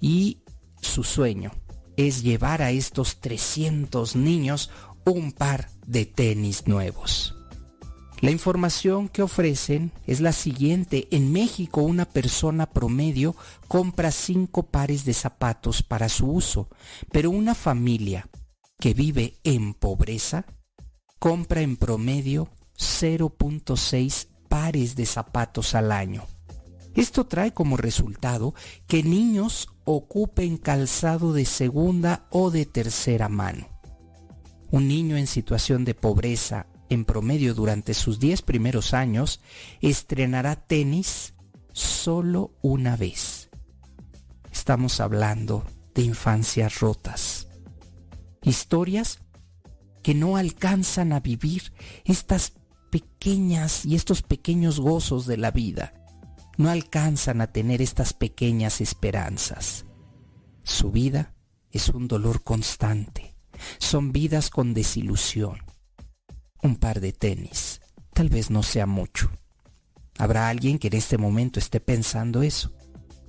y 0.00 0.39
su 0.80 1.04
sueño 1.04 1.52
es 1.96 2.22
llevar 2.22 2.62
a 2.62 2.70
estos 2.70 3.20
300 3.20 4.16
niños 4.16 4.70
un 5.04 5.32
par 5.32 5.68
de 5.86 6.06
tenis 6.06 6.66
nuevos. 6.66 7.34
La 8.20 8.30
información 8.30 9.08
que 9.08 9.22
ofrecen 9.22 9.92
es 10.06 10.20
la 10.20 10.32
siguiente. 10.32 11.08
En 11.10 11.32
México 11.32 11.80
una 11.80 12.04
persona 12.04 12.66
promedio 12.66 13.34
compra 13.66 14.10
cinco 14.10 14.64
pares 14.64 15.04
de 15.06 15.14
zapatos 15.14 15.82
para 15.82 16.10
su 16.10 16.30
uso, 16.30 16.68
pero 17.10 17.30
una 17.30 17.54
familia 17.54 18.28
que 18.78 18.92
vive 18.92 19.38
en 19.42 19.72
pobreza 19.72 20.44
compra 21.18 21.62
en 21.62 21.76
promedio 21.76 22.50
0.6 22.78 24.28
pares 24.48 24.96
de 24.96 25.06
zapatos 25.06 25.74
al 25.74 25.92
año. 25.92 26.26
Esto 26.94 27.26
trae 27.26 27.52
como 27.54 27.76
resultado 27.76 28.54
que 28.86 29.02
niños 29.02 29.68
ocupen 29.92 30.56
calzado 30.56 31.32
de 31.32 31.44
segunda 31.44 32.26
o 32.30 32.50
de 32.50 32.66
tercera 32.66 33.28
mano. 33.28 33.68
Un 34.70 34.86
niño 34.86 35.16
en 35.16 35.26
situación 35.26 35.84
de 35.84 35.94
pobreza, 35.94 36.66
en 36.88 37.04
promedio 37.04 37.54
durante 37.54 37.94
sus 37.94 38.20
10 38.20 38.42
primeros 38.42 38.94
años, 38.94 39.40
estrenará 39.80 40.56
tenis 40.56 41.34
solo 41.72 42.52
una 42.62 42.96
vez. 42.96 43.50
Estamos 44.52 45.00
hablando 45.00 45.64
de 45.94 46.02
infancias 46.02 46.78
rotas. 46.80 47.48
Historias 48.42 49.20
que 50.02 50.14
no 50.14 50.36
alcanzan 50.36 51.12
a 51.12 51.20
vivir 51.20 51.72
estas 52.04 52.52
pequeñas 52.90 53.84
y 53.84 53.96
estos 53.96 54.22
pequeños 54.22 54.78
gozos 54.80 55.26
de 55.26 55.36
la 55.36 55.50
vida. 55.50 55.99
No 56.60 56.68
alcanzan 56.68 57.40
a 57.40 57.46
tener 57.46 57.80
estas 57.80 58.12
pequeñas 58.12 58.82
esperanzas. 58.82 59.86
Su 60.62 60.90
vida 60.90 61.32
es 61.70 61.88
un 61.88 62.06
dolor 62.06 62.42
constante. 62.42 63.34
Son 63.78 64.12
vidas 64.12 64.50
con 64.50 64.74
desilusión. 64.74 65.56
Un 66.62 66.76
par 66.76 67.00
de 67.00 67.14
tenis. 67.14 67.80
Tal 68.12 68.28
vez 68.28 68.50
no 68.50 68.62
sea 68.62 68.84
mucho. 68.84 69.30
Habrá 70.18 70.50
alguien 70.50 70.78
que 70.78 70.88
en 70.88 70.96
este 70.96 71.16
momento 71.16 71.58
esté 71.58 71.80
pensando 71.80 72.42
eso. 72.42 72.74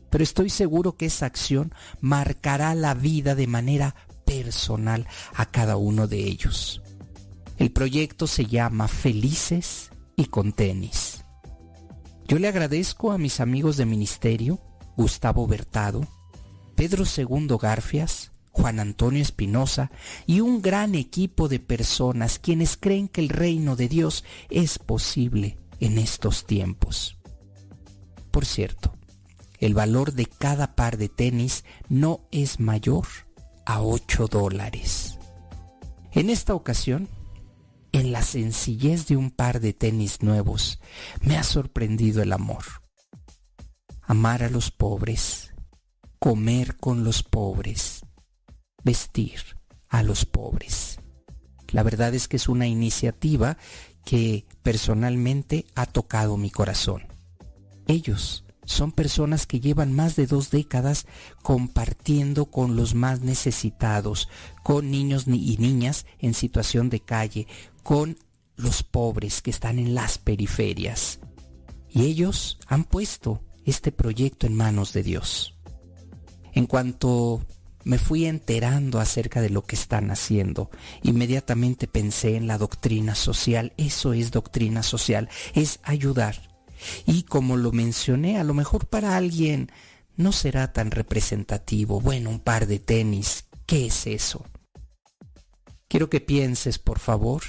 Pero 0.10 0.26
estoy 0.26 0.50
seguro 0.50 0.98
que 0.98 1.06
esa 1.06 1.26
acción 1.26 1.74
marcará 2.02 2.76
la 2.76 2.96
vida 2.96 3.34
de 3.34 3.48
manera 3.48 3.96
personal 4.26 5.08
a 5.36 5.46
cada 5.46 5.78
uno 5.78 6.10
de 6.10 6.18
ellos. 6.18 6.82
El 7.58 7.72
proyecto 7.72 8.28
se 8.28 8.46
llama 8.46 8.90
Felices 8.90 9.90
y 10.18 10.26
con 10.26 10.52
tenis. 10.52 11.11
Yo 12.32 12.40
le 12.40 12.48
agradezco 12.48 13.12
a 13.12 13.18
mis 13.18 13.42
amigos 13.42 13.76
de 13.76 13.86
ministerio, 13.86 14.62
Gustavo 14.96 15.46
Bertado, 15.48 16.08
Pedro 16.76 17.04
II 17.04 17.58
Garfias, 17.62 18.32
Juan 18.52 18.80
Antonio 18.80 19.22
Espinosa 19.22 19.92
y 20.26 20.40
un 20.40 20.62
gran 20.62 20.96
equipo 20.96 21.50
de 21.50 21.60
personas 21.60 22.40
quienes 22.40 22.78
creen 22.78 23.10
que 23.10 23.20
el 23.20 23.28
reino 23.28 23.76
de 23.76 23.90
Dios 23.90 24.24
es 24.50 24.80
posible 24.80 25.58
en 25.82 25.98
estos 25.98 26.46
tiempos. 26.46 27.18
Por 28.32 28.46
cierto, 28.46 28.96
el 29.60 29.74
valor 29.74 30.14
de 30.14 30.26
cada 30.26 30.74
par 30.74 30.96
de 30.96 31.10
tenis 31.10 31.66
no 31.90 32.22
es 32.32 32.62
mayor 32.62 33.08
a 33.66 33.82
8 33.82 34.28
dólares. 34.28 35.18
En 36.14 36.30
esta 36.30 36.54
ocasión, 36.54 37.10
en 37.92 38.12
la 38.12 38.22
sencillez 38.22 39.08
de 39.08 39.18
un 39.18 39.32
par 39.32 39.60
de 39.60 39.74
tenis 39.74 40.22
nuevos, 40.22 40.80
me 41.22 41.38
ha 41.38 41.44
sorprendido 41.44 42.22
el 42.22 42.34
amor. 42.34 42.64
Amar 44.02 44.44
a 44.44 44.50
los 44.50 44.72
pobres, 44.72 45.54
comer 46.20 46.78
con 46.78 47.04
los 47.04 47.24
pobres, 47.24 48.06
vestir 48.84 49.40
a 49.90 50.04
los 50.04 50.26
pobres. 50.26 51.00
La 51.70 51.84
verdad 51.84 52.14
es 52.14 52.28
que 52.28 52.38
es 52.38 52.50
una 52.50 52.68
iniciativa 52.68 53.58
que 54.06 54.46
personalmente 54.64 55.66
ha 55.76 55.86
tocado 55.86 56.38
mi 56.38 56.50
corazón. 56.50 57.08
Ellos 57.88 58.46
son 58.72 58.92
personas 58.92 59.46
que 59.46 59.60
llevan 59.60 59.94
más 59.94 60.16
de 60.16 60.28
dos 60.28 60.50
décadas 60.50 61.06
compartiendo 61.42 62.46
con 62.46 62.76
los 62.76 62.96
más 62.96 63.22
necesitados, 63.22 64.30
con 64.64 64.92
niños 64.92 65.26
y 65.28 65.58
niñas 65.58 66.06
en 66.20 66.34
situación 66.34 66.90
de 66.90 67.00
calle, 67.00 67.48
con 67.84 68.18
los 68.56 68.84
pobres 68.84 69.42
que 69.42 69.52
están 69.52 69.80
en 69.80 69.96
las 69.96 70.18
periferias. 70.18 71.20
Y 71.90 72.04
ellos 72.04 72.60
han 72.68 72.84
puesto 72.84 73.42
este 73.66 73.92
proyecto 73.92 74.48
en 74.48 74.56
manos 74.56 74.94
de 74.94 75.04
Dios. 75.04 75.56
En 76.54 76.66
cuanto 76.66 77.46
me 77.84 77.98
fui 77.98 78.26
enterando 78.26 79.00
acerca 79.00 79.42
de 79.42 79.50
lo 79.50 79.64
que 79.64 79.76
están 79.76 80.12
haciendo. 80.12 80.70
Inmediatamente 81.04 81.88
pensé 81.88 82.36
en 82.36 82.48
la 82.48 82.58
doctrina 82.58 83.16
social. 83.16 83.74
Eso 83.78 84.14
es 84.14 84.32
doctrina 84.32 84.84
social, 84.84 85.30
es 85.54 85.80
ayudar. 85.84 86.51
Y 87.06 87.24
como 87.24 87.58
lo 87.58 87.72
mencioné, 87.72 88.40
a 88.40 88.44
lo 88.44 88.54
mejor 88.54 88.88
para 88.88 89.16
alguien 89.16 89.72
no 90.16 90.32
será 90.32 90.74
tan 90.74 90.92
representativo. 90.92 92.02
Bueno, 92.02 92.30
un 92.30 92.40
par 92.40 92.68
de 92.68 92.80
tenis, 92.80 93.46
¿qué 93.66 93.88
es 93.88 94.08
eso? 94.08 94.46
Quiero 95.88 96.10
que 96.10 96.22
pienses, 96.22 96.80
por 96.80 97.00
favor, 97.00 97.44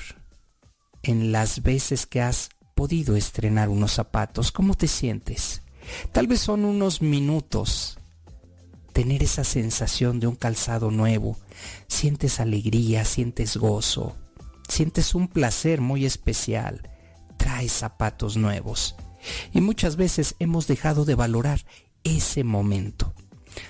en 1.02 1.32
las 1.32 1.62
veces 1.62 2.06
que 2.06 2.20
has 2.20 2.50
podido 2.74 3.16
estrenar 3.16 3.68
unos 3.68 3.92
zapatos. 3.92 4.52
¿Cómo 4.52 4.74
te 4.74 4.88
sientes? 4.88 5.62
Tal 6.12 6.26
vez 6.26 6.40
son 6.40 6.64
unos 6.64 7.02
minutos 7.02 7.98
tener 8.92 9.22
esa 9.22 9.44
sensación 9.44 10.20
de 10.20 10.26
un 10.26 10.36
calzado 10.36 10.90
nuevo. 10.90 11.36
Sientes 11.88 12.40
alegría, 12.40 13.04
sientes 13.04 13.56
gozo, 13.56 14.16
sientes 14.68 15.14
un 15.14 15.28
placer 15.28 15.80
muy 15.80 16.04
especial. 16.04 16.88
Traes 17.36 17.72
zapatos 17.72 18.36
nuevos. 18.36 18.94
Y 19.52 19.60
muchas 19.60 19.96
veces 19.96 20.34
hemos 20.38 20.66
dejado 20.66 21.04
de 21.04 21.14
valorar 21.14 21.64
ese 22.04 22.44
momento. 22.44 23.14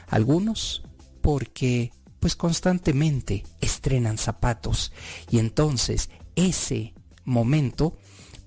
Algunos 0.09 0.83
porque 1.21 1.93
pues 2.21 2.37
constantemente 2.37 3.45
estrenan 3.61 4.17
zapatos 4.17 4.93
y 5.29 5.39
entonces 5.39 6.09
ese 6.37 6.95
momento 7.25 7.99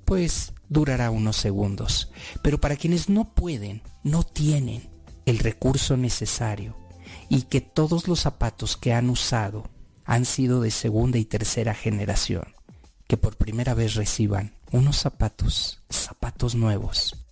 pues 0.06 0.54
durará 0.70 1.12
unos 1.12 1.36
segundos. 1.36 2.12
Pero 2.42 2.60
para 2.62 2.78
quienes 2.78 3.10
no 3.10 3.34
pueden, 3.34 3.82
no 4.04 4.24
tienen 4.24 4.90
el 5.26 5.40
recurso 5.40 5.98
necesario 5.98 6.78
y 7.30 7.44
que 7.44 7.62
todos 7.62 8.08
los 8.08 8.22
zapatos 8.22 8.78
que 8.78 8.94
han 8.94 9.10
usado 9.10 9.70
han 10.06 10.26
sido 10.26 10.62
de 10.62 10.72
segunda 10.72 11.18
y 11.18 11.26
tercera 11.26 11.74
generación, 11.74 12.46
que 13.08 13.18
por 13.18 13.36
primera 13.36 13.74
vez 13.74 13.96
reciban 13.96 14.56
unos 14.76 14.98
zapatos, 14.98 15.82
zapatos 15.90 16.54
nuevos, 16.54 17.26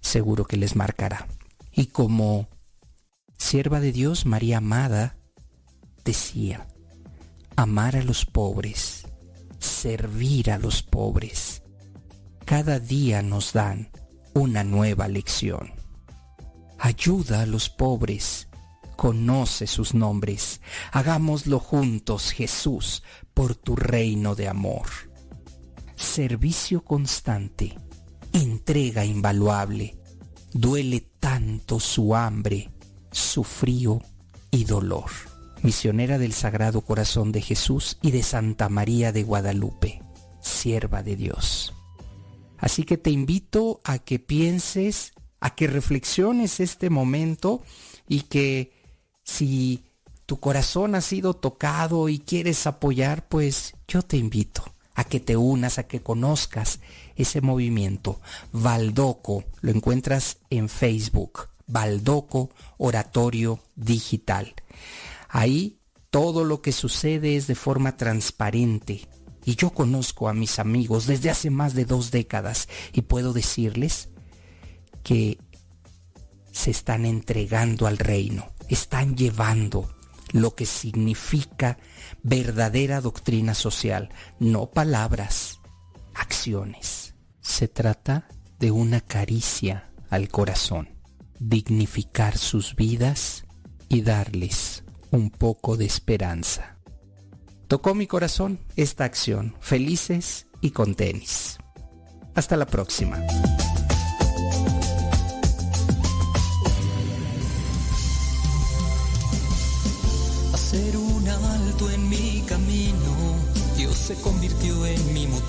seguro 0.00 0.44
que 0.44 0.56
les 0.56 0.76
marcará. 0.76 1.26
Y 1.72 1.86
como 1.86 2.48
sierva 3.36 3.80
de 3.80 3.90
Dios, 3.90 4.26
María 4.26 4.58
Amada 4.58 5.16
decía, 6.04 6.68
amar 7.56 7.96
a 7.96 8.02
los 8.02 8.24
pobres, 8.24 9.06
servir 9.58 10.52
a 10.52 10.58
los 10.58 10.84
pobres, 10.84 11.62
cada 12.44 12.78
día 12.78 13.22
nos 13.22 13.52
dan 13.52 13.90
una 14.32 14.62
nueva 14.62 15.08
lección. 15.08 15.72
Ayuda 16.78 17.42
a 17.42 17.46
los 17.46 17.68
pobres. 17.68 18.46
Conoce 18.96 19.66
sus 19.66 19.94
nombres. 19.94 20.60
Hagámoslo 20.90 21.60
juntos, 21.60 22.32
Jesús, 22.32 23.02
por 23.34 23.54
tu 23.54 23.76
reino 23.76 24.34
de 24.34 24.48
amor. 24.48 25.07
Servicio 25.98 26.84
constante. 26.84 27.76
Entrega 28.32 29.04
invaluable. 29.04 29.96
Duele 30.52 31.00
tanto 31.18 31.80
su 31.80 32.14
hambre, 32.14 32.70
su 33.10 33.42
frío 33.42 34.00
y 34.52 34.62
dolor. 34.62 35.10
Misionera 35.64 36.16
del 36.16 36.32
Sagrado 36.34 36.82
Corazón 36.82 37.32
de 37.32 37.42
Jesús 37.42 37.98
y 38.00 38.12
de 38.12 38.22
Santa 38.22 38.68
María 38.68 39.10
de 39.10 39.24
Guadalupe, 39.24 40.00
sierva 40.40 41.02
de 41.02 41.16
Dios. 41.16 41.74
Así 42.58 42.84
que 42.84 42.96
te 42.96 43.10
invito 43.10 43.80
a 43.82 43.98
que 43.98 44.20
pienses 44.20 45.14
a 45.40 45.56
que 45.56 45.66
reflexiones 45.66 46.60
este 46.60 46.90
momento 46.90 47.64
y 48.06 48.20
que 48.22 48.72
si 49.24 49.82
tu 50.26 50.38
corazón 50.38 50.94
ha 50.94 51.00
sido 51.00 51.34
tocado 51.34 52.08
y 52.08 52.20
quieres 52.20 52.68
apoyar, 52.68 53.26
pues 53.26 53.74
yo 53.88 54.02
te 54.02 54.16
invito 54.16 54.77
a 54.98 55.04
que 55.04 55.20
te 55.20 55.36
unas, 55.36 55.78
a 55.78 55.84
que 55.84 56.02
conozcas 56.02 56.80
ese 57.14 57.40
movimiento. 57.40 58.20
Valdoco, 58.50 59.44
lo 59.60 59.70
encuentras 59.70 60.38
en 60.50 60.68
Facebook, 60.68 61.50
Valdoco 61.68 62.50
Oratorio 62.78 63.60
Digital. 63.76 64.56
Ahí 65.28 65.78
todo 66.10 66.42
lo 66.42 66.62
que 66.62 66.72
sucede 66.72 67.36
es 67.36 67.46
de 67.46 67.54
forma 67.54 67.96
transparente. 67.96 69.06
Y 69.44 69.54
yo 69.54 69.70
conozco 69.70 70.28
a 70.28 70.34
mis 70.34 70.58
amigos 70.58 71.06
desde 71.06 71.30
hace 71.30 71.48
más 71.48 71.74
de 71.74 71.84
dos 71.84 72.10
décadas 72.10 72.68
y 72.92 73.02
puedo 73.02 73.32
decirles 73.32 74.08
que 75.04 75.38
se 76.50 76.72
están 76.72 77.06
entregando 77.06 77.86
al 77.86 77.98
reino, 77.98 78.50
están 78.68 79.16
llevando 79.16 79.88
lo 80.32 80.54
que 80.54 80.66
significa 80.66 81.78
verdadera 82.22 83.00
doctrina 83.00 83.54
social, 83.54 84.10
no 84.38 84.70
palabras, 84.70 85.60
acciones. 86.14 87.14
Se 87.40 87.68
trata 87.68 88.28
de 88.58 88.70
una 88.70 89.00
caricia 89.00 89.90
al 90.10 90.28
corazón, 90.28 90.88
dignificar 91.38 92.36
sus 92.36 92.74
vidas 92.74 93.44
y 93.88 94.02
darles 94.02 94.84
un 95.10 95.30
poco 95.30 95.76
de 95.76 95.86
esperanza. 95.86 96.78
Tocó 97.68 97.94
mi 97.94 98.06
corazón 98.06 98.60
esta 98.76 99.04
acción, 99.04 99.54
felices 99.60 100.46
y 100.60 100.70
con 100.70 100.94
tenis. 100.94 101.58
Hasta 102.34 102.56
la 102.56 102.66
próxima. 102.66 103.18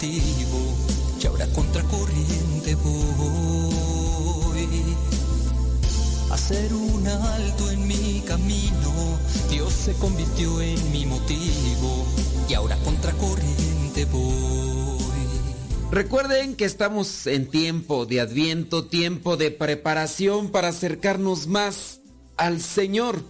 Y 0.02 1.28
ahora 1.28 1.46
contracorriente 1.48 2.76
voy. 2.76 4.66
Hacer 6.32 6.74
un 6.74 7.06
alto 7.06 7.72
en 7.72 7.86
mi 7.86 8.22
camino, 8.26 9.20
Dios 9.50 9.74
se 9.74 9.94
convirtió 9.94 10.62
en 10.62 10.92
mi 10.92 11.06
motivo 11.06 12.06
y 12.48 12.54
ahora 12.54 12.78
contracorriente 12.78 14.06
voy. 14.06 15.00
Recuerden 15.92 16.56
que 16.56 16.66
estamos 16.66 17.28
en 17.28 17.50
tiempo 17.50 18.06
de 18.06 18.22
adviento, 18.22 18.86
tiempo 18.86 19.36
de 19.36 19.52
preparación 19.52 20.50
para 20.50 20.70
acercarnos 20.70 21.48
más 21.48 22.00
al 22.38 22.62
Señor, 22.62 23.22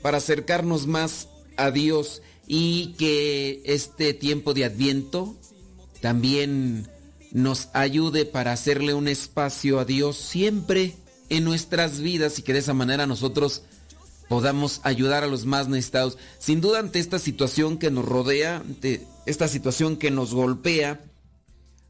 para 0.00 0.18
acercarnos 0.18 0.86
más 0.86 1.28
a 1.56 1.72
Dios 1.72 2.22
y 2.46 2.92
que 2.98 3.62
este 3.64 4.14
tiempo 4.14 4.54
de 4.54 4.66
adviento 4.66 5.34
también 6.04 6.86
nos 7.32 7.70
ayude 7.72 8.26
para 8.26 8.52
hacerle 8.52 8.92
un 8.92 9.08
espacio 9.08 9.80
a 9.80 9.86
Dios 9.86 10.18
siempre 10.18 10.96
en 11.30 11.44
nuestras 11.44 12.00
vidas 12.00 12.38
y 12.38 12.42
que 12.42 12.52
de 12.52 12.58
esa 12.58 12.74
manera 12.74 13.06
nosotros 13.06 13.62
podamos 14.28 14.82
ayudar 14.82 15.24
a 15.24 15.28
los 15.28 15.46
más 15.46 15.66
necesitados. 15.68 16.18
Sin 16.38 16.60
duda 16.60 16.80
ante 16.80 16.98
esta 16.98 17.18
situación 17.18 17.78
que 17.78 17.90
nos 17.90 18.04
rodea, 18.04 18.56
ante 18.56 19.06
esta 19.24 19.48
situación 19.48 19.96
que 19.96 20.10
nos 20.10 20.34
golpea, 20.34 21.00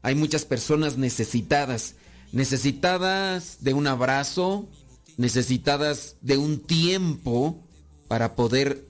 hay 0.01 0.15
muchas 0.15 0.45
personas 0.45 0.97
necesitadas, 0.97 1.95
necesitadas 2.31 3.57
de 3.59 3.73
un 3.73 3.85
abrazo, 3.85 4.69
necesitadas 5.17 6.15
de 6.21 6.37
un 6.37 6.61
tiempo 6.61 7.67
para 8.07 8.37
poder 8.37 8.85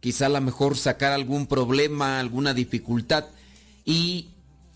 quizá 0.00 0.26
a 0.26 0.30
lo 0.30 0.40
mejor 0.40 0.78
sacar 0.78 1.12
algún 1.12 1.46
problema, 1.46 2.18
alguna 2.18 2.54
dificultad 2.54 3.26
y 3.84 4.31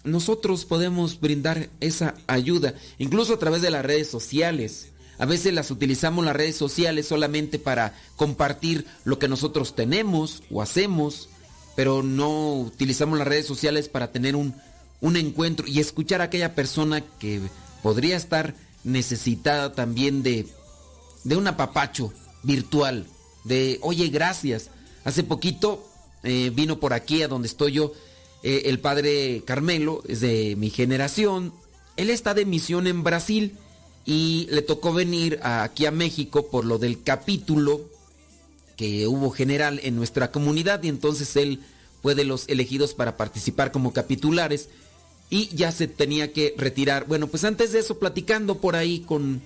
nosotros 0.07 0.65
podemos 0.65 1.21
brindar 1.21 1.69
esa 1.81 2.15
ayuda, 2.27 2.75
incluso 2.99 3.35
a 3.35 3.39
través 3.39 3.63
de 3.63 3.71
las 3.71 3.85
redes 3.85 4.09
sociales. 4.09 4.93
A 5.19 5.27
veces 5.27 5.55
las 5.55 5.71
utilizamos 5.71 6.25
las 6.25 6.37
redes 6.37 6.57
sociales 6.57 7.07
solamente 7.07 7.59
para 7.59 7.95
compartir 8.17 8.87
lo 9.05 9.19
que 9.19 9.29
nosotros 9.29 9.75
tenemos 9.75 10.43
o 10.51 10.63
hacemos, 10.63 11.29
pero 11.75 12.03
no 12.03 12.55
utilizamos 12.55 13.19
las 13.19 13.29
redes 13.29 13.47
sociales 13.47 13.89
para 13.89 14.13
tener 14.13 14.37
un 14.37 14.55
un 15.01 15.17
encuentro 15.17 15.67
y 15.67 15.81
escuchar 15.81 16.21
a 16.21 16.25
aquella 16.25 16.55
persona 16.55 17.03
que 17.19 17.41
podría 17.83 18.17
estar 18.17 18.55
necesitada 18.85 19.73
también 19.73 20.23
de, 20.23 20.47
de 21.25 21.37
un 21.37 21.47
apapacho 21.47 22.13
virtual, 22.43 23.07
de, 23.45 23.79
oye, 23.83 24.09
gracias. 24.09 24.71
Hace 25.05 25.23
poquito 25.23 25.87
eh, 26.23 26.51
vino 26.55 26.81
por 26.81 26.93
aquí 26.93 27.23
a 27.23 27.29
donde 27.29 27.49
estoy 27.49 27.73
yo 27.73 27.93
eh, 28.49 28.71
el 28.71 28.79
padre 28.79 29.43
Carmelo, 29.45 30.05
es 30.07 30.21
de 30.21 30.55
mi 30.57 30.71
generación. 30.71 31.53
Él 31.97 32.11
está 32.11 32.33
de 32.33 32.45
misión 32.45 32.87
en 32.87 33.03
Brasil 33.03 33.57
y 34.05 34.47
le 34.53 34.63
tocó 34.63 34.93
venir 34.93 35.41
aquí 35.43 35.85
a 35.85 35.91
México 35.91 36.47
por 36.47 36.65
lo 36.65 36.79
del 36.79 37.03
capítulo 37.03 37.81
que 38.77 39.09
hubo 39.09 39.33
general 39.33 39.81
en 39.83 39.97
nuestra 39.97 40.31
comunidad 40.31 40.81
y 40.85 40.89
entonces 40.89 41.35
él 41.35 41.59
fue 42.03 42.15
de 42.15 42.23
los 42.23 42.49
elegidos 42.49 42.95
para 42.95 43.17
participar 43.17 43.73
como 43.73 43.93
capitulares 43.93 44.69
y 45.29 45.49
ya 45.49 45.73
se 45.73 45.89
tenía 45.89 46.33
que 46.33 46.55
retirar. 46.57 47.09
Bueno, 47.09 47.27
pues 47.27 47.43
antes 47.43 47.73
de 47.73 47.81
eso, 47.81 47.99
platicando 47.99 48.59
por 48.59 48.77
ahí 48.77 49.01
con, 49.01 49.43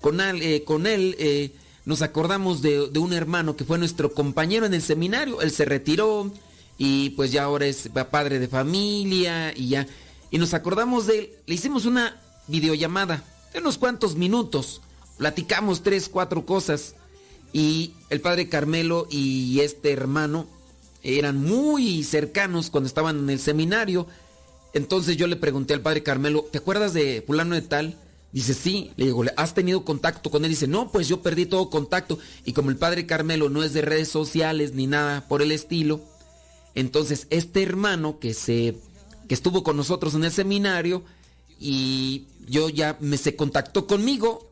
con, 0.00 0.20
eh, 0.20 0.62
él, 0.84 1.16
eh, 1.18 1.50
nos 1.84 2.02
acordamos 2.02 2.62
de, 2.62 2.82
un 3.00 3.12
hermano 3.12 3.56
que 3.56 3.64
fue 3.64 3.78
nuestro 3.78 4.14
compañero 4.14 4.64
en 4.64 4.74
el 4.74 4.82
seminario. 4.82 5.40
Él 5.40 5.50
se 5.50 5.64
retiró 5.64 6.30
y 6.78 7.10
pues 7.10 7.32
ya 7.32 7.44
ahora 7.44 7.66
es 7.66 7.88
padre 8.10 8.38
de 8.38 8.48
familia 8.48 9.52
y 9.56 9.68
ya. 9.68 9.86
Y 10.30 10.38
nos 10.38 10.54
acordamos 10.54 11.06
de 11.06 11.18
él. 11.18 11.30
Le 11.46 11.54
hicimos 11.54 11.84
una 11.86 12.20
videollamada 12.48 13.22
de 13.52 13.60
unos 13.60 13.78
cuantos 13.78 14.16
minutos. 14.16 14.80
Platicamos 15.18 15.82
tres, 15.82 16.08
cuatro 16.08 16.44
cosas. 16.44 16.94
Y 17.52 17.92
el 18.10 18.20
padre 18.20 18.48
Carmelo 18.48 19.06
y 19.10 19.60
este 19.60 19.92
hermano 19.92 20.46
eran 21.02 21.40
muy 21.40 22.02
cercanos 22.02 22.70
cuando 22.70 22.88
estaban 22.88 23.18
en 23.18 23.30
el 23.30 23.38
seminario 23.38 24.08
entonces 24.74 25.16
yo 25.16 25.28
le 25.28 25.36
pregunté 25.36 25.72
al 25.72 25.80
padre 25.80 26.02
Carmelo, 26.02 26.44
¿te 26.50 26.58
acuerdas 26.58 26.92
de 26.92 27.22
fulano 27.24 27.54
de 27.54 27.62
tal? 27.62 27.96
Dice, 28.32 28.52
sí. 28.52 28.90
Le 28.96 29.06
digo, 29.06 29.24
¿has 29.36 29.54
tenido 29.54 29.84
contacto 29.84 30.30
con 30.30 30.44
él? 30.44 30.50
Dice, 30.50 30.66
no, 30.66 30.90
pues 30.90 31.06
yo 31.06 31.22
perdí 31.22 31.46
todo 31.46 31.70
contacto. 31.70 32.18
Y 32.44 32.52
como 32.52 32.70
el 32.70 32.76
padre 32.76 33.06
Carmelo 33.06 33.48
no 33.48 33.62
es 33.62 33.72
de 33.72 33.82
redes 33.82 34.08
sociales 34.08 34.74
ni 34.74 34.88
nada 34.88 35.28
por 35.28 35.42
el 35.42 35.52
estilo, 35.52 36.00
entonces 36.74 37.26
este 37.30 37.62
hermano 37.62 38.18
que 38.18 38.34
se 38.34 38.76
que 39.28 39.34
estuvo 39.34 39.62
con 39.62 39.76
nosotros 39.76 40.14
en 40.14 40.24
el 40.24 40.32
seminario 40.32 41.02
y 41.58 42.26
yo 42.46 42.68
ya 42.68 42.96
me 43.00 43.16
se 43.16 43.36
contactó 43.36 43.86
conmigo 43.86 44.50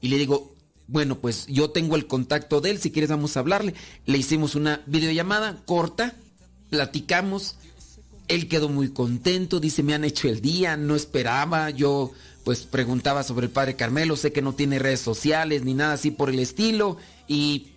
y 0.00 0.08
le 0.08 0.18
digo, 0.18 0.54
bueno, 0.86 1.18
pues 1.18 1.46
yo 1.48 1.70
tengo 1.70 1.96
el 1.96 2.06
contacto 2.06 2.60
de 2.60 2.70
él, 2.70 2.78
si 2.78 2.90
quieres 2.90 3.10
vamos 3.10 3.36
a 3.36 3.40
hablarle. 3.40 3.74
Le 4.06 4.18
hicimos 4.18 4.54
una 4.54 4.82
videollamada 4.86 5.62
corta, 5.66 6.14
platicamos 6.70 7.56
él 8.28 8.48
quedó 8.48 8.68
muy 8.68 8.88
contento, 8.90 9.60
dice, 9.60 9.82
me 9.82 9.94
han 9.94 10.04
hecho 10.04 10.28
el 10.28 10.40
día, 10.40 10.76
no 10.76 10.96
esperaba, 10.96 11.70
yo 11.70 12.12
pues 12.44 12.60
preguntaba 12.60 13.22
sobre 13.22 13.46
el 13.46 13.52
padre 13.52 13.76
Carmelo, 13.76 14.16
sé 14.16 14.32
que 14.32 14.42
no 14.42 14.54
tiene 14.54 14.78
redes 14.78 15.00
sociales 15.00 15.64
ni 15.64 15.74
nada 15.74 15.94
así 15.94 16.10
por 16.10 16.30
el 16.30 16.38
estilo 16.38 16.96
y 17.26 17.68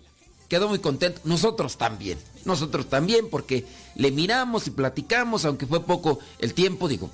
quedó 0.50 0.68
muy 0.68 0.80
contento. 0.80 1.22
Nosotros 1.24 1.78
también, 1.78 2.18
nosotros 2.44 2.90
también 2.90 3.30
porque 3.30 3.64
le 3.94 4.10
miramos 4.10 4.66
y 4.66 4.70
platicamos, 4.70 5.46
aunque 5.46 5.66
fue 5.66 5.84
poco 5.84 6.18
el 6.40 6.52
tiempo, 6.52 6.88
digo, 6.88 7.08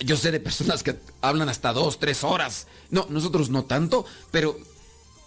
yo 0.00 0.16
sé 0.16 0.32
de 0.32 0.40
personas 0.40 0.82
que 0.82 0.96
hablan 1.20 1.48
hasta 1.48 1.72
dos, 1.72 2.00
tres 2.00 2.24
horas, 2.24 2.66
no, 2.90 3.06
nosotros 3.10 3.50
no 3.50 3.64
tanto, 3.64 4.06
pero 4.32 4.56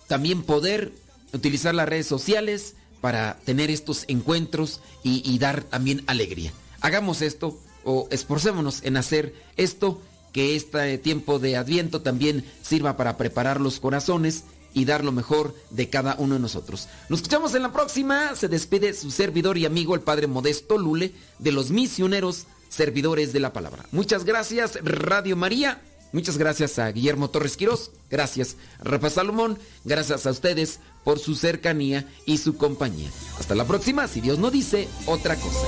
también 0.07 0.43
poder 0.43 0.91
utilizar 1.33 1.75
las 1.75 1.87
redes 1.87 2.07
sociales 2.07 2.73
para 2.99 3.37
tener 3.45 3.69
estos 3.69 4.05
encuentros 4.07 4.81
y, 5.03 5.37
dar 5.37 5.63
también 5.63 6.03
alegría. 6.07 6.51
Hagamos 6.81 7.21
esto 7.21 7.59
o 7.83 8.07
esforcémonos 8.09 8.81
en 8.83 8.97
hacer 8.97 9.35
esto, 9.55 10.01
que 10.33 10.55
este 10.55 10.97
tiempo 10.97 11.37
de 11.37 11.55
adviento 11.55 12.01
también 12.01 12.43
sirva 12.63 12.97
para 12.97 13.15
preparar 13.15 13.61
los 13.61 13.79
corazones 13.79 14.43
y 14.75 14.85
dar 14.85 15.03
lo 15.03 15.11
mejor 15.11 15.55
de 15.71 15.89
cada 15.89 16.15
uno 16.19 16.35
de 16.35 16.41
nosotros. 16.41 16.87
Nos 17.09 17.21
escuchamos 17.21 17.55
en 17.55 17.63
la 17.63 17.71
próxima. 17.71 18.35
Se 18.35 18.47
despide 18.47 18.93
su 18.93 19.09
servidor 19.09 19.57
y 19.57 19.65
amigo, 19.65 19.95
el 19.95 20.01
Padre 20.01 20.27
Modesto 20.27 20.77
Lule, 20.77 21.13
de 21.39 21.51
los 21.51 21.71
misioneros 21.71 22.45
servidores 22.69 23.33
de 23.33 23.39
la 23.39 23.53
palabra. 23.53 23.85
Muchas 23.91 24.25
gracias, 24.25 24.77
Radio 24.83 25.35
María. 25.35 25.81
Muchas 26.11 26.37
gracias 26.37 26.77
a 26.77 26.91
Guillermo 26.91 27.29
Torres 27.29 27.57
Quirós. 27.57 27.91
Gracias, 28.09 28.57
Rafa 28.79 29.09
Salomón. 29.09 29.57
Gracias 29.85 30.25
a 30.27 30.31
ustedes 30.31 30.79
por 31.03 31.19
su 31.19 31.35
cercanía 31.35 32.07
y 32.25 32.37
su 32.37 32.57
compañía. 32.57 33.09
Hasta 33.39 33.55
la 33.55 33.65
próxima, 33.65 34.07
si 34.07 34.21
Dios 34.21 34.39
no 34.39 34.51
dice 34.51 34.87
otra 35.07 35.35
cosa. 35.35 35.67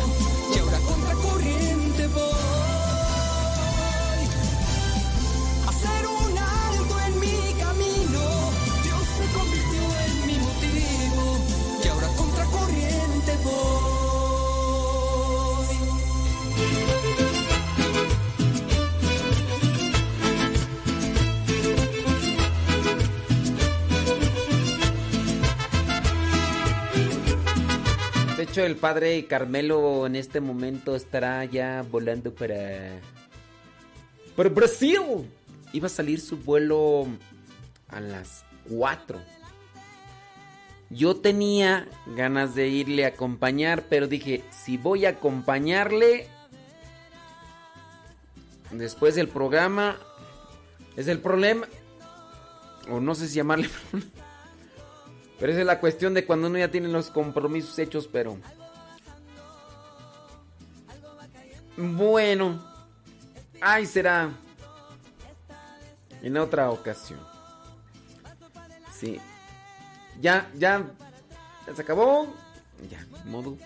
El 28.66 28.76
padre 28.76 29.26
Carmelo 29.26 30.06
en 30.06 30.16
este 30.16 30.42
momento 30.42 30.96
estará 30.96 31.46
ya 31.46 31.84
volando 31.90 32.34
para. 32.34 33.00
para 34.36 34.50
Brasil. 34.50 35.00
Iba 35.74 35.88
a 35.88 35.90
salir 35.90 36.22
su 36.22 36.38
vuelo 36.38 37.08
a 37.90 38.00
las 38.00 38.46
4. 38.70 39.20
Yo 40.90 41.18
tenía 41.18 41.88
ganas 42.16 42.56
de 42.56 42.70
irle 42.70 43.06
a 43.06 43.10
acompañar, 43.10 43.84
pero 43.90 44.08
dije, 44.08 44.44
si 44.52 44.78
voy 44.78 45.06
a 45.06 45.10
acompañarle 45.10 46.28
después 48.72 49.16
del 49.16 49.28
programa, 49.28 49.98
es 50.96 51.08
el 51.08 51.20
problema. 51.20 51.68
O 52.90 53.02
no 53.02 53.16
sé 53.16 53.28
si 53.28 53.36
llamarle 53.36 53.70
Pero 55.40 55.52
esa 55.52 55.62
es 55.62 55.68
la 55.68 55.80
cuestión 55.80 56.14
de 56.14 56.26
cuando 56.26 56.48
uno 56.48 56.58
ya 56.58 56.72
tiene 56.72 56.88
los 56.88 57.10
compromisos 57.10 57.78
hechos, 57.78 58.08
pero... 58.12 58.38
Bueno. 61.78 62.60
Ay, 63.62 63.86
será. 63.86 64.32
En 66.24 66.38
otra 66.38 66.72
ocasión. 66.72 67.20
Sí. 68.92 69.20
Ya, 70.20 70.50
ya. 70.56 70.84
Ya 71.68 71.76
se 71.76 71.82
acabó. 71.84 72.34
Ya, 72.90 73.06
modo. 73.26 73.58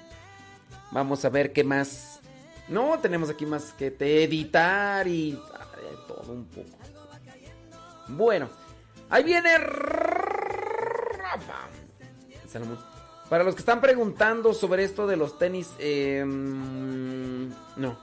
Vamos 0.91 1.24
a 1.24 1.30
ver 1.30 1.53
qué 1.53 1.63
más 1.63 2.19
No, 2.67 2.99
tenemos 2.99 3.30
aquí 3.30 3.45
más 3.45 3.72
que 3.74 3.91
te 3.91 4.24
editar 4.24 5.07
y 5.07 5.39
ay, 5.53 5.95
todo 6.07 6.34
un 6.34 6.45
poco. 6.45 6.78
Bueno, 8.09 8.49
ahí 9.09 9.24
viene. 9.24 9.57
Para 13.29 13.43
los 13.43 13.55
que 13.55 13.59
están 13.61 13.79
preguntando 13.82 14.53
sobre 14.53 14.84
esto 14.84 15.07
de 15.07 15.15
los 15.17 15.38
tenis, 15.39 15.71
eh, 15.79 16.23
no. 16.25 17.97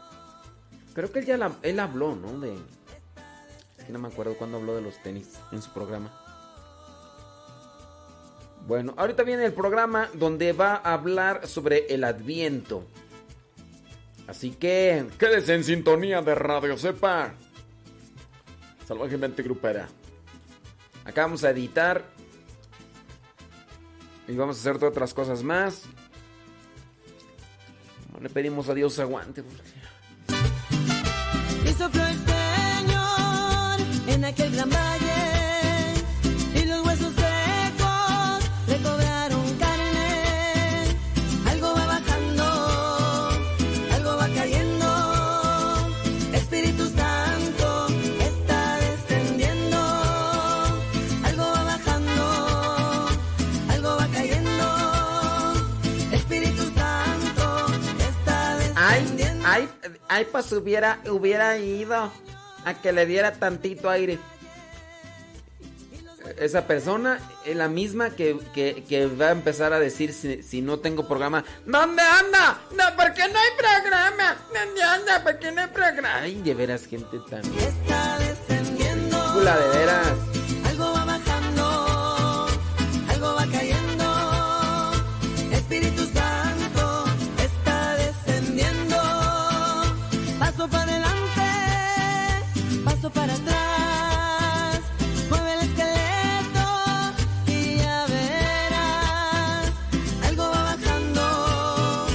Creo 0.95 1.12
que 1.12 1.18
él 1.20 1.26
ya 1.26 1.37
la- 1.37 1.53
él 1.62 1.79
habló, 1.81 2.16
¿no? 2.16 2.39
De. 2.41 2.57
Que 3.87 3.93
no 3.93 3.99
me 3.99 4.09
acuerdo 4.09 4.37
cuándo 4.37 4.57
habló 4.59 4.74
de 4.74 4.83
los 4.83 5.03
tenis 5.03 5.35
en 5.53 5.61
su 5.62 5.70
programa. 5.72 6.11
Bueno, 8.66 8.93
ahorita 8.97 9.22
viene 9.22 9.45
el 9.47 9.53
programa 9.55 10.09
donde 10.14 10.53
va 10.53 10.74
a 10.83 10.93
hablar 10.95 11.47
sobre 11.47 11.87
el 11.95 12.05
Adviento. 12.05 12.85
Así 14.26 14.51
que 14.51 15.07
quédese 15.18 15.55
en 15.55 15.64
sintonía 15.64 16.20
de 16.20 16.35
Radio 16.35 16.76
Sepa. 16.76 17.33
Salvajemente 18.87 19.43
grupera. 19.43 19.89
Acá 21.05 21.22
vamos 21.22 21.45
a 21.45 21.51
editar. 21.51 22.05
Y 24.29 24.37
vamos 24.37 24.57
a 24.57 24.61
hacer 24.61 24.85
otras 24.85 25.14
cosas 25.14 25.43
más. 25.43 25.83
Le 28.20 28.29
pedimos 28.29 28.68
a 28.68 28.74
Dios 28.74 28.99
aguante. 28.99 29.43
Y 31.64 31.68
sopló 31.72 32.05
el 32.07 32.18
Señor 32.26 33.81
en 34.09 34.24
aquel 34.24 34.55
gran 34.55 34.70
valle 34.70 35.08
ay, 60.19 60.27
pues 60.31 60.51
hubiera, 60.53 60.99
hubiera 61.11 61.57
ido 61.59 62.11
a 62.64 62.75
que 62.75 62.93
le 62.93 63.07
diera 63.07 63.33
tantito 63.33 63.89
aire. 63.89 64.19
Esa 66.39 66.66
persona 66.66 67.21
es 67.47 67.57
la 67.57 67.69
misma 67.69 68.11
que, 68.11 68.37
que- 68.53 68.85
que 68.87 69.07
va 69.07 69.29
a 69.29 69.31
empezar 69.31 69.73
a 69.73 69.79
decir 69.79 70.12
si, 70.12 70.43
si 70.43 70.61
no 70.61 70.79
tengo 70.81 71.07
programa. 71.09 71.45
¿Dónde 71.64 72.03
anda? 72.03 72.61
No, 72.77 72.97
¿por 72.97 73.14
qué 73.14 73.23
no 73.29 73.39
hay 73.39 73.51
programa? 73.57 74.37
¿Dónde 74.53 74.83
anda? 74.83 75.23
¿Por 75.23 75.39
qué 75.39 75.53
no 75.53 75.61
hay 75.62 75.69
programa? 75.69 76.16
Ay, 76.16 76.43
de 76.43 76.55
veras, 76.55 76.87
gente 76.87 77.19
también. 77.31 77.55
Está 77.59 78.19
de 79.57 79.79
veras. 79.79 80.09
Paso 93.09 93.11
para 93.11 93.35
atrás. 93.35 94.81
Mueve 95.29 95.55
el 95.55 95.61
esqueleto 95.61 96.67
y 97.47 97.79
ya 97.79 98.07
verás. 98.07 99.73
Algo 100.27 100.43
va 100.45 100.63
bajando, 100.63 102.07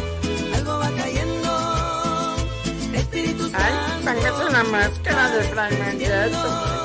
algo 0.55 0.77
va 0.79 0.89
cayendo. 0.97 2.35
Espíritu 2.93 3.49
Santo. 3.49 4.09
Ay, 4.09 4.47
una 4.49 4.63
máscara 4.63 5.29
de 5.29 5.43
Fray 5.43 6.82